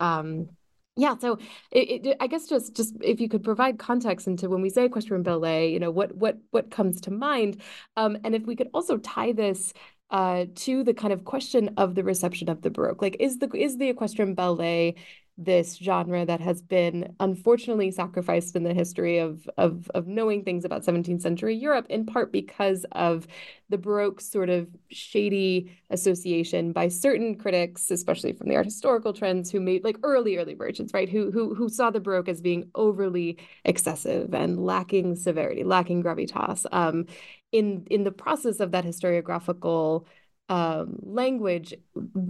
um, 0.00 0.48
yeah, 0.96 1.16
so 1.18 1.38
it, 1.70 2.06
it, 2.06 2.16
I 2.20 2.26
guess 2.26 2.46
just 2.46 2.74
just 2.74 2.94
if 3.00 3.20
you 3.20 3.28
could 3.28 3.44
provide 3.44 3.78
context 3.78 4.26
into 4.26 4.50
when 4.50 4.60
we 4.60 4.68
say 4.68 4.84
equestrian 4.84 5.22
ballet, 5.22 5.72
you 5.72 5.78
know 5.78 5.90
what 5.90 6.14
what 6.14 6.38
what 6.50 6.70
comes 6.70 7.00
to 7.02 7.10
mind, 7.10 7.62
um, 7.96 8.18
and 8.24 8.34
if 8.34 8.44
we 8.44 8.56
could 8.56 8.68
also 8.74 8.98
tie 8.98 9.32
this 9.32 9.72
uh, 10.10 10.46
to 10.56 10.82
the 10.82 10.92
kind 10.92 11.12
of 11.12 11.24
question 11.24 11.70
of 11.76 11.94
the 11.94 12.04
reception 12.04 12.48
of 12.50 12.62
the 12.62 12.70
Baroque, 12.70 13.00
like 13.00 13.16
is 13.20 13.38
the 13.38 13.48
is 13.54 13.78
the 13.78 13.88
equestrian 13.88 14.34
ballet 14.34 14.96
this 15.44 15.76
genre 15.76 16.26
that 16.26 16.40
has 16.40 16.60
been 16.60 17.14
unfortunately 17.18 17.90
sacrificed 17.90 18.54
in 18.54 18.62
the 18.62 18.74
history 18.74 19.18
of, 19.18 19.48
of, 19.56 19.90
of 19.94 20.06
knowing 20.06 20.44
things 20.44 20.66
about 20.66 20.82
17th 20.82 21.22
century 21.22 21.56
Europe, 21.56 21.86
in 21.88 22.04
part 22.04 22.30
because 22.30 22.84
of 22.92 23.26
the 23.70 23.78
Baroque 23.78 24.20
sort 24.20 24.50
of 24.50 24.68
shady 24.90 25.74
association 25.88 26.72
by 26.72 26.88
certain 26.88 27.36
critics, 27.36 27.90
especially 27.90 28.32
from 28.32 28.48
the 28.48 28.56
art 28.56 28.66
historical 28.66 29.14
trends, 29.14 29.50
who 29.50 29.60
made 29.60 29.82
like 29.82 29.96
early, 30.02 30.36
early 30.36 30.54
versions, 30.54 30.92
right? 30.92 31.08
Who 31.08 31.30
who 31.30 31.54
who 31.54 31.68
saw 31.68 31.90
the 31.90 32.00
Baroque 32.00 32.28
as 32.28 32.40
being 32.42 32.70
overly 32.74 33.38
excessive 33.64 34.34
and 34.34 34.62
lacking 34.64 35.16
severity, 35.16 35.64
lacking 35.64 36.02
gravitas. 36.02 36.66
Um, 36.70 37.06
in 37.52 37.86
in 37.90 38.04
the 38.04 38.12
process 38.12 38.60
of 38.60 38.72
that 38.72 38.84
historiographical 38.84 40.04
um, 40.50 40.98
language, 41.02 41.72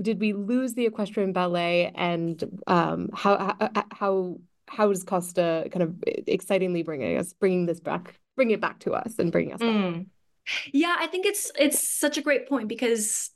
did 0.02 0.20
we 0.20 0.34
lose 0.34 0.74
the 0.74 0.84
equestrian 0.84 1.32
ballet, 1.32 1.90
and 1.94 2.44
um, 2.66 3.08
how 3.14 3.56
how 3.90 4.36
how 4.68 4.90
is 4.90 5.02
Costa 5.02 5.66
kind 5.72 5.82
of 5.82 5.96
excitingly 6.06 6.82
bringing 6.82 7.16
us 7.16 7.32
bringing 7.32 7.64
this 7.64 7.80
back, 7.80 8.20
bringing 8.36 8.54
it 8.54 8.60
back 8.60 8.78
to 8.80 8.92
us, 8.92 9.18
and 9.18 9.32
bringing 9.32 9.54
us 9.54 9.60
mm. 9.60 10.06
Yeah, 10.72 10.96
I 10.98 11.06
think 11.06 11.24
it's 11.24 11.50
it's 11.58 11.80
such 11.80 12.18
a 12.18 12.22
great 12.22 12.46
point 12.46 12.68
because 12.68 13.30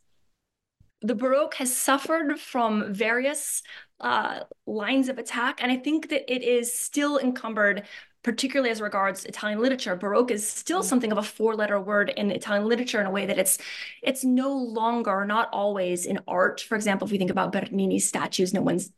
the 1.01 1.15
Baroque 1.15 1.55
has 1.55 1.75
suffered 1.75 2.39
from 2.39 2.93
various 2.93 3.63
uh, 4.01 4.41
lines 4.67 5.09
of 5.09 5.17
attack, 5.17 5.63
and 5.63 5.73
I 5.73 5.77
think 5.77 6.11
that 6.11 6.31
it 6.31 6.43
is 6.43 6.79
still 6.79 7.19
encumbered 7.19 7.85
particularly 8.25 8.71
as 8.71 8.81
regards 8.81 9.25
Italian 9.27 9.61
literature, 9.61 9.95
Baroque 9.95 10.33
is 10.33 10.49
still 10.49 10.81
mm. 10.81 10.85
something 10.85 11.13
of 11.13 11.19
a 11.19 11.23
four-letter 11.23 11.79
word 11.79 12.09
in 12.17 12.33
Italian 12.33 12.67
literature 12.67 13.01
in 13.01 13.07
a 13.07 13.11
way 13.11 13.27
that 13.27 13.39
it's 13.39 13.59
it's 14.03 14.25
no 14.25 14.57
longer, 14.57 15.25
not 15.25 15.49
always 15.53 16.07
in 16.07 16.19
art. 16.27 16.61
For 16.61 16.75
example, 16.75 17.07
if 17.07 17.13
we 17.13 17.19
think 17.19 17.31
about 17.31 17.53
Bernini's 17.53 18.09
statues, 18.09 18.53
no 18.53 18.63
one's 18.63 18.91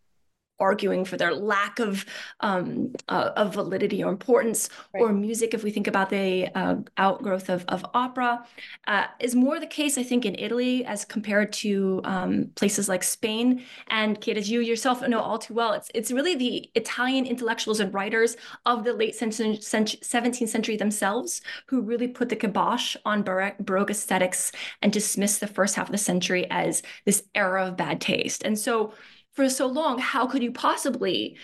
arguing 0.59 1.05
for 1.05 1.17
their 1.17 1.35
lack 1.35 1.79
of 1.79 2.05
um, 2.41 2.93
uh, 3.09 3.31
of 3.37 3.55
validity 3.55 4.03
or 4.03 4.11
importance, 4.11 4.69
right. 4.95 5.03
or 5.03 5.13
music, 5.13 5.55
if 5.55 5.63
we 5.63 5.71
think 5.71 5.87
about 5.87 6.11
the 6.11 6.49
uh, 6.55 6.77
outgrowth 6.97 7.49
of, 7.49 7.65
of 7.69 7.85
opera, 7.95 8.45
uh, 8.87 9.07
is 9.21 9.35
more 9.35 9.61
the 9.61 9.67
case, 9.67 9.99
I 9.99 10.03
think, 10.03 10.25
in 10.25 10.35
Italy 10.39 10.85
as 10.85 11.05
compared 11.05 11.53
to 11.55 12.01
um, 12.05 12.51
places 12.55 12.89
like 12.89 13.03
Spain. 13.03 13.65
And 13.89 14.21
Kate, 14.21 14.37
as 14.37 14.51
you 14.51 14.61
yourself 14.61 15.07
know 15.07 15.21
all 15.21 15.39
too 15.39 15.55
well, 15.55 15.73
it's 15.73 15.91
it's 15.95 16.11
really 16.11 16.35
the 16.35 16.71
Italian 16.75 17.27
intellectuals 17.27 17.81
and 17.81 17.93
writers 17.93 18.37
of 18.65 18.85
the 18.85 18.93
late 18.93 19.17
17th 19.19 20.49
century 20.49 20.77
themselves 20.77 21.41
who 21.67 21.81
really 21.81 22.09
put 22.09 22.29
the 22.29 22.37
kibosh 22.37 22.97
on 23.05 23.23
Baroque 23.23 23.91
aesthetics 23.91 24.53
and 24.83 24.93
dismissed 24.93 25.41
the 25.41 25.47
first 25.47 25.75
half 25.75 25.89
of 25.89 25.93
the 25.93 25.99
century 25.99 26.47
as 26.51 26.83
this 27.05 27.25
era 27.35 27.67
of 27.67 27.77
bad 27.77 28.01
taste. 28.01 28.43
And 28.45 28.59
so 28.59 28.93
for 29.37 29.49
so 29.49 29.67
long, 29.67 29.99
how 29.99 30.27
could 30.27 30.43
you 30.43 30.51
possibly 30.51 31.37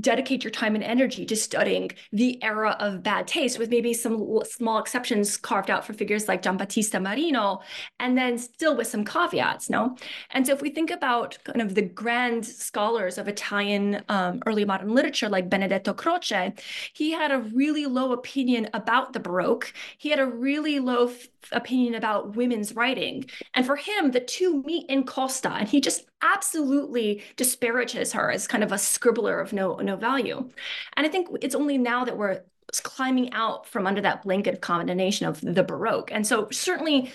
dedicate 0.00 0.44
your 0.44 0.50
time 0.50 0.74
and 0.74 0.84
energy 0.84 1.24
to 1.26 1.36
studying 1.36 1.90
the 2.12 2.42
era 2.42 2.76
of 2.78 3.02
bad 3.02 3.26
taste 3.26 3.58
with 3.58 3.70
maybe 3.70 3.92
some 3.92 4.40
small 4.44 4.78
exceptions 4.78 5.36
carved 5.36 5.70
out 5.70 5.84
for 5.84 5.92
figures 5.92 6.28
like 6.28 6.42
Giambattista 6.42 7.02
Marino 7.02 7.60
and 7.98 8.16
then 8.16 8.38
still 8.38 8.76
with 8.76 8.86
some 8.86 9.04
caveats 9.04 9.68
no? 9.70 9.96
And 10.30 10.46
so 10.46 10.52
if 10.52 10.62
we 10.62 10.70
think 10.70 10.90
about 10.90 11.38
kind 11.44 11.60
of 11.60 11.74
the 11.74 11.82
grand 11.82 12.46
scholars 12.46 13.18
of 13.18 13.28
Italian 13.28 14.02
um, 14.08 14.40
early 14.46 14.64
modern 14.64 14.94
literature 14.94 15.28
like 15.28 15.50
Benedetto 15.50 15.94
Croce 15.94 16.52
he 16.92 17.12
had 17.12 17.32
a 17.32 17.38
really 17.38 17.86
low 17.86 18.12
opinion 18.12 18.68
about 18.74 19.12
the 19.12 19.20
Baroque. 19.20 19.72
He 19.96 20.10
had 20.10 20.20
a 20.20 20.26
really 20.26 20.78
low 20.78 21.10
opinion 21.52 21.94
about 21.94 22.36
women's 22.36 22.74
writing. 22.74 23.24
And 23.54 23.66
for 23.66 23.76
him 23.76 24.12
the 24.12 24.20
two 24.20 24.62
meet 24.62 24.86
in 24.88 25.04
Costa 25.04 25.50
and 25.50 25.68
he 25.68 25.80
just 25.80 26.04
absolutely 26.22 27.22
disparages 27.36 28.12
her 28.12 28.30
as 28.30 28.46
kind 28.46 28.64
of 28.64 28.72
a 28.72 28.76
scribbler 28.76 29.40
of 29.40 29.52
no 29.52 29.76
no 29.76 29.96
value. 29.96 30.48
And 30.96 31.06
I 31.06 31.10
think 31.10 31.28
it's 31.40 31.54
only 31.54 31.78
now 31.78 32.04
that 32.04 32.16
we're 32.16 32.42
climbing 32.82 33.32
out 33.32 33.66
from 33.66 33.86
under 33.86 34.00
that 34.02 34.22
blanket 34.22 34.54
of 34.54 34.60
condemnation 34.60 35.26
of 35.26 35.40
the 35.40 35.64
Baroque. 35.64 36.10
And 36.12 36.26
so 36.26 36.48
certainly 36.50 37.12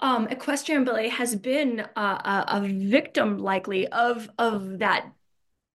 um, 0.00 0.28
equestrian 0.28 0.84
ballet 0.84 1.08
has 1.08 1.34
been 1.34 1.80
a, 1.96 2.00
a, 2.00 2.44
a 2.48 2.60
victim 2.68 3.38
likely 3.38 3.88
of 3.88 4.30
of 4.38 4.78
that 4.78 5.10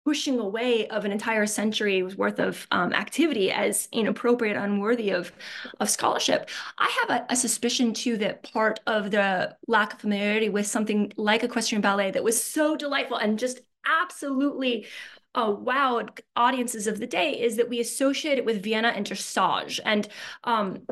pushing 0.04 0.38
away 0.38 0.88
of 0.88 1.04
an 1.04 1.12
entire 1.12 1.46
century's 1.46 2.16
worth 2.16 2.38
of 2.38 2.66
um, 2.70 2.92
activity 2.92 3.50
as 3.50 3.88
inappropriate, 3.92 4.56
unworthy 4.56 5.10
of, 5.10 5.30
of 5.78 5.90
scholarship. 5.90 6.48
I 6.78 6.90
have 7.00 7.20
a, 7.20 7.32
a, 7.32 7.36
suspicion 7.36 7.92
too 7.92 8.16
that 8.18 8.42
part 8.42 8.80
of 8.86 9.10
the 9.10 9.56
lack 9.68 9.92
of 9.92 10.00
familiarity 10.00 10.48
with 10.48 10.66
something 10.66 11.12
like 11.16 11.44
equestrian 11.44 11.82
ballet 11.82 12.10
that 12.12 12.24
was 12.24 12.42
so 12.42 12.76
delightful 12.76 13.18
and 13.18 13.38
just 13.38 13.60
absolutely 13.86 14.86
uh, 15.34 15.52
wowed 15.52 16.18
audiences 16.34 16.86
of 16.86 16.98
the 16.98 17.06
day 17.06 17.40
is 17.40 17.56
that 17.56 17.68
we 17.68 17.80
associate 17.80 18.38
it 18.38 18.44
with 18.44 18.62
Vienna 18.62 18.88
and 18.88 19.06
dressage. 19.06 19.80
And 19.84 20.08
um, 20.44 20.82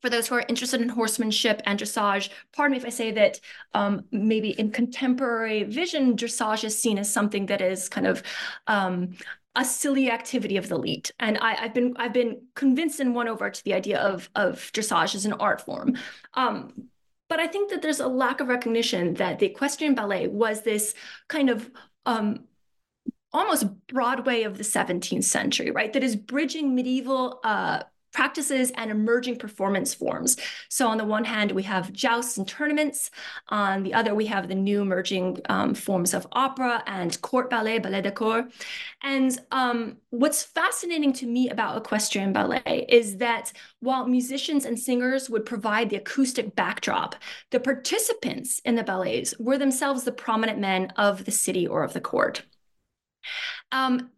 for 0.00 0.10
those 0.10 0.28
who 0.28 0.34
are 0.34 0.44
interested 0.48 0.80
in 0.80 0.88
horsemanship 0.88 1.62
and 1.66 1.78
dressage, 1.78 2.30
pardon 2.52 2.72
me 2.72 2.78
if 2.78 2.84
I 2.84 2.90
say 2.90 3.10
that 3.12 3.40
um, 3.74 4.04
maybe 4.10 4.50
in 4.50 4.70
contemporary 4.70 5.64
vision, 5.64 6.16
dressage 6.16 6.64
is 6.64 6.78
seen 6.78 6.98
as 6.98 7.12
something 7.12 7.46
that 7.46 7.60
is 7.60 7.88
kind 7.88 8.06
of 8.06 8.22
um, 8.66 9.16
a 9.56 9.64
silly 9.64 10.10
activity 10.10 10.56
of 10.56 10.68
the 10.68 10.76
elite. 10.76 11.10
And 11.18 11.38
I, 11.38 11.54
have 11.54 11.74
been 11.74 11.94
I've 11.96 12.12
been 12.12 12.42
convinced 12.54 13.00
and 13.00 13.14
won 13.14 13.28
over 13.28 13.50
to 13.50 13.64
the 13.64 13.74
idea 13.74 13.98
of 13.98 14.30
of 14.34 14.70
dressage 14.72 15.14
as 15.14 15.26
an 15.26 15.34
art 15.34 15.60
form. 15.60 15.96
Um, 16.34 16.88
but 17.28 17.38
I 17.38 17.46
think 17.46 17.70
that 17.70 17.80
there's 17.80 18.00
a 18.00 18.08
lack 18.08 18.40
of 18.40 18.48
recognition 18.48 19.14
that 19.14 19.38
the 19.38 19.46
equestrian 19.46 19.94
ballet 19.94 20.26
was 20.26 20.62
this 20.62 20.94
kind 21.28 21.48
of 21.48 21.70
um, 22.04 22.44
almost 23.32 23.66
Broadway 23.86 24.42
of 24.42 24.58
the 24.58 24.64
17th 24.64 25.24
century, 25.24 25.70
right? 25.70 25.92
That 25.92 26.02
is 26.02 26.16
bridging 26.16 26.74
medieval 26.74 27.40
uh, 27.44 27.84
practices 28.12 28.72
and 28.76 28.90
emerging 28.90 29.36
performance 29.36 29.94
forms. 29.94 30.36
So 30.68 30.88
on 30.88 30.98
the 30.98 31.04
one 31.04 31.24
hand, 31.24 31.52
we 31.52 31.62
have 31.64 31.92
jousts 31.92 32.38
and 32.38 32.46
tournaments. 32.46 33.10
On 33.48 33.82
the 33.82 33.94
other, 33.94 34.14
we 34.14 34.26
have 34.26 34.48
the 34.48 34.54
new 34.54 34.82
emerging 34.82 35.38
um, 35.48 35.74
forms 35.74 36.14
of 36.14 36.26
opera 36.32 36.82
and 36.86 37.20
court 37.22 37.50
ballet, 37.50 37.78
ballet 37.78 38.02
de 38.02 38.10
cour. 38.10 38.48
And 39.02 39.38
um, 39.50 39.96
what's 40.10 40.42
fascinating 40.42 41.12
to 41.14 41.26
me 41.26 41.50
about 41.50 41.76
equestrian 41.76 42.32
ballet 42.32 42.86
is 42.88 43.18
that 43.18 43.52
while 43.80 44.06
musicians 44.06 44.64
and 44.64 44.78
singers 44.78 45.30
would 45.30 45.46
provide 45.46 45.90
the 45.90 45.96
acoustic 45.96 46.54
backdrop, 46.56 47.14
the 47.50 47.60
participants 47.60 48.60
in 48.64 48.74
the 48.74 48.82
ballets 48.82 49.34
were 49.38 49.58
themselves 49.58 50.04
the 50.04 50.12
prominent 50.12 50.58
men 50.58 50.92
of 50.96 51.24
the 51.24 51.30
city 51.30 51.66
or 51.66 51.84
of 51.84 51.92
the 51.92 52.00
court. 52.00 52.42
Um, 53.72 54.10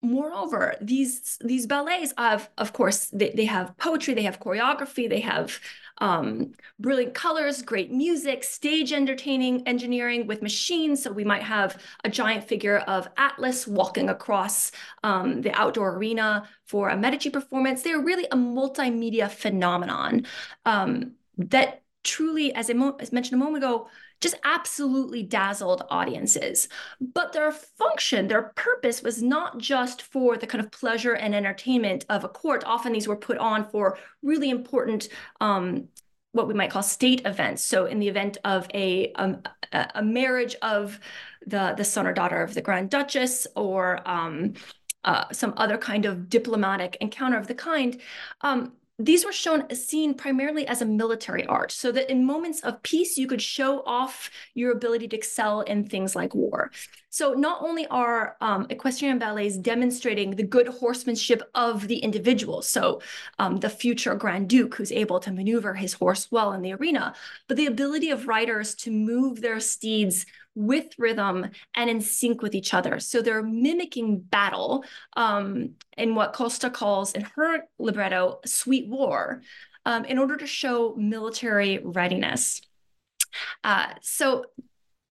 moreover 0.00 0.74
these 0.80 1.38
these 1.44 1.66
ballets 1.66 2.14
have 2.16 2.48
of 2.56 2.72
course 2.72 3.06
they, 3.06 3.30
they 3.30 3.44
have 3.44 3.76
poetry 3.78 4.14
they 4.14 4.22
have 4.22 4.38
choreography 4.38 5.08
they 5.08 5.20
have 5.20 5.58
um, 6.00 6.52
brilliant 6.78 7.14
colors 7.14 7.62
great 7.62 7.90
music 7.90 8.44
stage 8.44 8.92
entertaining 8.92 9.66
engineering 9.66 10.26
with 10.28 10.42
machines. 10.42 11.02
So 11.02 11.10
we 11.10 11.24
might 11.24 11.42
have 11.42 11.82
a 12.04 12.08
giant 12.08 12.44
figure 12.44 12.78
of 12.78 13.08
atlas 13.16 13.66
walking 13.66 14.08
across 14.08 14.70
um, 15.02 15.42
the 15.42 15.52
outdoor 15.58 15.96
arena 15.96 16.48
for 16.64 16.88
a 16.88 16.96
medici 16.96 17.30
performance. 17.30 17.82
They're 17.82 17.98
really 18.00 18.26
a 18.26 18.36
multimedia 18.36 19.28
phenomenon 19.28 20.26
um, 20.64 21.14
that 21.38 21.82
truly 22.04 22.54
as 22.54 22.70
i 22.70 22.72
mo- 22.72 22.96
as 23.00 23.12
mentioned 23.12 23.40
a 23.40 23.44
moment 23.44 23.64
ago 23.64 23.88
just 24.20 24.36
absolutely 24.44 25.22
dazzled 25.22 25.84
audiences. 25.90 26.68
But 27.00 27.32
their 27.32 27.52
function, 27.52 28.28
their 28.28 28.52
purpose 28.56 29.02
was 29.02 29.22
not 29.22 29.58
just 29.58 30.02
for 30.02 30.36
the 30.36 30.46
kind 30.46 30.64
of 30.64 30.70
pleasure 30.70 31.14
and 31.14 31.34
entertainment 31.34 32.04
of 32.08 32.24
a 32.24 32.28
court. 32.28 32.64
Often 32.66 32.92
these 32.92 33.08
were 33.08 33.16
put 33.16 33.38
on 33.38 33.68
for 33.70 33.98
really 34.22 34.50
important 34.50 35.08
um, 35.40 35.88
what 36.32 36.48
we 36.48 36.54
might 36.54 36.70
call 36.70 36.82
state 36.82 37.22
events. 37.24 37.64
So 37.64 37.86
in 37.86 37.98
the 37.98 38.08
event 38.08 38.38
of 38.44 38.68
a, 38.74 39.12
um, 39.12 39.42
a 39.72 40.02
marriage 40.02 40.56
of 40.62 41.00
the, 41.46 41.74
the 41.76 41.84
son 41.84 42.06
or 42.06 42.12
daughter 42.12 42.42
of 42.42 42.54
the 42.54 42.60
Grand 42.62 42.90
Duchess 42.90 43.46
or 43.56 44.00
um, 44.08 44.54
uh, 45.04 45.24
some 45.32 45.54
other 45.56 45.78
kind 45.78 46.04
of 46.04 46.28
diplomatic 46.28 46.96
encounter 47.00 47.38
of 47.38 47.46
the 47.46 47.54
kind, 47.54 48.00
um, 48.42 48.72
these 48.98 49.24
were 49.24 49.32
shown 49.32 49.72
seen 49.74 50.12
primarily 50.12 50.66
as 50.66 50.82
a 50.82 50.86
military 50.86 51.46
art 51.46 51.70
so 51.70 51.92
that 51.92 52.10
in 52.10 52.24
moments 52.26 52.60
of 52.62 52.82
peace 52.82 53.16
you 53.16 53.28
could 53.28 53.40
show 53.40 53.82
off 53.86 54.28
your 54.54 54.72
ability 54.72 55.06
to 55.06 55.16
excel 55.16 55.60
in 55.60 55.86
things 55.86 56.16
like 56.16 56.34
war. 56.34 56.72
So 57.10 57.32
not 57.32 57.62
only 57.62 57.86
are 57.86 58.36
um, 58.40 58.66
equestrian 58.70 59.18
ballets 59.18 59.56
demonstrating 59.56 60.32
the 60.32 60.42
good 60.42 60.66
horsemanship 60.66 61.42
of 61.54 61.86
the 61.86 61.98
individual 61.98 62.60
so 62.60 63.00
um, 63.38 63.58
the 63.58 63.70
future 63.70 64.14
grand 64.16 64.48
duke 64.48 64.74
who's 64.74 64.92
able 64.92 65.20
to 65.20 65.30
maneuver 65.30 65.74
his 65.74 65.92
horse 65.92 66.30
well 66.30 66.52
in 66.52 66.62
the 66.62 66.72
arena 66.74 67.14
but 67.46 67.56
the 67.56 67.66
ability 67.66 68.10
of 68.10 68.26
riders 68.26 68.74
to 68.74 68.90
move 68.90 69.40
their 69.40 69.60
steeds 69.60 70.26
with 70.58 70.92
rhythm 70.98 71.46
and 71.76 71.88
in 71.88 72.00
sync 72.00 72.42
with 72.42 72.54
each 72.54 72.74
other. 72.74 72.98
So 72.98 73.22
they're 73.22 73.44
mimicking 73.44 74.18
battle 74.18 74.84
um, 75.16 75.74
in 75.96 76.16
what 76.16 76.32
Costa 76.32 76.68
calls 76.68 77.12
in 77.12 77.22
her 77.36 77.60
libretto, 77.78 78.40
sweet 78.44 78.88
war, 78.88 79.42
um, 79.86 80.04
in 80.04 80.18
order 80.18 80.36
to 80.36 80.46
show 80.46 80.96
military 80.96 81.78
readiness. 81.78 82.60
Uh, 83.62 83.94
so 84.02 84.46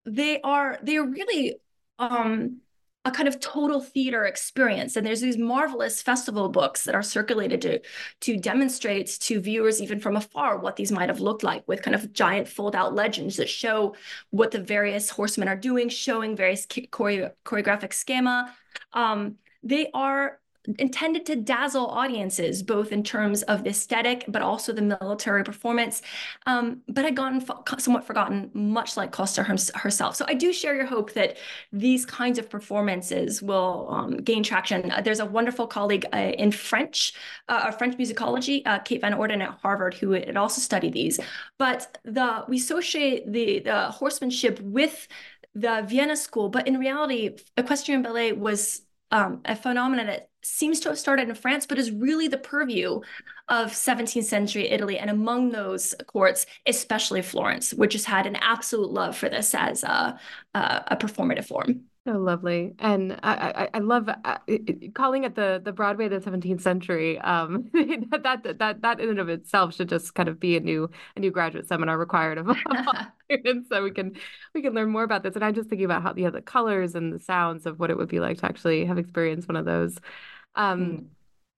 they 0.06 0.40
are 0.40 0.78
they 0.82 0.96
are 0.96 1.06
really 1.06 1.56
um, 1.98 2.60
a 3.04 3.10
kind 3.10 3.28
of 3.28 3.38
total 3.38 3.80
theater 3.80 4.24
experience. 4.24 4.96
And 4.96 5.06
there's 5.06 5.20
these 5.20 5.36
marvelous 5.36 6.00
festival 6.00 6.48
books 6.48 6.84
that 6.84 6.94
are 6.94 7.02
circulated 7.02 7.60
to, 7.62 7.80
to 8.22 8.36
demonstrate 8.38 9.08
to 9.20 9.40
viewers, 9.40 9.82
even 9.82 10.00
from 10.00 10.16
afar, 10.16 10.58
what 10.58 10.76
these 10.76 10.90
might 10.90 11.10
have 11.10 11.20
looked 11.20 11.42
like 11.42 11.66
with 11.68 11.82
kind 11.82 11.94
of 11.94 12.12
giant 12.12 12.48
fold 12.48 12.74
out 12.74 12.94
legends 12.94 13.36
that 13.36 13.48
show 13.48 13.94
what 14.30 14.50
the 14.50 14.60
various 14.60 15.10
horsemen 15.10 15.48
are 15.48 15.56
doing, 15.56 15.88
showing 15.88 16.34
various 16.34 16.66
chore 16.66 17.32
choreographic 17.44 17.92
schema. 17.92 18.54
Um, 18.92 19.36
they 19.62 19.90
are 19.92 20.40
intended 20.78 21.26
to 21.26 21.36
dazzle 21.36 21.86
audiences, 21.86 22.62
both 22.62 22.92
in 22.92 23.02
terms 23.02 23.42
of 23.42 23.64
the 23.64 23.70
aesthetic, 23.70 24.24
but 24.28 24.42
also 24.42 24.72
the 24.72 24.82
military 24.82 25.44
performance, 25.44 26.02
um, 26.46 26.80
but 26.88 27.04
had 27.04 27.14
gotten 27.14 27.44
somewhat 27.78 28.04
forgotten, 28.04 28.50
much 28.54 28.96
like 28.96 29.12
Costa 29.12 29.42
herself. 29.42 30.16
So 30.16 30.24
I 30.26 30.34
do 30.34 30.52
share 30.52 30.74
your 30.74 30.86
hope 30.86 31.12
that 31.12 31.36
these 31.72 32.06
kinds 32.06 32.38
of 32.38 32.48
performances 32.48 33.42
will 33.42 33.88
um, 33.90 34.16
gain 34.16 34.42
traction. 34.42 34.90
Uh, 34.90 35.00
there's 35.00 35.20
a 35.20 35.26
wonderful 35.26 35.66
colleague 35.66 36.06
uh, 36.12 36.32
in 36.38 36.50
French, 36.50 37.14
uh, 37.48 37.70
French 37.70 37.98
musicology, 37.98 38.62
uh, 38.66 38.78
Kate 38.78 39.00
Van 39.00 39.14
Orden 39.14 39.42
at 39.42 39.58
Harvard, 39.62 39.94
who 39.94 40.12
had 40.12 40.36
also 40.36 40.60
studied 40.60 40.92
these. 40.92 41.20
But 41.58 41.98
the 42.04 42.44
we 42.48 42.56
associate 42.56 43.30
the, 43.30 43.60
the 43.60 43.90
horsemanship 43.90 44.60
with 44.60 45.08
the 45.54 45.84
Vienna 45.86 46.16
school, 46.16 46.48
but 46.48 46.66
in 46.66 46.78
reality, 46.78 47.36
equestrian 47.56 48.02
ballet 48.02 48.32
was 48.32 48.82
um, 49.10 49.40
a 49.44 49.54
phenomenon 49.54 50.06
that 50.06 50.30
seems 50.44 50.80
to 50.80 50.88
have 50.88 50.98
started 50.98 51.28
in 51.28 51.34
France, 51.34 51.66
but 51.66 51.78
is 51.78 51.90
really 51.90 52.28
the 52.28 52.38
purview 52.38 53.00
of 53.48 53.72
17th 53.72 54.24
century 54.24 54.68
Italy. 54.70 54.98
And 54.98 55.10
among 55.10 55.50
those 55.50 55.94
courts, 56.06 56.46
especially 56.66 57.22
Florence, 57.22 57.72
which 57.74 57.92
has 57.94 58.04
had 58.04 58.26
an 58.26 58.36
absolute 58.36 58.90
love 58.90 59.16
for 59.16 59.28
this 59.28 59.54
as 59.54 59.82
a, 59.82 60.18
a, 60.54 60.84
a 60.88 60.96
performative 60.96 61.46
form. 61.46 61.84
So 62.06 62.18
lovely, 62.18 62.74
and 62.80 63.18
I, 63.22 63.32
I, 63.62 63.68
I 63.72 63.78
love 63.78 64.10
uh, 64.10 64.38
calling 64.92 65.24
it 65.24 65.34
the 65.36 65.58
the 65.64 65.72
Broadway 65.72 66.04
of 66.04 66.10
the 66.10 66.30
17th 66.30 66.60
century. 66.60 67.18
Um, 67.18 67.70
that, 68.10 68.20
that 68.24 68.58
that 68.58 68.82
that 68.82 69.00
in 69.00 69.08
and 69.08 69.18
of 69.18 69.30
itself 69.30 69.74
should 69.74 69.88
just 69.88 70.14
kind 70.14 70.28
of 70.28 70.38
be 70.38 70.54
a 70.58 70.60
new 70.60 70.90
a 71.16 71.20
new 71.20 71.30
graduate 71.30 71.66
seminar 71.66 71.96
required 71.96 72.36
of, 72.36 72.54
students, 73.24 73.70
so 73.70 73.82
we 73.82 73.90
can 73.90 74.16
we 74.52 74.60
can 74.60 74.74
learn 74.74 74.90
more 74.90 75.02
about 75.02 75.22
this. 75.22 75.34
And 75.34 75.42
I'm 75.42 75.54
just 75.54 75.70
thinking 75.70 75.86
about 75.86 76.02
how 76.02 76.12
yeah, 76.14 76.28
the 76.28 76.42
colors 76.42 76.94
and 76.94 77.10
the 77.10 77.18
sounds 77.18 77.64
of 77.64 77.78
what 77.78 77.88
it 77.88 77.96
would 77.96 78.10
be 78.10 78.20
like 78.20 78.36
to 78.40 78.46
actually 78.46 78.84
have 78.84 78.98
experienced 78.98 79.48
one 79.48 79.56
of 79.56 79.64
those. 79.64 79.98
Um, 80.56 80.80
mm. 80.80 81.06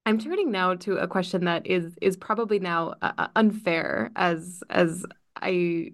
I'm 0.05 0.19
turning 0.19 0.51
now 0.51 0.75
to 0.75 0.97
a 0.97 1.07
question 1.07 1.45
that 1.45 1.67
is 1.67 1.97
is 2.01 2.15
probably 2.15 2.59
now 2.59 2.95
uh, 3.01 3.27
unfair 3.35 4.11
as 4.15 4.63
as 4.69 5.05
I 5.35 5.91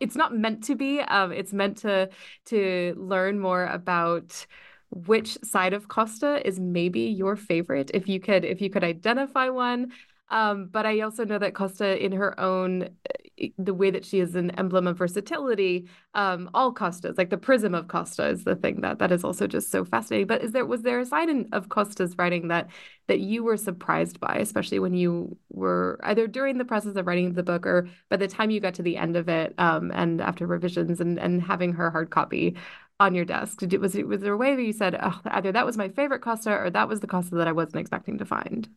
it's 0.00 0.16
not 0.16 0.34
meant 0.34 0.64
to 0.64 0.74
be. 0.74 1.00
Um, 1.00 1.32
it's 1.32 1.52
meant 1.52 1.78
to 1.78 2.08
to 2.46 2.94
learn 2.96 3.38
more 3.38 3.66
about 3.66 4.46
which 4.90 5.38
side 5.44 5.72
of 5.72 5.88
Costa 5.88 6.46
is 6.46 6.58
maybe 6.58 7.00
your 7.00 7.36
favorite. 7.36 7.90
If 7.94 8.08
you 8.08 8.20
could 8.20 8.44
if 8.44 8.60
you 8.60 8.70
could 8.70 8.84
identify 8.84 9.48
one. 9.48 9.92
Um, 10.30 10.66
but 10.66 10.86
I 10.86 11.00
also 11.00 11.24
know 11.24 11.38
that 11.38 11.54
Costa, 11.54 12.02
in 12.02 12.12
her 12.12 12.38
own, 12.38 12.90
eh, 13.38 13.48
the 13.58 13.74
way 13.74 13.90
that 13.90 14.04
she 14.04 14.20
is 14.20 14.34
an 14.34 14.50
emblem 14.52 14.86
of 14.86 14.96
versatility, 14.98 15.88
um, 16.14 16.50
all 16.54 16.72
Costas, 16.72 17.18
like 17.18 17.30
the 17.30 17.38
prism 17.38 17.74
of 17.74 17.88
Costa, 17.88 18.28
is 18.28 18.44
the 18.44 18.54
thing 18.54 18.80
that 18.82 18.98
that 19.00 19.10
is 19.12 19.24
also 19.24 19.46
just 19.46 19.70
so 19.70 19.84
fascinating. 19.84 20.26
But 20.26 20.42
is 20.42 20.52
there 20.52 20.66
was 20.66 20.82
there 20.82 21.00
a 21.00 21.06
side 21.06 21.28
in, 21.28 21.48
of 21.52 21.68
Costa's 21.68 22.16
writing 22.16 22.48
that 22.48 22.68
that 23.08 23.20
you 23.20 23.42
were 23.42 23.56
surprised 23.56 24.20
by, 24.20 24.36
especially 24.40 24.78
when 24.78 24.94
you 24.94 25.36
were 25.48 25.98
either 26.04 26.26
during 26.26 26.58
the 26.58 26.64
process 26.64 26.96
of 26.96 27.06
writing 27.06 27.32
the 27.32 27.42
book 27.42 27.66
or 27.66 27.88
by 28.08 28.16
the 28.16 28.28
time 28.28 28.50
you 28.50 28.60
got 28.60 28.74
to 28.74 28.82
the 28.82 28.96
end 28.96 29.16
of 29.16 29.28
it, 29.28 29.54
um, 29.58 29.90
and 29.94 30.20
after 30.20 30.46
revisions 30.46 31.00
and 31.00 31.18
and 31.18 31.42
having 31.42 31.72
her 31.72 31.90
hard 31.90 32.10
copy 32.10 32.56
on 33.00 33.14
your 33.14 33.24
desk? 33.24 33.60
Did, 33.60 33.80
was 33.80 33.96
it 33.96 34.06
was 34.06 34.20
there 34.20 34.34
a 34.34 34.36
way 34.36 34.54
that 34.54 34.62
you 34.62 34.72
said, 34.72 34.96
oh, 35.02 35.20
either 35.24 35.52
that 35.52 35.66
was 35.66 35.76
my 35.76 35.88
favorite 35.88 36.20
Costa 36.20 36.52
or 36.56 36.70
that 36.70 36.88
was 36.88 37.00
the 37.00 37.06
Costa 37.06 37.34
that 37.36 37.48
I 37.48 37.52
wasn't 37.52 37.76
expecting 37.76 38.18
to 38.18 38.24
find? 38.26 38.68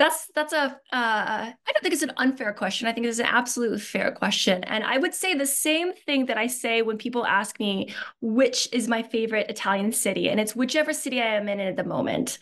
That's 0.00 0.28
that's 0.34 0.54
a. 0.54 0.62
Uh, 0.64 1.52
I 1.52 1.54
don't 1.66 1.82
think 1.82 1.92
it's 1.92 2.02
an 2.02 2.14
unfair 2.16 2.54
question. 2.54 2.88
I 2.88 2.92
think 2.92 3.06
it's 3.06 3.18
an 3.18 3.26
absolutely 3.26 3.80
fair 3.80 4.10
question, 4.12 4.64
and 4.64 4.82
I 4.82 4.96
would 4.96 5.12
say 5.12 5.34
the 5.34 5.44
same 5.44 5.92
thing 5.92 6.24
that 6.24 6.38
I 6.38 6.46
say 6.46 6.80
when 6.80 6.96
people 6.96 7.26
ask 7.26 7.60
me 7.60 7.92
which 8.22 8.66
is 8.72 8.88
my 8.88 9.02
favorite 9.02 9.50
Italian 9.50 9.92
city, 9.92 10.30
and 10.30 10.40
it's 10.40 10.56
whichever 10.56 10.94
city 10.94 11.20
I 11.20 11.34
am 11.36 11.50
in 11.50 11.60
at 11.60 11.76
the 11.76 11.84
moment, 11.84 12.38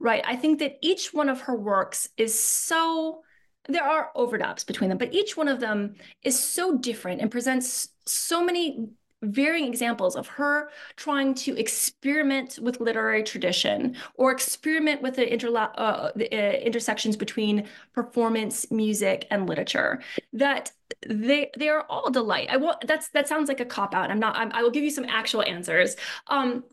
right? 0.00 0.24
I 0.26 0.36
think 0.36 0.58
that 0.60 0.78
each 0.80 1.12
one 1.12 1.28
of 1.28 1.42
her 1.42 1.54
works 1.54 2.08
is 2.16 2.32
so. 2.36 3.20
There 3.68 3.84
are 3.84 4.10
overlaps 4.14 4.64
between 4.64 4.88
them, 4.88 4.98
but 4.98 5.12
each 5.12 5.36
one 5.36 5.48
of 5.48 5.60
them 5.60 5.96
is 6.22 6.42
so 6.42 6.78
different 6.78 7.20
and 7.20 7.30
presents 7.30 7.90
so 8.06 8.42
many 8.42 8.88
varying 9.22 9.66
examples 9.66 10.16
of 10.16 10.26
her 10.26 10.70
trying 10.96 11.34
to 11.34 11.58
experiment 11.58 12.58
with 12.60 12.80
literary 12.80 13.22
tradition 13.22 13.96
or 14.14 14.30
experiment 14.30 15.00
with 15.02 15.16
the, 15.16 15.26
interla- 15.26 15.72
uh, 15.76 16.10
the 16.16 16.30
uh, 16.32 16.58
intersections 16.58 17.16
between 17.16 17.68
performance, 17.94 18.70
music, 18.70 19.26
and 19.30 19.48
literature. 19.48 20.02
That 20.32 20.72
they 21.08 21.50
they 21.56 21.68
are 21.68 21.86
all 21.88 22.10
delight. 22.10 22.48
I 22.50 22.56
will. 22.56 22.74
That's 22.86 23.08
that 23.10 23.28
sounds 23.28 23.48
like 23.48 23.60
a 23.60 23.64
cop 23.64 23.94
out. 23.94 24.10
I'm 24.10 24.20
not. 24.20 24.36
I'm, 24.36 24.52
i 24.52 24.62
will 24.62 24.70
give 24.70 24.84
you 24.84 24.90
some 24.90 25.06
actual 25.08 25.42
answers. 25.42 25.96
Um, 26.26 26.64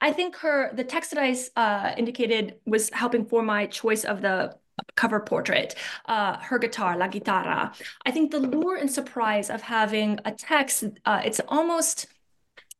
I 0.00 0.12
think 0.12 0.36
her 0.36 0.72
the 0.74 0.84
text 0.84 1.12
that 1.12 1.22
I 1.22 1.36
uh, 1.60 1.94
indicated 1.96 2.56
was 2.66 2.90
helping 2.90 3.24
for 3.24 3.42
my 3.42 3.66
choice 3.66 4.04
of 4.04 4.22
the 4.22 4.56
cover 4.96 5.20
portrait, 5.20 5.74
uh, 6.06 6.38
her 6.38 6.58
guitar, 6.58 6.96
La 6.96 7.08
Chitarra. 7.08 7.74
I 8.04 8.10
think 8.10 8.30
the 8.30 8.40
lure 8.40 8.76
and 8.76 8.90
surprise 8.90 9.50
of 9.50 9.62
having 9.62 10.18
a 10.24 10.32
text, 10.32 10.84
uh, 11.04 11.22
it's 11.24 11.40
almost 11.48 12.06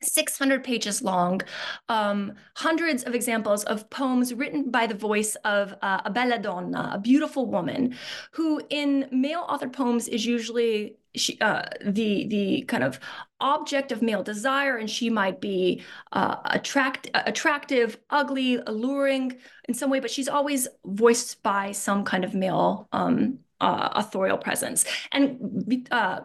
600 0.02 0.62
pages 0.62 1.02
long, 1.02 1.40
um, 1.88 2.34
hundreds 2.54 3.02
of 3.04 3.14
examples 3.14 3.64
of 3.64 3.88
poems 3.90 4.34
written 4.34 4.70
by 4.70 4.86
the 4.86 4.94
voice 4.94 5.36
of 5.36 5.74
uh, 5.82 6.02
a 6.04 6.10
bella 6.10 6.38
donna, 6.38 6.90
a 6.92 6.98
beautiful 6.98 7.46
woman, 7.46 7.94
who 8.32 8.60
in 8.70 9.08
male 9.10 9.46
authored 9.48 9.72
poems 9.72 10.06
is 10.08 10.26
usually 10.26 10.96
she, 11.16 11.38
uh, 11.40 11.62
the 11.84 12.26
the 12.28 12.62
kind 12.68 12.84
of 12.84 13.00
object 13.40 13.92
of 13.92 14.02
male 14.02 14.22
desire, 14.22 14.76
and 14.76 14.88
she 14.88 15.10
might 15.10 15.40
be 15.40 15.82
uh, 16.12 16.36
attract 16.44 17.10
attractive, 17.14 17.98
ugly, 18.10 18.56
alluring 18.66 19.36
in 19.68 19.74
some 19.74 19.90
way, 19.90 20.00
but 20.00 20.10
she's 20.10 20.28
always 20.28 20.68
voiced 20.84 21.42
by 21.42 21.72
some 21.72 22.04
kind 22.04 22.24
of 22.24 22.34
male 22.34 22.88
um, 22.92 23.38
uh, 23.60 23.90
authorial 23.92 24.38
presence. 24.38 24.84
And 25.12 25.86
uh, 25.90 26.20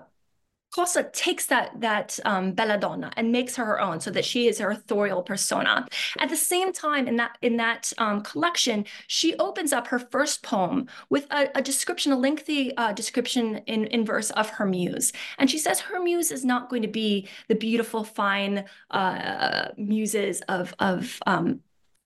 Costa 0.74 1.10
takes 1.12 1.46
that 1.48 1.80
that 1.80 2.20
um, 2.26 2.54
belladonna 2.54 3.12
and 3.18 3.32
makes 3.32 3.56
her 3.56 3.66
her 3.66 3.80
own, 3.80 4.00
so 4.00 4.12
that 4.12 4.26
she 4.26 4.48
is 4.48 4.60
her 4.60 4.72
authorial 4.72 5.22
persona. 5.22 5.86
At 6.20 6.30
the 6.30 6.36
same 6.36 6.74
time, 6.74 7.08
in 7.08 7.16
that 7.18 7.38
in 7.42 7.58
that 7.58 7.92
um, 7.98 8.22
collection, 8.22 8.86
she 9.08 9.36
opens 9.38 9.74
up 9.74 9.88
her 9.88 10.00
first 10.00 10.44
poem 10.44 10.88
with 11.10 11.28
a, 11.32 11.50
a 11.56 11.62
description, 11.62 12.12
a 12.12 12.18
lengthy 12.18 12.76
uh, 12.78 12.94
description 12.94 13.58
in 13.68 13.86
in 13.88 14.06
verse 14.06 14.30
of 14.32 14.50
her 14.50 14.66
muse, 14.66 15.14
and 15.38 15.50
she 15.50 15.58
says 15.58 15.80
her 15.80 16.02
muse 16.02 16.32
is 16.32 16.44
not 16.46 16.70
going 16.70 16.82
to 16.82 16.88
be 16.88 17.28
the 17.48 17.56
beautiful, 17.56 18.04
fine 18.04 18.66
uh, 18.92 19.70
muses 19.78 20.42
of 20.50 20.74
of 20.80 21.20
um, 21.28 21.62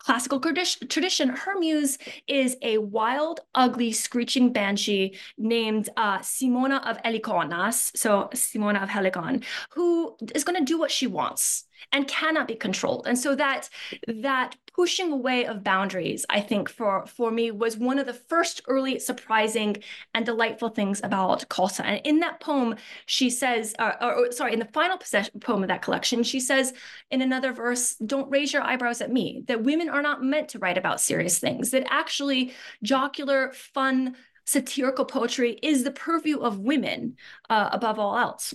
classical 0.06 0.40
tradition, 0.40 1.30
her 1.30 1.58
muse 1.58 1.98
is 2.28 2.56
a 2.62 2.78
wild, 2.78 3.40
ugly, 3.56 3.92
screeching 3.92 4.54
banshee 4.54 5.18
named 5.38 5.90
uh, 5.98 6.20
Simona 6.20 6.86
of 6.88 7.02
Heliconas, 7.02 7.96
so 7.98 8.30
Simona 8.34 8.84
of 8.84 8.90
Helicon, 8.90 9.44
who 9.72 10.16
is 10.36 10.44
going 10.44 10.60
to 10.60 10.66
do 10.66 10.78
what 10.78 10.92
she 10.92 11.08
wants 11.08 11.66
and 11.92 12.08
cannot 12.08 12.48
be 12.48 12.56
controlled. 12.56 13.08
And 13.08 13.18
so 13.18 13.36
that 13.36 13.70
that 14.08 14.56
pushing 14.74 15.12
away 15.12 15.46
of 15.46 15.64
boundaries, 15.64 16.26
I 16.30 16.42
think 16.42 16.70
for 16.70 17.06
for 17.06 17.32
me 17.32 17.52
was 17.52 17.78
one 17.78 17.98
of 17.98 18.06
the 18.06 18.14
first 18.14 18.62
early 18.68 19.00
surprising 19.00 19.78
and 20.14 20.26
delightful 20.26 20.70
things 20.70 21.02
about 21.04 21.48
Costa. 21.50 21.86
And 21.86 22.02
in 22.04 22.20
that 22.20 22.40
poem, 22.42 22.76
she 23.06 23.30
says, 23.30 23.74
uh, 23.80 23.94
or, 24.02 24.14
or, 24.16 24.32
sorry, 24.32 24.54
in 24.54 24.60
the 24.60 24.66
final 24.66 25.00
poem 25.40 25.64
of 25.64 25.70
that 25.70 25.82
collection, 25.82 26.24
she 26.24 26.40
says 26.40 26.74
in 27.12 27.22
another 27.22 27.54
verse, 27.54 27.96
"Don't 27.96 28.30
raise 28.30 28.52
your 28.52 28.64
eyebrows 28.64 29.02
at 29.02 29.12
me. 29.12 29.44
That 29.48 29.64
women 29.64 29.90
are 29.90 30.02
not 30.02 30.24
meant 30.24 30.50
to 30.50 30.60
write 30.60 30.78
about 30.78 31.02
serious 31.02 31.40
things. 31.40 31.72
That 31.72 31.88
actually 31.90 32.54
jocular, 32.84 33.52
fun." 33.54 34.16
Satirical 34.48 35.06
poetry 35.06 35.58
is 35.64 35.84
the 35.84 35.90
purview 35.90 36.38
of 36.38 36.60
women 36.60 37.18
uh, 37.50 37.70
above 37.72 37.98
all 37.98 38.16
else 38.16 38.54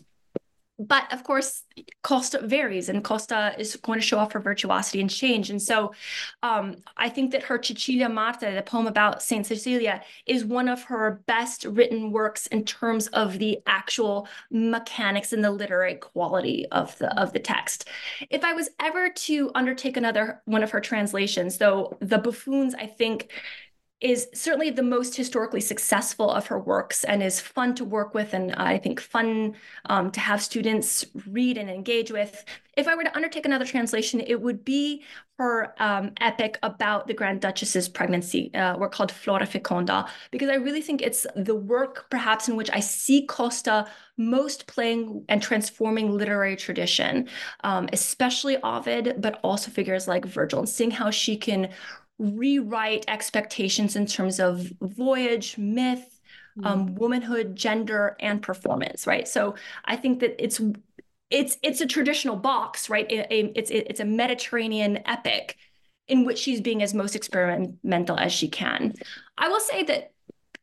but 0.81 1.13
of 1.13 1.23
course 1.25 1.63
costa 2.03 2.41
varies 2.43 2.89
and 2.89 3.05
costa 3.05 3.55
is 3.59 3.77
going 3.77 4.01
to 4.01 4.05
show 4.05 4.19
off 4.19 4.33
her 4.33 4.41
virtuosity 4.41 5.01
and 5.01 5.11
change. 5.11 5.51
And 5.51 5.61
so 5.61 5.93
um, 6.43 6.77
i 6.97 7.09
think 7.09 7.33
that 7.33 7.43
her 7.45 7.61
Cecilia 7.63 8.09
martire 8.09 8.55
the 8.55 8.63
poem 8.63 8.87
about 8.87 9.23
saint 9.23 9.47
cecilia 9.47 10.03
is 10.27 10.45
one 10.45 10.69
of 10.69 10.83
her 10.85 11.23
best 11.27 11.65
written 11.67 12.11
works 12.11 12.47
in 12.49 12.65
terms 12.65 13.07
of 13.09 13.39
the 13.39 13.59
actual 13.67 14.27
mechanics 14.51 15.33
and 15.33 15.45
the 15.45 15.51
literary 15.51 15.97
quality 15.97 16.67
of 16.73 16.97
the 16.99 17.09
of 17.21 17.33
the 17.33 17.39
text. 17.39 17.89
If 18.31 18.43
i 18.45 18.53
was 18.55 18.71
ever 18.81 19.11
to 19.11 19.51
undertake 19.55 19.97
another 19.97 20.41
one 20.47 20.63
of 20.63 20.71
her 20.71 20.81
translations 20.81 21.59
though 21.59 21.97
the 22.01 22.19
buffoons 22.19 22.75
i 22.75 22.87
think 22.87 23.31
is 24.01 24.29
certainly 24.33 24.71
the 24.71 24.83
most 24.83 25.15
historically 25.15 25.61
successful 25.61 26.31
of 26.31 26.47
her 26.47 26.59
works 26.59 27.05
and 27.05 27.23
is 27.23 27.39
fun 27.39 27.75
to 27.75 27.85
work 27.85 28.15
with 28.15 28.33
and 28.33 28.55
I 28.55 28.79
think 28.79 28.99
fun 28.99 29.55
um, 29.87 30.11
to 30.13 30.21
have 30.21 30.43
students 30.43 31.05
read 31.27 31.59
and 31.59 31.69
engage 31.69 32.11
with. 32.11 32.45
If 32.77 32.89
I 32.89 32.95
were 32.95 33.05
to 33.05 33.15
undertake 33.15 33.45
another 33.45 33.67
translation, 33.67 34.21
it 34.21 34.41
would 34.41 34.65
be 34.65 35.03
her 35.39 35.75
um, 35.83 36.13
epic 36.21 36.59
about 36.63 37.07
the 37.07 37.15
Grand 37.15 37.41
Duchess's 37.41 37.89
pregnancy, 37.89 38.55
uh, 38.55 38.79
work 38.79 38.93
called 38.93 39.11
Flora 39.11 39.47
Feconda, 39.47 40.09
because 40.31 40.49
I 40.49 40.55
really 40.55 40.81
think 40.81 41.03
it's 41.03 41.27
the 41.37 41.55
work 41.55 42.07
perhaps 42.11 42.49
in 42.49 42.57
which 42.57 42.71
I 42.73 42.81
see 42.81 43.27
Costa 43.27 43.87
most 44.17 44.67
playing 44.67 45.25
and 45.29 45.43
transforming 45.43 46.13
literary 46.13 46.57
tradition, 46.57 47.29
um, 47.65 47.89
especially 47.93 48.59
Ovid, 48.63 49.17
but 49.19 49.41
also 49.43 49.71
figures 49.71 50.07
like 50.07 50.25
Virgil, 50.27 50.61
and 50.61 50.69
seeing 50.69 50.91
how 50.91 51.11
she 51.11 51.37
can 51.37 51.71
rewrite 52.21 53.05
expectations 53.09 53.97
in 53.97 54.07
terms 54.07 54.39
of 54.39 54.71
voyage, 54.81 55.57
myth, 55.57 56.21
mm-hmm. 56.59 56.67
um, 56.67 56.95
womanhood, 56.95 57.57
gender, 57.57 58.17
and 58.21 58.43
performance, 58.43 59.07
right? 59.07 59.27
So 59.27 59.55
I 59.87 59.97
think 59.97 60.21
that 60.21 60.43
it's 60.43 60.61
it's 61.31 61.57
it's 61.63 61.81
a 61.81 61.87
traditional 61.87 62.37
box, 62.37 62.91
right? 62.91 63.11
It, 63.11 63.27
it, 63.31 63.53
it's 63.57 63.71
it, 63.71 63.87
it's 63.89 64.01
a 64.01 64.05
Mediterranean 64.05 64.99
epic 65.07 65.57
in 66.09 66.25
which 66.25 66.39
she's 66.39 66.61
being 66.61 66.83
as 66.83 66.93
most 66.93 67.17
experimental 67.17 68.19
as 68.19 68.33
she 68.33 68.49
can. 68.49 68.95
I 69.39 69.49
will 69.49 69.61
say 69.61 69.85
that 69.85 70.13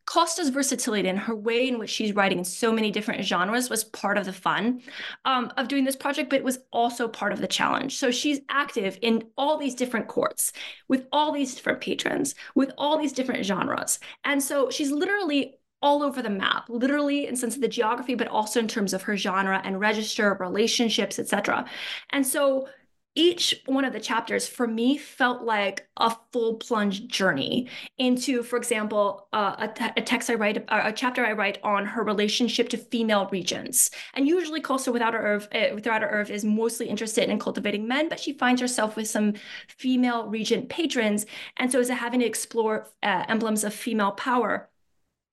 Costa's 0.07 0.49
versatility 0.49 1.09
and 1.09 1.19
her 1.19 1.35
way 1.35 1.67
in 1.67 1.77
which 1.77 1.89
she's 1.89 2.15
writing 2.15 2.39
in 2.39 2.45
so 2.45 2.71
many 2.71 2.89
different 2.91 3.25
genres 3.25 3.69
was 3.69 3.83
part 3.83 4.17
of 4.17 4.25
the 4.25 4.31
fun 4.31 4.81
um, 5.25 5.51
of 5.57 5.67
doing 5.67 5.83
this 5.83 5.97
project, 5.97 6.29
but 6.29 6.39
it 6.39 6.45
was 6.45 6.59
also 6.71 7.09
part 7.09 7.33
of 7.33 7.41
the 7.41 7.47
challenge. 7.47 7.97
So 7.97 8.09
she's 8.09 8.39
active 8.49 8.97
in 9.01 9.25
all 9.37 9.57
these 9.57 9.75
different 9.75 10.07
courts 10.07 10.53
with 10.87 11.05
all 11.11 11.33
these 11.33 11.53
different 11.55 11.81
patrons, 11.81 12.35
with 12.55 12.71
all 12.77 12.97
these 12.97 13.11
different 13.11 13.45
genres. 13.45 13.99
And 14.23 14.41
so 14.41 14.69
she's 14.69 14.91
literally 14.91 15.59
all 15.81 16.01
over 16.01 16.21
the 16.21 16.29
map, 16.29 16.69
literally 16.69 17.27
in 17.27 17.35
sense 17.35 17.55
of 17.55 17.61
the 17.61 17.67
geography, 17.67 18.15
but 18.15 18.29
also 18.29 18.61
in 18.61 18.67
terms 18.67 18.93
of 18.93 19.03
her 19.03 19.17
genre 19.17 19.61
and 19.63 19.79
register, 19.79 20.37
relationships, 20.39 21.19
etc. 21.19 21.65
And 22.11 22.25
so 22.25 22.69
each 23.17 23.59
one 23.65 23.83
of 23.83 23.93
the 23.93 23.99
chapters 23.99 24.47
for 24.47 24.67
me 24.67 24.95
felt 24.95 25.41
like 25.41 25.87
a 25.97 26.15
full 26.31 26.53
plunge 26.57 27.07
journey 27.07 27.67
into, 27.97 28.43
for 28.43 28.57
example, 28.57 29.27
uh, 29.33 29.67
a, 29.67 29.93
a 29.97 30.01
text 30.03 30.29
I 30.29 30.35
write, 30.35 30.63
a 30.69 30.93
chapter 30.93 31.25
I 31.25 31.31
write 31.31 31.57
on 31.63 31.87
her 31.87 32.03
relationship 32.03 32.69
to 32.69 32.77
female 32.77 33.27
regents. 33.31 33.89
And 34.13 34.27
usually, 34.27 34.61
Costa 34.61 34.91
without 34.91 35.15
her 35.15 35.19
Irv, 35.19 35.47
uh, 35.51 35.73
without 35.73 36.03
her 36.03 36.09
Irv 36.09 36.29
is 36.29 36.45
mostly 36.45 36.87
interested 36.87 37.27
in 37.27 37.39
cultivating 37.39 37.87
men, 37.87 38.07
but 38.07 38.19
she 38.19 38.33
finds 38.33 38.61
herself 38.61 38.95
with 38.95 39.07
some 39.07 39.33
female 39.67 40.27
regent 40.27 40.69
patrons, 40.69 41.25
and 41.57 41.71
so 41.71 41.79
is 41.79 41.89
having 41.89 42.19
to 42.19 42.25
explore 42.25 42.87
uh, 43.01 43.25
emblems 43.27 43.63
of 43.63 43.73
female 43.73 44.11
power. 44.11 44.69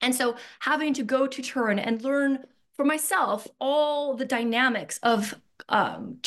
And 0.01 0.14
so, 0.14 0.37
having 0.61 0.95
to 0.95 1.03
go 1.03 1.26
to 1.26 1.43
Turin 1.43 1.78
and 1.78 2.01
learn 2.01 2.45
for 2.76 2.87
myself 2.87 3.47
all 3.61 4.14
the 4.14 4.24
dynamics 4.24 4.99
of 5.03 5.35
um, 5.68 6.18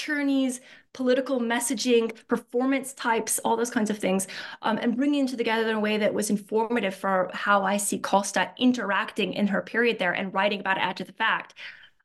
political 0.97 1.39
messaging, 1.39 2.11
performance 2.27 2.91
types, 2.93 3.37
all 3.45 3.55
those 3.55 3.69
kinds 3.69 3.91
of 3.91 3.99
things, 3.99 4.25
um, 4.63 4.79
and 4.79 4.97
bringing 4.97 5.27
them 5.27 5.37
together 5.37 5.69
in 5.69 5.75
a 5.75 5.79
way 5.79 5.95
that 5.95 6.11
was 6.11 6.31
informative 6.31 6.95
for 6.95 7.29
how 7.35 7.63
I 7.63 7.77
see 7.77 7.99
Costa 7.99 8.49
interacting 8.57 9.33
in 9.33 9.45
her 9.45 9.61
period 9.61 9.99
there 9.99 10.13
and 10.13 10.33
writing 10.33 10.59
about 10.59 10.77
it 10.77 10.83
after 10.83 11.03
the 11.03 11.13
fact. 11.13 11.53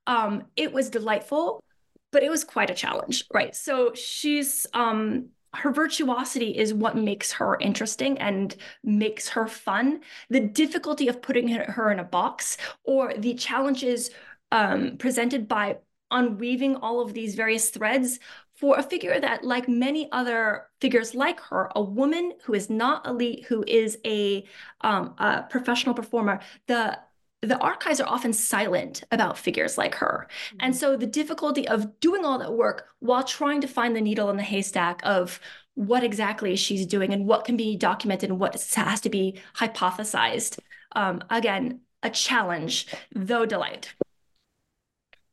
Um, 0.07 0.45
it 0.57 0.74
was 0.74 0.90
delightful, 0.90 1.64
but 2.11 2.22
it 2.22 2.28
was 2.28 2.45
quite 2.45 2.68
a 2.68 2.74
challenge, 2.74 3.24
right? 3.32 3.57
So 3.57 3.95
she's 3.95 4.66
um, 4.74 5.30
her 5.55 5.72
virtuosity 5.72 6.51
is 6.51 6.74
what 6.74 6.95
makes 6.95 7.32
her 7.32 7.57
interesting 7.61 8.18
and 8.18 8.55
makes 8.84 9.26
her 9.30 9.47
fun. 9.47 10.01
The 10.28 10.40
difficulty 10.40 11.09
of 11.09 11.22
putting 11.22 11.49
her 11.49 11.90
in 11.90 11.99
a 11.99 12.05
box 12.05 12.59
or 12.84 13.14
the 13.14 13.32
challenges 13.32 14.11
um, 14.51 14.99
presented 14.99 15.49
by 15.49 15.78
unweaving 16.12 16.76
all 16.76 17.01
of 17.01 17.14
these 17.14 17.34
various 17.34 17.70
threads 17.70 18.20
for 18.62 18.78
a 18.78 18.82
figure 18.84 19.18
that, 19.18 19.42
like 19.42 19.68
many 19.68 20.08
other 20.12 20.66
figures 20.80 21.16
like 21.16 21.40
her, 21.40 21.68
a 21.74 21.82
woman 21.82 22.32
who 22.44 22.54
is 22.54 22.70
not 22.70 23.04
elite, 23.08 23.44
who 23.48 23.64
is 23.66 23.98
a, 24.06 24.44
um, 24.82 25.14
a 25.18 25.42
professional 25.50 25.96
performer, 25.96 26.38
the 26.68 26.96
the 27.40 27.58
archives 27.58 28.00
are 28.00 28.08
often 28.08 28.32
silent 28.32 29.02
about 29.10 29.36
figures 29.36 29.76
like 29.76 29.96
her. 29.96 30.28
Mm-hmm. 30.30 30.56
And 30.60 30.76
so 30.76 30.96
the 30.96 31.08
difficulty 31.08 31.66
of 31.66 31.98
doing 31.98 32.24
all 32.24 32.38
that 32.38 32.52
work 32.52 32.86
while 33.00 33.24
trying 33.24 33.60
to 33.62 33.66
find 33.66 33.96
the 33.96 34.00
needle 34.00 34.30
in 34.30 34.36
the 34.36 34.44
haystack 34.44 35.00
of 35.02 35.40
what 35.74 36.04
exactly 36.04 36.54
she's 36.54 36.86
doing 36.86 37.12
and 37.12 37.26
what 37.26 37.44
can 37.44 37.56
be 37.56 37.76
documented 37.76 38.30
and 38.30 38.38
what 38.38 38.54
has 38.76 39.00
to 39.00 39.10
be 39.10 39.40
hypothesized. 39.56 40.60
Um, 40.94 41.24
again, 41.30 41.80
a 42.04 42.10
challenge, 42.10 42.86
though 43.12 43.44
delight 43.44 43.92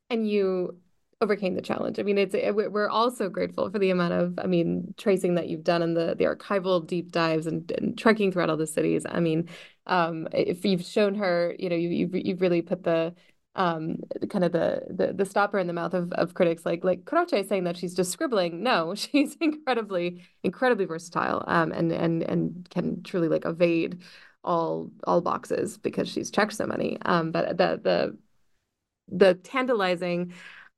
and 0.09 0.27
you 0.27 0.77
overcame 1.21 1.55
the 1.55 1.61
challenge. 1.61 1.99
I 1.99 2.03
mean, 2.03 2.17
it's 2.17 2.33
it, 2.33 2.55
we're 2.55 2.89
also 2.89 3.29
grateful 3.29 3.69
for 3.69 3.79
the 3.79 3.89
amount 3.89 4.13
of 4.13 4.39
I 4.39 4.47
mean 4.47 4.93
tracing 4.97 5.35
that 5.35 5.49
you've 5.49 5.63
done 5.63 5.81
and 5.81 5.95
the 5.95 6.15
the 6.17 6.25
archival 6.25 6.85
deep 6.85 7.11
dives 7.11 7.45
and, 7.47 7.69
and 7.71 7.97
trekking 7.97 8.31
throughout 8.31 8.49
all 8.49 8.57
the 8.57 8.67
cities. 8.67 9.05
I 9.07 9.19
mean, 9.19 9.49
um, 9.85 10.27
if 10.33 10.63
you've 10.65 10.83
shown 10.83 11.15
her, 11.15 11.55
you 11.59 11.69
know, 11.69 11.75
you, 11.75 11.89
you've 11.89 12.15
you've 12.15 12.41
really 12.41 12.61
put 12.61 12.83
the 12.83 13.13
um 13.55 13.97
kind 14.29 14.45
of 14.45 14.51
the, 14.51 14.83
the 14.89 15.11
the 15.13 15.25
stopper 15.25 15.57
in 15.57 15.67
the 15.67 15.73
mouth 15.73 15.93
of, 15.95 16.11
of 16.13 16.35
critics 16.35 16.65
like 16.65 16.83
like 16.83 17.03
Croce 17.05 17.43
saying 17.43 17.63
that 17.63 17.75
she's 17.75 17.95
just 17.95 18.11
scribbling 18.11 18.61
no 18.61 18.93
she's 18.95 19.35
incredibly 19.41 20.23
incredibly 20.43 20.85
versatile 20.85 21.43
um 21.47 21.71
and 21.71 21.91
and 21.91 22.21
and 22.23 22.69
can 22.69 23.01
truly 23.01 23.27
like 23.27 23.45
evade 23.45 24.01
all 24.43 24.91
all 25.05 25.19
boxes 25.19 25.79
because 25.79 26.07
she's 26.07 26.29
checked 26.29 26.53
so 26.53 26.67
many 26.67 26.97
um 27.05 27.31
but 27.31 27.57
the 27.57 27.79
the 27.83 28.17
the 29.11 29.33
tantalizing 29.35 30.33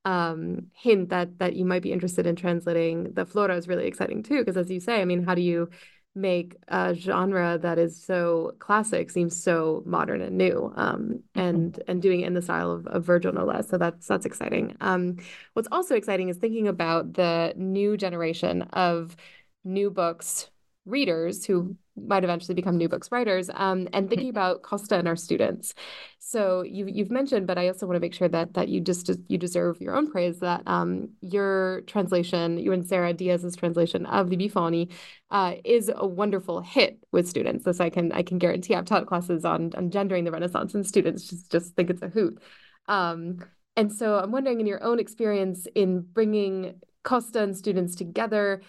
um, 0.05 0.67
hint 0.73 1.09
that 1.09 1.39
that 1.39 1.55
you 1.55 1.65
might 1.65 1.83
be 1.83 1.91
interested 1.91 2.25
in 2.25 2.35
translating 2.35 3.13
the 3.13 3.25
flora 3.25 3.55
is 3.55 3.67
really 3.67 3.87
exciting 3.87 4.23
too. 4.23 4.39
Because 4.39 4.57
as 4.57 4.69
you 4.69 4.79
say, 4.79 5.01
I 5.01 5.05
mean, 5.05 5.23
how 5.23 5.35
do 5.35 5.41
you 5.41 5.69
make 6.13 6.57
a 6.67 6.93
genre 6.93 7.57
that 7.57 7.79
is 7.79 8.03
so 8.03 8.53
classic 8.59 9.09
seems 9.09 9.41
so 9.41 9.81
modern 9.85 10.21
and 10.21 10.37
new 10.37 10.73
um, 10.75 11.23
and 11.35 11.73
mm-hmm. 11.73 11.91
and 11.91 12.01
doing 12.01 12.21
it 12.21 12.27
in 12.27 12.33
the 12.33 12.41
style 12.41 12.71
of, 12.71 12.85
of 12.87 13.05
Virgil 13.05 13.31
no 13.31 13.45
less 13.45 13.69
so 13.69 13.77
that's 13.77 14.07
that's 14.07 14.25
exciting 14.25 14.75
um, 14.81 15.15
what's 15.53 15.69
also 15.71 15.95
exciting 15.95 16.27
is 16.27 16.37
thinking 16.37 16.67
about 16.67 17.13
the 17.13 17.53
new 17.55 17.95
generation 17.95 18.63
of 18.73 19.15
new 19.63 19.89
books 19.89 20.49
readers 20.85 21.45
who 21.45 21.77
might 21.95 22.23
eventually 22.23 22.55
become 22.55 22.77
new 22.77 22.89
books 22.89 23.11
writers 23.11 23.49
um, 23.53 23.87
and 23.93 24.09
thinking 24.09 24.29
about 24.29 24.61
costa 24.61 24.97
and 24.97 25.07
our 25.07 25.15
students. 25.15 25.73
So 26.19 26.61
you, 26.61 26.87
you've 26.87 27.11
mentioned 27.11 27.45
but 27.45 27.57
i 27.57 27.67
also 27.67 27.85
want 27.85 27.95
to 27.97 27.99
make 27.99 28.13
sure 28.13 28.29
that 28.29 28.53
that 28.53 28.69
you 28.69 28.79
just 28.79 29.11
you 29.27 29.37
deserve 29.37 29.81
your 29.81 29.95
own 29.95 30.09
praise 30.09 30.39
that 30.39 30.61
um, 30.65 31.09
your 31.21 31.81
translation 31.87 32.57
you 32.57 32.71
and 32.71 32.87
sarah 32.87 33.13
diaz's 33.13 33.55
translation 33.55 34.05
of 34.05 34.29
the 34.29 34.37
Buffoni 34.37 34.89
uh, 35.29 35.55
is 35.65 35.91
a 35.93 36.07
wonderful 36.07 36.61
hit 36.61 36.99
with 37.11 37.27
students. 37.27 37.65
This 37.65 37.79
i 37.79 37.89
can 37.89 38.11
i 38.13 38.23
can 38.23 38.37
guarantee. 38.37 38.75
I've 38.75 38.85
taught 38.85 39.07
classes 39.07 39.43
on 39.43 39.71
on 39.75 39.91
gendering 39.91 40.23
the 40.23 40.31
renaissance 40.31 40.73
and 40.73 40.85
students 40.85 41.27
just 41.27 41.51
just 41.51 41.75
think 41.75 41.89
it's 41.89 42.01
a 42.01 42.07
hoot. 42.07 42.41
Um, 42.87 43.39
and 43.75 43.91
so 43.91 44.17
i'm 44.17 44.31
wondering 44.31 44.59
in 44.59 44.67
your 44.67 44.83
own 44.83 44.99
experience 44.99 45.67
in 45.75 46.01
bringing 46.01 46.75
costa 47.03 47.41
and 47.41 47.57
students 47.57 47.95
together 47.95 48.61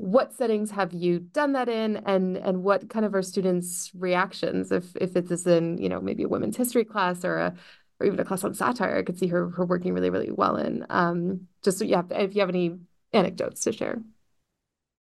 what 0.00 0.32
settings 0.32 0.70
have 0.70 0.94
you 0.94 1.18
done 1.18 1.52
that 1.52 1.68
in 1.68 1.98
and 1.98 2.38
and 2.38 2.62
what 2.62 2.88
kind 2.88 3.04
of 3.04 3.14
are 3.14 3.20
students 3.20 3.90
reactions? 3.94 4.72
If 4.72 4.96
if 4.96 5.14
it's 5.14 5.46
in 5.46 5.76
you 5.76 5.90
know 5.90 6.00
maybe 6.00 6.22
a 6.22 6.28
women's 6.28 6.56
history 6.56 6.84
class 6.84 7.22
or 7.22 7.36
a 7.36 7.54
or 8.00 8.06
even 8.06 8.18
a 8.18 8.24
class 8.24 8.42
on 8.44 8.54
satire 8.54 8.96
i 8.96 9.02
could 9.02 9.18
see 9.18 9.26
her 9.26 9.50
her 9.50 9.66
working 9.66 9.92
really 9.92 10.08
really 10.08 10.30
well 10.30 10.56
in 10.56 10.86
um 10.88 11.42
just 11.62 11.82
yeah 11.82 12.02
if 12.10 12.34
you 12.34 12.40
have 12.40 12.48
any 12.48 12.78
anecdotes 13.12 13.60
to 13.60 13.72
share. 13.72 13.98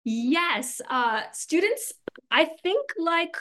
Yes 0.04 0.82
uh 0.90 1.22
students 1.32 1.94
i 2.32 2.46
think 2.46 2.90
like 2.98 3.38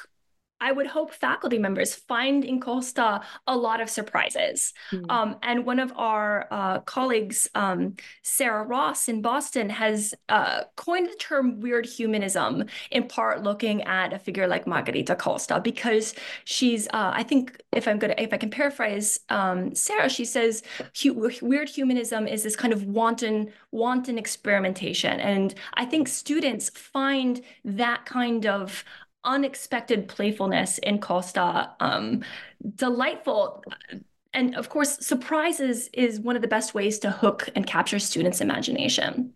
I 0.61 0.73
would 0.73 0.87
hope 0.87 1.13
faculty 1.13 1.59
members 1.59 1.95
find 1.95 2.45
in 2.45 2.61
Costa 2.61 3.21
a 3.47 3.57
lot 3.57 3.81
of 3.81 3.91
surprises. 3.91 4.73
Mm. 4.93 5.11
Um, 5.11 5.37
and 5.43 5.67
one 5.67 5.79
of 5.79 5.93
our 5.97 6.49
uh, 6.51 6.81
colleagues, 6.81 7.49
um, 7.55 7.97
Sarah 8.23 8.65
Ross 8.65 9.09
in 9.09 9.23
Boston, 9.23 9.69
has 9.71 10.15
uh, 10.29 10.63
coined 10.77 11.09
the 11.09 11.17
term 11.17 11.61
weird 11.61 11.87
humanism, 11.87 12.65
in 12.91 13.07
part 13.09 13.43
looking 13.43 13.83
at 13.83 14.13
a 14.13 14.19
figure 14.19 14.47
like 14.47 14.67
Margherita 14.67 15.15
Costa, 15.15 15.61
because 15.61 16.15
she's, 16.45 16.87
uh, 16.89 17.13
I 17.15 17.23
think, 17.23 17.61
if 17.73 17.87
I'm 17.87 17.99
good, 17.99 18.15
if 18.19 18.33
I 18.33 18.37
can 18.37 18.51
paraphrase 18.51 19.21
um, 19.29 19.75
Sarah, 19.75 20.09
she 20.09 20.25
says 20.25 20.63
weird 21.43 21.69
humanism 21.69 22.27
is 22.27 22.43
this 22.43 22.57
kind 22.57 22.73
of 22.73 22.85
wanton, 22.85 23.53
wanton 23.73 24.19
experimentation. 24.19 25.21
And 25.21 25.55
I 25.75 25.85
think 25.85 26.09
students 26.09 26.71
find 26.71 27.43
that 27.65 28.07
kind 28.07 28.47
of 28.47 28.85
unexpected 29.27 30.09
playfulness 30.09 30.79
in 30.79 30.99
Costa, 31.01 31.73
um, 31.81 32.25
delightful. 32.77 33.63
And 34.33 34.55
of 34.55 34.69
course, 34.69 34.99
surprises 35.05 35.89
is 35.93 36.21
one 36.21 36.37
of 36.37 36.43
the 36.43 36.49
best 36.49 36.75
ways 36.75 36.99
to 37.01 37.11
hook 37.11 37.49
and 37.55 37.67
capture 37.67 37.99
students' 37.99 38.41
imagination. 38.41 39.33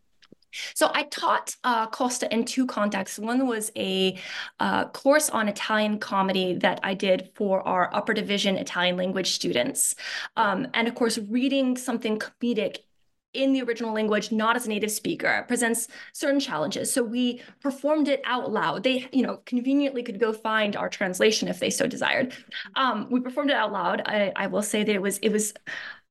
So 0.74 0.90
I 0.92 1.04
taught 1.04 1.54
uh, 1.64 1.86
Costa 1.86 2.32
in 2.32 2.44
two 2.44 2.66
contexts. 2.66 3.18
One 3.18 3.46
was 3.46 3.70
a 3.76 4.18
uh, 4.58 4.88
course 4.88 5.30
on 5.30 5.48
Italian 5.48 5.98
comedy 5.98 6.54
that 6.54 6.80
I 6.82 6.94
did 6.94 7.30
for 7.34 7.66
our 7.66 7.94
upper 7.94 8.12
division 8.14 8.56
Italian 8.56 8.96
language 8.96 9.30
students. 9.30 9.94
Um, 10.36 10.66
and 10.74 10.88
of 10.88 10.94
course, 10.94 11.18
reading 11.18 11.76
something 11.76 12.18
comedic 12.18 12.78
in 13.32 13.52
the 13.52 13.62
original 13.62 13.94
language, 13.94 14.32
not 14.32 14.56
as 14.56 14.66
a 14.66 14.68
native 14.68 14.90
speaker, 14.90 15.44
presents 15.46 15.88
certain 16.12 16.40
challenges. 16.40 16.92
So 16.92 17.02
we 17.02 17.42
performed 17.60 18.08
it 18.08 18.20
out 18.24 18.50
loud. 18.50 18.82
They, 18.82 19.08
you 19.12 19.22
know, 19.22 19.40
conveniently 19.46 20.02
could 20.02 20.18
go 20.18 20.32
find 20.32 20.74
our 20.76 20.88
translation 20.88 21.48
if 21.48 21.60
they 21.60 21.70
so 21.70 21.86
desired. 21.86 22.34
Um, 22.74 23.08
we 23.10 23.20
performed 23.20 23.50
it 23.50 23.56
out 23.56 23.72
loud. 23.72 24.02
I, 24.06 24.32
I 24.34 24.46
will 24.48 24.62
say 24.62 24.82
that 24.82 24.94
it 24.94 25.02
was 25.02 25.18
it 25.18 25.30
was 25.30 25.54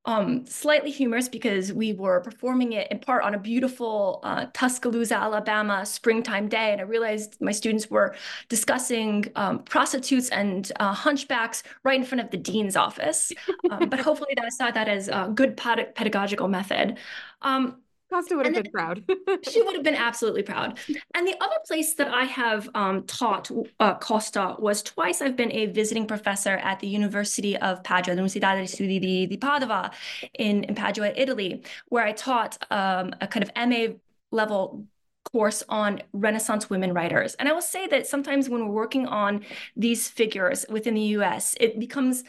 um, 0.06 0.45
slightly 0.45 0.91
humorous 0.91 1.28
because 1.28 1.74
we 1.74 1.93
were 1.93 2.22
performing 2.22 2.74
it 2.74 2.89
in 2.89 3.00
part 3.00 3.24
on 3.24 3.36
a 3.36 3.39
beautiful 3.39 4.22
uh, 4.24 4.47
Tuscaloosa, 4.54 5.16
Alabama 5.16 5.86
springtime 5.86 6.47
day. 6.47 6.72
And 6.72 6.82
I 6.82 6.86
realized 6.86 7.38
my 7.41 7.52
students 7.52 7.89
were 7.89 8.16
discussing 8.47 9.26
um, 9.36 9.60
prostitutes 9.64 10.30
and 10.30 10.72
uh, 10.80 10.93
hunchbacks 10.93 11.64
right 11.84 12.00
in 12.00 12.06
front 12.06 12.22
of 12.22 12.32
the 12.32 12.38
dean's 12.38 12.76
office. 12.76 13.32
Um, 13.70 13.89
but 13.89 14.00
hopefully, 14.00 14.34
that 14.36 14.45
I 14.45 14.50
saw 14.50 14.72
that 14.72 14.88
as 14.88 15.10
a 15.10 15.32
good 15.34 15.58
pedagogical 15.58 16.47
method. 16.47 16.97
Um, 17.41 17.82
Costa 18.10 18.36
would 18.36 18.45
have 18.45 18.55
been 18.55 18.72
proud. 18.72 19.03
she 19.43 19.62
would 19.62 19.76
have 19.76 19.84
been 19.84 19.95
absolutely 19.95 20.43
proud. 20.43 20.80
And 21.14 21.28
the 21.28 21.36
other 21.41 21.57
place 21.68 21.93
that 21.95 22.07
I 22.07 22.24
have 22.24 22.68
um, 22.74 23.03
taught 23.03 23.51
uh, 23.80 23.95
Costa 23.95 24.55
was 24.60 24.82
twice 24.82 25.22
I've 25.22 25.36
been 25.36 25.51
a 25.51 25.68
visiting 25.68 26.07
professor 26.07 26.57
at 26.57 26.80
the 26.80 26.88
University 26.88 27.55
of 27.57 27.84
Padua, 27.84 28.16
the 28.16 28.22
Università 28.22 28.55
degli 28.55 28.68
Studi 28.68 28.99
di, 28.99 29.28
di 29.28 29.38
Padova 29.38 29.91
in, 30.34 30.64
in 30.64 30.76
Padua, 30.76 31.12
Italy, 31.16 31.62
where 31.89 32.03
I 32.03 32.14
taught 32.14 32.57
um, 32.72 33.14
a 33.22 33.28
kind 33.28 33.43
of 33.43 33.51
MA 33.55 33.95
level 34.32 34.86
course 35.32 35.64
on 35.70 36.01
Renaissance 36.14 36.70
women 36.70 36.93
writers. 36.93 37.36
And 37.36 37.47
I 37.47 37.51
will 37.51 37.62
say 37.62 37.88
that 37.88 38.07
sometimes 38.07 38.49
when 38.49 38.68
we're 38.68 38.74
working 38.74 39.07
on 39.07 39.45
these 39.76 40.07
figures 40.07 40.66
within 40.70 40.95
the 40.95 41.01
US, 41.18 41.55
it 41.60 41.80
becomes 41.80 42.24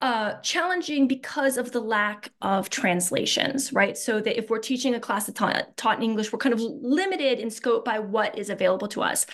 uh, 0.00 0.34
challenging 0.40 1.08
because 1.08 1.56
of 1.56 1.72
the 1.72 1.80
lack 1.80 2.30
of 2.42 2.68
translations, 2.68 3.72
right? 3.72 3.96
So 3.96 4.20
that 4.20 4.36
if 4.36 4.50
we're 4.50 4.58
teaching 4.58 4.94
a 4.94 5.00
class 5.00 5.32
taught, 5.32 5.76
taught 5.76 5.96
in 5.96 6.02
English, 6.02 6.32
we're 6.32 6.38
kind 6.38 6.52
of 6.52 6.60
limited 6.60 7.38
in 7.38 7.50
scope 7.50 7.84
by 7.84 7.98
what 7.98 8.36
is 8.36 8.50
available 8.50 8.88
to 8.88 9.02
us. 9.02 9.26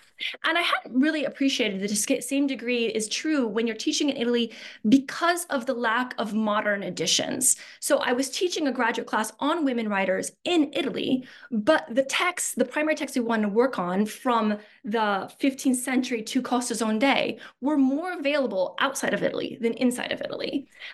And 0.44 0.58
I 0.58 0.60
hadn't 0.60 1.00
really 1.00 1.24
appreciated 1.24 1.80
the 1.80 2.20
same 2.20 2.46
degree 2.46 2.86
is 2.86 3.08
true 3.08 3.46
when 3.46 3.66
you're 3.66 3.74
teaching 3.76 4.10
in 4.10 4.16
Italy 4.16 4.52
because 4.88 5.44
of 5.46 5.66
the 5.66 5.74
lack 5.74 6.14
of 6.18 6.34
modern 6.34 6.82
editions. 6.82 7.56
So 7.80 7.98
I 7.98 8.12
was 8.12 8.30
teaching 8.30 8.68
a 8.68 8.72
graduate 8.72 9.06
class 9.06 9.32
on 9.40 9.64
women 9.64 9.88
writers 9.88 10.30
in 10.44 10.70
Italy, 10.74 11.26
but 11.50 11.86
the 11.90 12.04
text, 12.04 12.56
the 12.56 12.64
primary 12.64 12.94
text 12.94 13.16
we 13.16 13.22
wanted 13.22 13.44
to 13.44 13.48
work 13.48 13.78
on 13.78 14.04
from 14.06 14.58
the 14.84 15.30
15th 15.40 15.76
century 15.76 16.22
to 16.22 16.42
Costa's 16.42 16.82
own 16.82 16.98
day 16.98 17.38
were 17.60 17.78
more 17.78 18.12
available 18.12 18.76
outside 18.78 19.14
of 19.14 19.22
Italy 19.22 19.58
than 19.60 19.72
inside 19.74 20.12
of 20.12 20.20
Italy. 20.20 20.49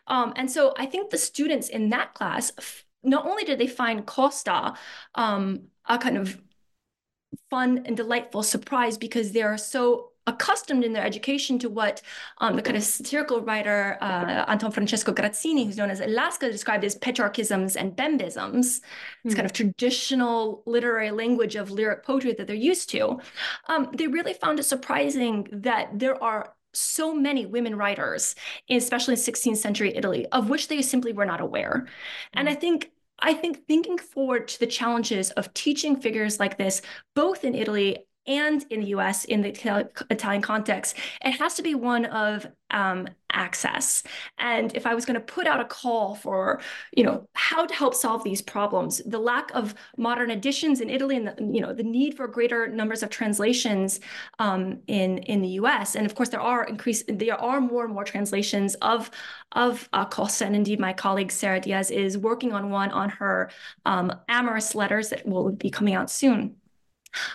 Um, 0.07 0.33
and 0.37 0.51
so 0.51 0.75
I 0.77 0.87
think 0.87 1.11
the 1.11 1.19
students 1.19 1.69
in 1.69 1.91
that 1.91 2.15
class, 2.15 2.53
not 3.03 3.27
only 3.27 3.45
did 3.45 3.59
they 3.59 3.67
find 3.67 4.07
Costa 4.07 4.75
um, 5.15 5.69
a 5.87 5.99
kind 5.99 6.17
of 6.17 6.41
fun 7.51 7.83
and 7.85 7.97
delightful 7.97 8.43
surprise 8.43 8.99
because 8.99 9.33
they 9.33 9.43
are 9.43 9.59
so 9.59 10.11
accustomed 10.27 10.85
in 10.85 10.93
their 10.93 11.05
education 11.05 11.59
to 11.61 11.69
what 11.69 12.03
um, 12.39 12.57
the 12.57 12.63
kind 12.63 12.77
of 12.77 12.83
satirical 12.83 13.41
writer 13.41 13.97
uh, 14.01 14.45
Anton 14.49 14.73
Francesco 14.73 15.13
Grazzini, 15.13 15.65
who's 15.65 15.77
known 15.77 15.91
as 15.91 16.01
Lasca, 16.01 16.51
described 16.51 16.85
as 16.85 16.97
Petrarchisms 16.97 17.77
and 17.77 17.97
Bembisms. 17.97 18.59
It's 18.59 18.81
mm-hmm. 19.25 19.33
kind 19.35 19.47
of 19.47 19.53
traditional 19.53 20.63
literary 20.67 21.13
language 21.13 21.55
of 21.55 21.71
lyric 21.71 22.05
poetry 22.05 22.33
that 22.33 22.47
they're 22.47 22.57
used 22.57 22.91
to. 22.91 23.21
Um, 23.69 23.89
they 23.95 24.09
really 24.09 24.35
found 24.35 24.59
it 24.59 24.65
surprising 24.65 25.47
that 25.53 25.97
there 25.97 26.23
are 26.23 26.56
so 26.77 27.15
many 27.15 27.47
women 27.47 27.77
writers, 27.77 28.35
especially 28.71 29.15
in 29.15 29.21
16th 29.21 29.57
century 29.57 29.97
Italy, 29.97 30.27
of 30.33 30.49
which 30.49 30.69
they 30.69 30.83
simply 30.83 31.13
were 31.13 31.27
not 31.27 31.41
aware. 31.41 31.87
Mm-hmm. 31.87 32.39
And 32.39 32.49
I 32.49 32.55
think 32.55 32.91
I 33.19 33.33
think 33.33 33.67
thinking 33.67 33.97
forward 33.97 34.47
to 34.49 34.61
the 34.61 34.67
challenges 34.67 35.31
of 35.33 35.53
teaching 35.55 35.97
figures 35.97 36.39
like 36.39 36.59
this, 36.59 36.83
both 37.15 37.45
in 37.45 37.55
Italy 37.55 37.99
and 38.27 38.65
in 38.71 38.81
the 38.81 38.89
US 38.89 39.25
in 39.25 39.43
the 39.43 39.49
Italian 40.11 40.43
context, 40.43 40.97
it 41.25 41.33
has 41.33 41.55
to 41.55 41.63
be 41.63 41.75
one 41.75 42.07
of 42.07 42.47
um, 42.71 43.07
access. 43.31 44.03
And 44.39 44.75
if 44.75 44.87
I 44.87 44.95
was 44.95 45.05
going 45.05 45.15
to 45.15 45.21
put 45.21 45.47
out 45.47 45.61
a 45.61 45.65
call 45.65 46.15
for, 46.15 46.61
you 46.97 47.05
know, 47.05 47.29
how 47.35 47.67
to 47.67 47.75
help 47.75 47.95
solve 47.95 48.25
these 48.25 48.43
problems, 48.43 49.03
the 49.05 49.19
lack 49.19 49.51
of 49.55 49.75
modern 49.97 50.31
editions 50.31 50.81
in 50.81 50.91
Italy 50.91 51.17
and, 51.17 51.29
the, 51.29 51.35
you 51.53 51.61
know, 51.61 51.73
the 51.73 51.83
need 51.83 52.17
for 52.17 52.27
greater 52.27 52.67
numbers 52.67 53.03
of 53.03 53.11
translations 53.11 54.01
um, 54.39 54.81
in 54.87 55.19
in 55.19 55.43
the 55.43 55.49
U.S. 55.61 55.95
And 55.95 56.07
of 56.07 56.15
course, 56.15 56.31
there 56.31 56.41
are 56.41 56.65
increase 56.65 57.05
there 57.09 57.41
are 57.41 57.61
more 57.61 57.85
and 57.85 57.95
more 57.95 58.05
translations 58.05 58.75
of 58.77 59.11
of 59.53 59.89
uh, 59.93 60.07
Costa. 60.07 60.47
And 60.47 60.57
indeed, 60.57 60.81
my 60.81 60.93
colleague 60.93 61.31
Sarah 61.31 61.61
Diaz 61.61 61.91
is 61.91 62.19
working 62.19 62.53
on 62.53 62.71
one 62.71 62.91
on 62.91 63.11
her 63.11 63.51
um, 63.85 64.13
amorous 64.29 64.75
letters 64.75 65.11
that 65.11 65.27
will 65.27 65.53
be 65.53 65.71
coming 65.71 65.95
out 65.95 66.11
soon. 66.11 66.57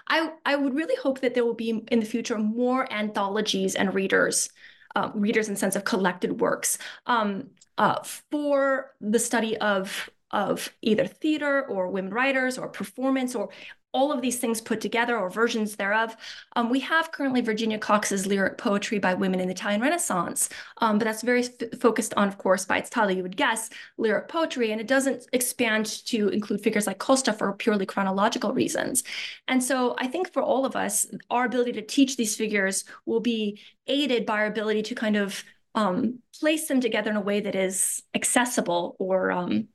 I, 0.08 0.32
I 0.46 0.56
would 0.56 0.76
really 0.76 0.96
hope 0.96 1.22
that 1.22 1.34
there 1.34 1.46
will 1.46 1.54
be 1.54 1.84
in 1.92 2.00
the 2.00 2.06
future 2.06 2.38
more 2.38 2.92
anthologies 2.92 3.76
and 3.76 3.94
readers 3.94 4.50
uh, 4.96 5.12
readers 5.14 5.50
in 5.50 5.56
sense 5.56 5.76
of 5.76 5.86
collected 5.86 6.42
works. 6.42 6.78
Um, 7.06 7.50
uh, 7.78 8.02
for 8.04 8.94
the 9.00 9.20
study 9.20 9.58
of 9.58 10.10
of 10.32 10.72
either 10.82 11.06
theater 11.06 11.66
or 11.68 11.90
women 11.90 12.14
writers 12.14 12.58
or 12.58 12.70
performance 12.70 13.36
or 13.36 13.50
all 13.94 14.12
of 14.12 14.22
these 14.22 14.40
things 14.40 14.62
put 14.62 14.80
together 14.80 15.18
or 15.18 15.30
versions 15.30 15.76
thereof. 15.76 16.16
Um, 16.56 16.70
we 16.70 16.80
have 16.80 17.12
currently 17.12 17.42
Virginia 17.42 17.78
Cox's 17.78 18.26
lyric 18.26 18.58
poetry 18.58 19.00
by 19.00 19.14
women 19.14 19.40
in 19.40 19.48
the 19.48 19.54
Italian 19.54 19.82
Renaissance, 19.82 20.50
um, 20.78 20.98
but 20.98 21.06
that's 21.06 21.22
very 21.22 21.44
focused 21.80 22.14
on, 22.16 22.28
of 22.28 22.38
course, 22.38 22.66
by 22.66 22.78
its 22.78 22.90
title, 22.90 23.16
you 23.16 23.24
would 23.24 23.38
guess, 23.38 23.70
lyric 23.98 24.28
poetry, 24.28 24.72
and 24.72 24.80
it 24.80 24.88
doesn't 24.88 25.26
expand 25.34 25.86
to 26.06 26.30
include 26.30 26.62
figures 26.62 26.88
like 26.88 27.00
Costa 27.00 27.34
for 27.34 27.52
purely 27.54 27.86
chronological 27.86 28.54
reasons. 28.54 29.04
And 29.48 29.64
so 29.64 29.96
I 29.98 30.08
think 30.08 30.32
for 30.32 30.42
all 30.42 30.66
of 30.66 30.76
us, 30.76 31.06
our 31.30 31.46
ability 31.46 31.74
to 31.74 31.82
teach 31.82 32.16
these 32.16 32.36
figures 32.36 32.86
will 33.06 33.20
be 33.20 33.60
aided 33.88 34.26
by 34.26 34.40
our 34.40 34.46
ability 34.46 34.84
to 34.84 34.96
kind 34.96 35.18
of 35.18 35.44
um, 35.76 36.20
place 36.40 36.68
them 36.68 36.82
together 36.82 37.12
in 37.12 37.18
a 37.18 37.22
way 37.22 37.42
that 37.42 37.56
is 37.56 38.04
accessible 38.14 38.96
or 39.00 39.32
um, 39.32 39.68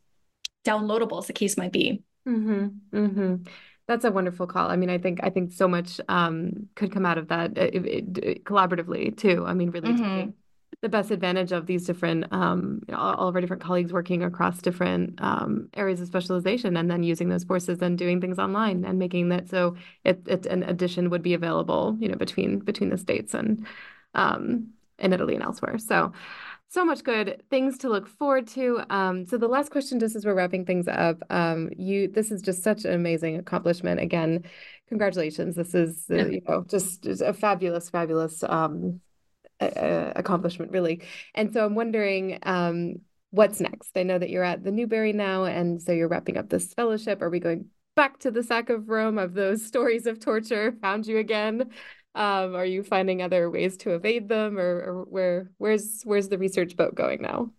downloadable, 0.65 1.19
as 1.19 1.27
the 1.27 1.33
case 1.33 1.57
might 1.57 1.73
be. 1.73 2.03
Mm-hmm. 2.29 2.97
Mm-hmm. 2.97 3.35
That's 3.89 4.05
a 4.05 4.11
wonderful 4.11 4.47
call. 4.47 4.69
I 4.69 4.77
mean, 4.77 4.91
I 4.91 4.99
think 4.99 5.21
I 5.23 5.31
think 5.31 5.53
so 5.53 5.69
much 5.69 6.01
um, 6.09 6.69
could 6.75 6.93
come 6.93 7.07
out 7.07 7.19
of 7.19 7.29
that 7.29 7.57
it, 7.57 7.75
it, 7.75 8.19
it, 8.19 8.45
collaboratively 8.45 9.17
too. 9.17 9.45
I 9.47 9.55
mean, 9.55 9.71
really 9.71 9.91
mm-hmm. 9.91 10.03
taking 10.03 10.35
the 10.83 10.89
best 10.89 11.11
advantage 11.11 11.53
of 11.53 11.67
these 11.67 11.87
different, 11.87 12.27
um, 12.33 12.83
you 12.87 12.93
know, 12.93 13.01
all, 13.01 13.15
all, 13.15 13.29
of 13.29 13.35
our 13.35 13.41
different 13.41 13.63
colleagues 13.63 13.93
working 13.93 14.23
across 14.23 14.61
different 14.61 15.21
um, 15.23 15.69
areas 15.75 16.01
of 16.01 16.09
specialization, 16.09 16.77
and 16.77 16.91
then 16.91 17.05
using 17.05 17.29
those 17.29 17.45
forces 17.45 17.81
and 17.81 17.97
doing 17.97 18.21
things 18.21 18.39
online 18.39 18.85
and 18.85 18.99
making 18.99 19.29
that 19.29 19.49
so 19.49 19.77
it, 20.05 20.21
it 20.27 20.47
an 20.47 20.65
addition 20.65 21.09
would 21.11 21.23
be 21.23 21.35
available, 21.35 21.97
you 22.01 22.09
know, 22.09 22.17
between 22.17 22.59
between 22.59 22.91
the 22.91 22.99
states 22.99 23.35
and 23.35 23.67
um, 24.15 24.71
in 24.99 25.13
Italy 25.13 25.35
and 25.35 25.45
elsewhere. 25.45 25.79
So 25.79 26.13
so 26.69 26.85
much 26.85 27.05
good 27.05 27.43
things 27.51 27.79
to 27.79 27.89
look 27.89 28.09
forward 28.09 28.47
to. 28.49 28.83
Um, 28.91 29.25
so 29.25 29.39
the 29.39 29.49
last 29.49 29.71
question, 29.71 30.01
just 30.01 30.17
as 30.17 30.25
we're 30.25 30.35
wrapping 30.35 30.65
things 30.65 30.89
up, 30.89 31.23
um, 31.31 31.71
you 31.77 32.09
this 32.09 32.31
is 32.31 32.43
just 32.43 32.63
such 32.63 32.85
an 32.85 32.93
amazing 32.93 33.37
accomplishment. 33.37 34.01
Again, 34.01 34.45
congratulations. 34.89 35.57
This 35.57 35.75
is 35.75 36.07
uh, 36.11 36.27
you 36.27 36.43
know 36.49 36.65
just, 36.69 37.03
just, 37.03 37.23
a 37.23 37.33
fabulous, 37.33 37.91
fabulous 37.91 38.43
um, 38.43 39.01
accomplishment, 39.61 40.73
really. 40.73 41.03
And 41.35 41.53
so 41.53 41.65
I'm 41.65 41.75
wondering. 41.75 42.39
Um, 42.43 42.97
what's 43.31 43.61
next? 43.61 43.91
I 43.97 44.03
know 44.03 44.19
that 44.19 44.31
you're 44.31 44.45
at 44.45 44.65
the 44.65 44.71
Newberry 44.71 45.13
now, 45.13 45.45
and 45.45 45.83
so 45.83 45.93
you're 45.93 46.09
wrapping 46.09 46.39
up 46.39 46.49
this 46.49 46.73
fellowship. 46.73 47.21
Are 47.21 47.29
we 47.29 47.41
going 47.41 47.67
back 47.95 48.19
to 48.21 48.31
the 48.31 48.43
sack 48.43 48.71
of 48.71 48.89
Rome 48.89 49.19
of 49.19 49.35
those 49.35 49.65
stories 49.67 50.07
of 50.07 50.21
torture 50.21 50.75
found 50.81 51.07
you 51.07 51.19
again 51.19 51.71
um, 52.17 52.57
are 52.57 52.65
you 52.65 52.83
finding 52.83 53.23
other 53.23 53.51
ways 53.51 53.77
to 53.79 53.91
evade 53.91 54.29
them, 54.29 54.59
or, 54.59 54.81
or 54.81 55.05
where 55.05 55.51
where's 55.59 56.03
where's 56.05 56.29
the 56.29 56.39
research 56.39 56.77
boat 56.77 56.95
going 56.95 57.23
now? 57.23 57.51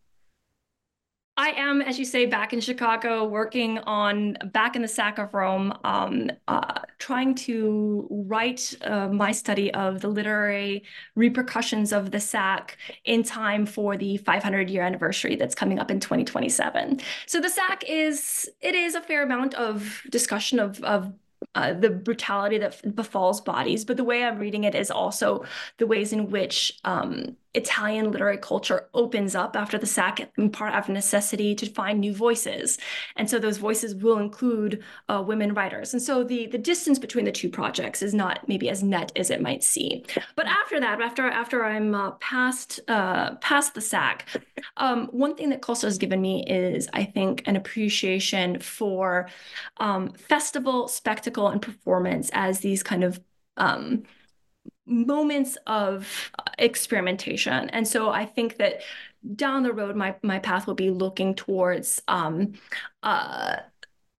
I 1.40 1.50
am, 1.50 1.84
as 1.84 2.00
you 2.00 2.06
say, 2.06 2.26
back 2.26 2.52
in 2.52 2.60
Chicago, 2.60 3.24
working 3.24 3.78
on 3.80 4.38
back 4.54 4.76
in 4.76 4.82
the 4.82 4.88
sack 4.88 5.20
of 5.20 5.36
Rome, 5.36 5.72
um, 5.84 6.32
uh, 6.48 6.80
trying 6.98 7.36
to 7.36 8.08
write 8.10 8.74
uh, 8.82 9.10
my 9.10 9.32
study 9.32 9.72
of 9.76 10.02
the 10.02 10.08
literary 10.08 10.84
repercussions 11.14 11.94
of 11.94 12.10
the 12.10 12.20
sack 12.20 12.80
in 13.06 13.22
time 13.22 13.68
for 13.68 13.96
the 13.96 14.18
500 14.18 14.72
year 14.72 14.82
anniversary 14.82 15.36
that's 15.36 15.54
coming 15.54 15.78
up 15.78 15.92
in 15.92 16.00
2027. 16.00 17.00
So 17.28 17.40
the 17.40 17.50
sack 17.50 17.84
is 17.88 18.50
it 18.62 18.74
is 18.74 18.96
a 18.96 19.02
fair 19.02 19.22
amount 19.22 19.54
of 19.54 20.02
discussion 20.10 20.60
of 20.60 20.84
of 20.84 21.14
uh, 21.58 21.74
the 21.74 21.90
brutality 21.90 22.60
that 22.60 22.96
befalls 22.96 23.42
bodies, 23.42 23.84
but 23.84 23.98
the 23.98 24.04
way 24.04 24.24
I'm 24.24 24.38
reading 24.38 24.64
it 24.64 24.76
is 24.76 24.92
also 24.92 25.44
the 25.78 25.88
ways 25.88 26.14
in 26.14 26.30
which 26.30 26.80
um, 26.86 27.36
Italian 27.54 28.12
literary 28.12 28.38
culture 28.38 28.90
opens 28.94 29.36
up 29.36 29.56
after 29.56 29.78
the 29.78 29.86
sack, 29.86 30.20
in 30.38 30.50
part 30.50 30.74
out 30.74 30.84
of 30.84 30.90
necessity 30.90 31.56
to 31.56 31.66
find 31.66 32.00
new 32.00 32.14
voices. 32.14 32.78
And 33.16 33.30
so 33.30 33.40
those 33.40 33.58
voices 33.58 33.96
will 33.96 34.20
include 34.20 34.84
uh, 35.10 35.24
women 35.26 35.54
writers. 35.54 35.94
And 35.94 36.02
so 36.02 36.24
the, 36.24 36.48
the 36.48 36.58
distance 36.58 37.00
between 37.00 37.26
the 37.26 37.32
two 37.32 37.50
projects 37.50 38.02
is 38.02 38.14
not 38.14 38.48
maybe 38.48 38.70
as 38.70 38.84
net 38.84 39.12
as 39.16 39.30
it 39.30 39.42
might 39.42 39.64
seem. 39.64 40.04
But 40.36 40.48
after 40.48 40.80
that, 40.80 41.02
after 41.02 41.28
after 41.28 41.66
I'm 41.66 41.96
uh, 41.96 42.12
past 42.12 42.80
uh, 42.88 43.36
past 43.36 43.74
the 43.74 43.82
sack, 43.82 44.28
um, 44.78 45.08
one 45.08 45.36
thing 45.36 45.50
that 45.50 45.62
Costa 45.62 45.88
has 45.88 45.98
given 45.98 46.22
me 46.22 46.44
is, 46.46 46.88
I 46.94 47.04
think, 47.04 47.44
an 47.46 47.56
appreciation 47.56 48.60
for 48.60 49.30
um, 49.78 50.14
festival, 50.14 50.88
spectacle, 50.88 51.48
and 51.48 51.62
performance 51.62 52.30
as 52.34 52.60
these 52.60 52.84
kind 52.84 53.04
of 53.04 53.20
um, 53.58 54.04
moments 54.88 55.58
of 55.68 56.32
uh, 56.40 56.44
experimentation. 56.58 57.70
And 57.70 57.88
so 57.88 58.10
I 58.10 58.26
think 58.26 58.58
that 58.58 58.82
down 59.36 59.64
the 59.64 59.74
road, 59.74 59.96
my 59.96 60.16
my 60.24 60.40
path 60.40 60.68
will 60.68 60.76
be 60.76 60.90
looking 60.90 61.36
towards 61.36 62.02
um, 62.08 62.54
uh, 63.04 63.58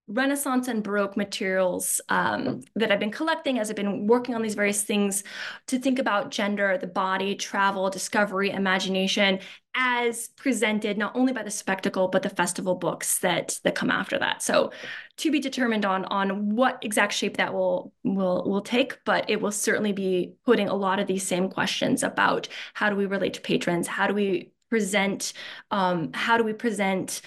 Renaissance 0.09 0.69
and 0.69 0.83
Baroque 0.83 1.17
materials 1.17 2.01
um, 2.09 2.63
that 2.77 2.91
I've 2.91 2.99
been 2.99 3.11
collecting 3.11 3.59
as 3.59 3.69
I've 3.69 3.77
been 3.77 4.07
working 4.07 4.35
on 4.35 4.41
these 4.41 4.55
various 4.55 4.83
things 4.83 5.23
to 5.67 5.79
think 5.79 5.99
about 5.99 6.31
gender, 6.31 6.79
the 6.79 6.87
body, 6.87 7.35
travel, 7.35 7.91
discovery, 7.91 8.51
imagination 8.51 9.41
as 9.75 10.29
presented 10.29 10.97
not 10.97 11.15
only 11.15 11.33
by 11.33 11.43
the 11.43 11.51
spectacle 11.51 12.09
but 12.09 12.23
the 12.23 12.31
festival 12.31 12.75
books 12.75 13.19
that 13.19 13.61
that 13.65 13.75
come 13.75 13.91
after 13.91 14.19
that. 14.19 14.43
So 14.43 14.73
to 15.19 15.31
be 15.31 15.41
determined 15.41 15.85
on 15.85 16.05
on 16.07 16.55
what 16.57 16.79
exact 16.83 17.13
shape 17.13 17.37
that 17.37 17.53
will 17.53 17.93
will 18.05 18.45
will 18.49 18.63
take, 18.63 18.99
but 19.05 19.29
it 19.29 19.41
will 19.41 19.53
certainly 19.53 19.93
be 19.93 20.35
putting 20.45 20.69
a 20.69 20.75
lot 20.75 20.99
of 20.99 21.07
these 21.07 21.27
same 21.27 21.49
questions 21.49 22.03
about 22.03 22.49
how 22.75 22.89
do 22.89 22.97
we 22.97 23.07
relate 23.07 23.35
to 23.35 23.41
patrons, 23.41 23.87
how 23.87 24.07
do 24.07 24.15
we 24.15 24.53
present 24.71 25.33
um, 25.71 26.13
how 26.13 26.37
do 26.37 26.45
we 26.45 26.53
present 26.53 27.21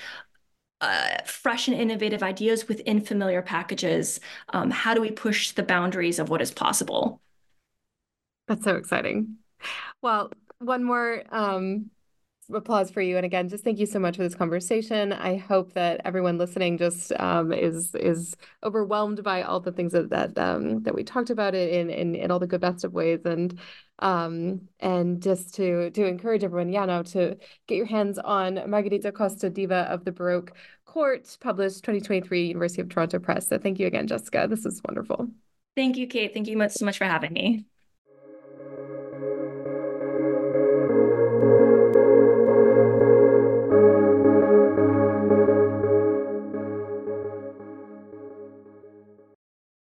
uh, 0.81 1.17
fresh 1.25 1.67
and 1.67 1.77
innovative 1.77 2.23
ideas 2.23 2.67
within 2.67 2.99
familiar 2.99 3.43
packages. 3.43 4.19
Um, 4.49 4.71
how 4.71 4.95
do 4.95 5.01
we 5.01 5.11
push 5.11 5.51
the 5.51 5.61
boundaries 5.61 6.17
of 6.17 6.29
what 6.29 6.41
is 6.41 6.51
possible? 6.51 7.21
That's 8.47 8.63
so 8.63 8.75
exciting. 8.77 9.37
Well, 10.01 10.31
one 10.57 10.83
more 10.83 11.23
um, 11.29 11.91
applause 12.55 12.91
for 12.91 13.01
you. 13.01 13.17
And 13.17 13.25
again, 13.25 13.49
just 13.49 13.63
thank 13.63 13.79
you 13.79 13.85
so 13.85 13.99
much 13.99 14.17
for 14.17 14.23
this 14.23 14.35
conversation. 14.35 15.13
I 15.13 15.37
hope 15.37 15.73
that 15.73 16.01
everyone 16.05 16.37
listening 16.37 16.77
just 16.77 17.11
um, 17.13 17.51
is 17.51 17.95
is 17.95 18.35
overwhelmed 18.63 19.23
by 19.23 19.43
all 19.43 19.59
the 19.59 19.71
things 19.71 19.93
that 19.93 20.09
that 20.09 20.37
um, 20.37 20.83
that 20.83 20.95
we 20.95 21.03
talked 21.03 21.29
about 21.29 21.55
it 21.55 21.73
in, 21.73 21.89
in 21.89 22.15
in 22.15 22.31
all 22.31 22.39
the 22.39 22.47
good 22.47 22.61
best 22.61 22.83
of 22.83 22.93
ways, 22.93 23.21
and 23.25 23.59
um, 23.99 24.61
and 24.79 25.21
just 25.21 25.53
to 25.55 25.91
to 25.91 26.05
encourage 26.05 26.43
everyone, 26.43 26.71
yeah, 26.71 26.85
now 26.85 27.01
to 27.03 27.37
get 27.67 27.75
your 27.75 27.85
hands 27.85 28.17
on 28.17 28.69
Margherita 28.69 29.11
Costa, 29.11 29.49
Diva 29.49 29.87
of 29.89 30.05
the 30.05 30.11
Baroque 30.11 30.53
Court, 30.85 31.37
published 31.39 31.83
2023, 31.83 32.47
University 32.47 32.81
of 32.81 32.89
Toronto 32.89 33.19
Press. 33.19 33.47
So 33.47 33.57
thank 33.57 33.79
you 33.79 33.87
again, 33.87 34.07
Jessica. 34.07 34.47
This 34.49 34.65
is 34.65 34.81
wonderful. 34.85 35.29
Thank 35.75 35.97
you, 35.97 36.07
Kate. 36.07 36.33
Thank 36.33 36.47
you 36.47 36.57
much 36.57 36.71
so 36.71 36.85
much 36.85 36.97
for 36.97 37.05
having 37.05 37.33
me. 37.33 37.65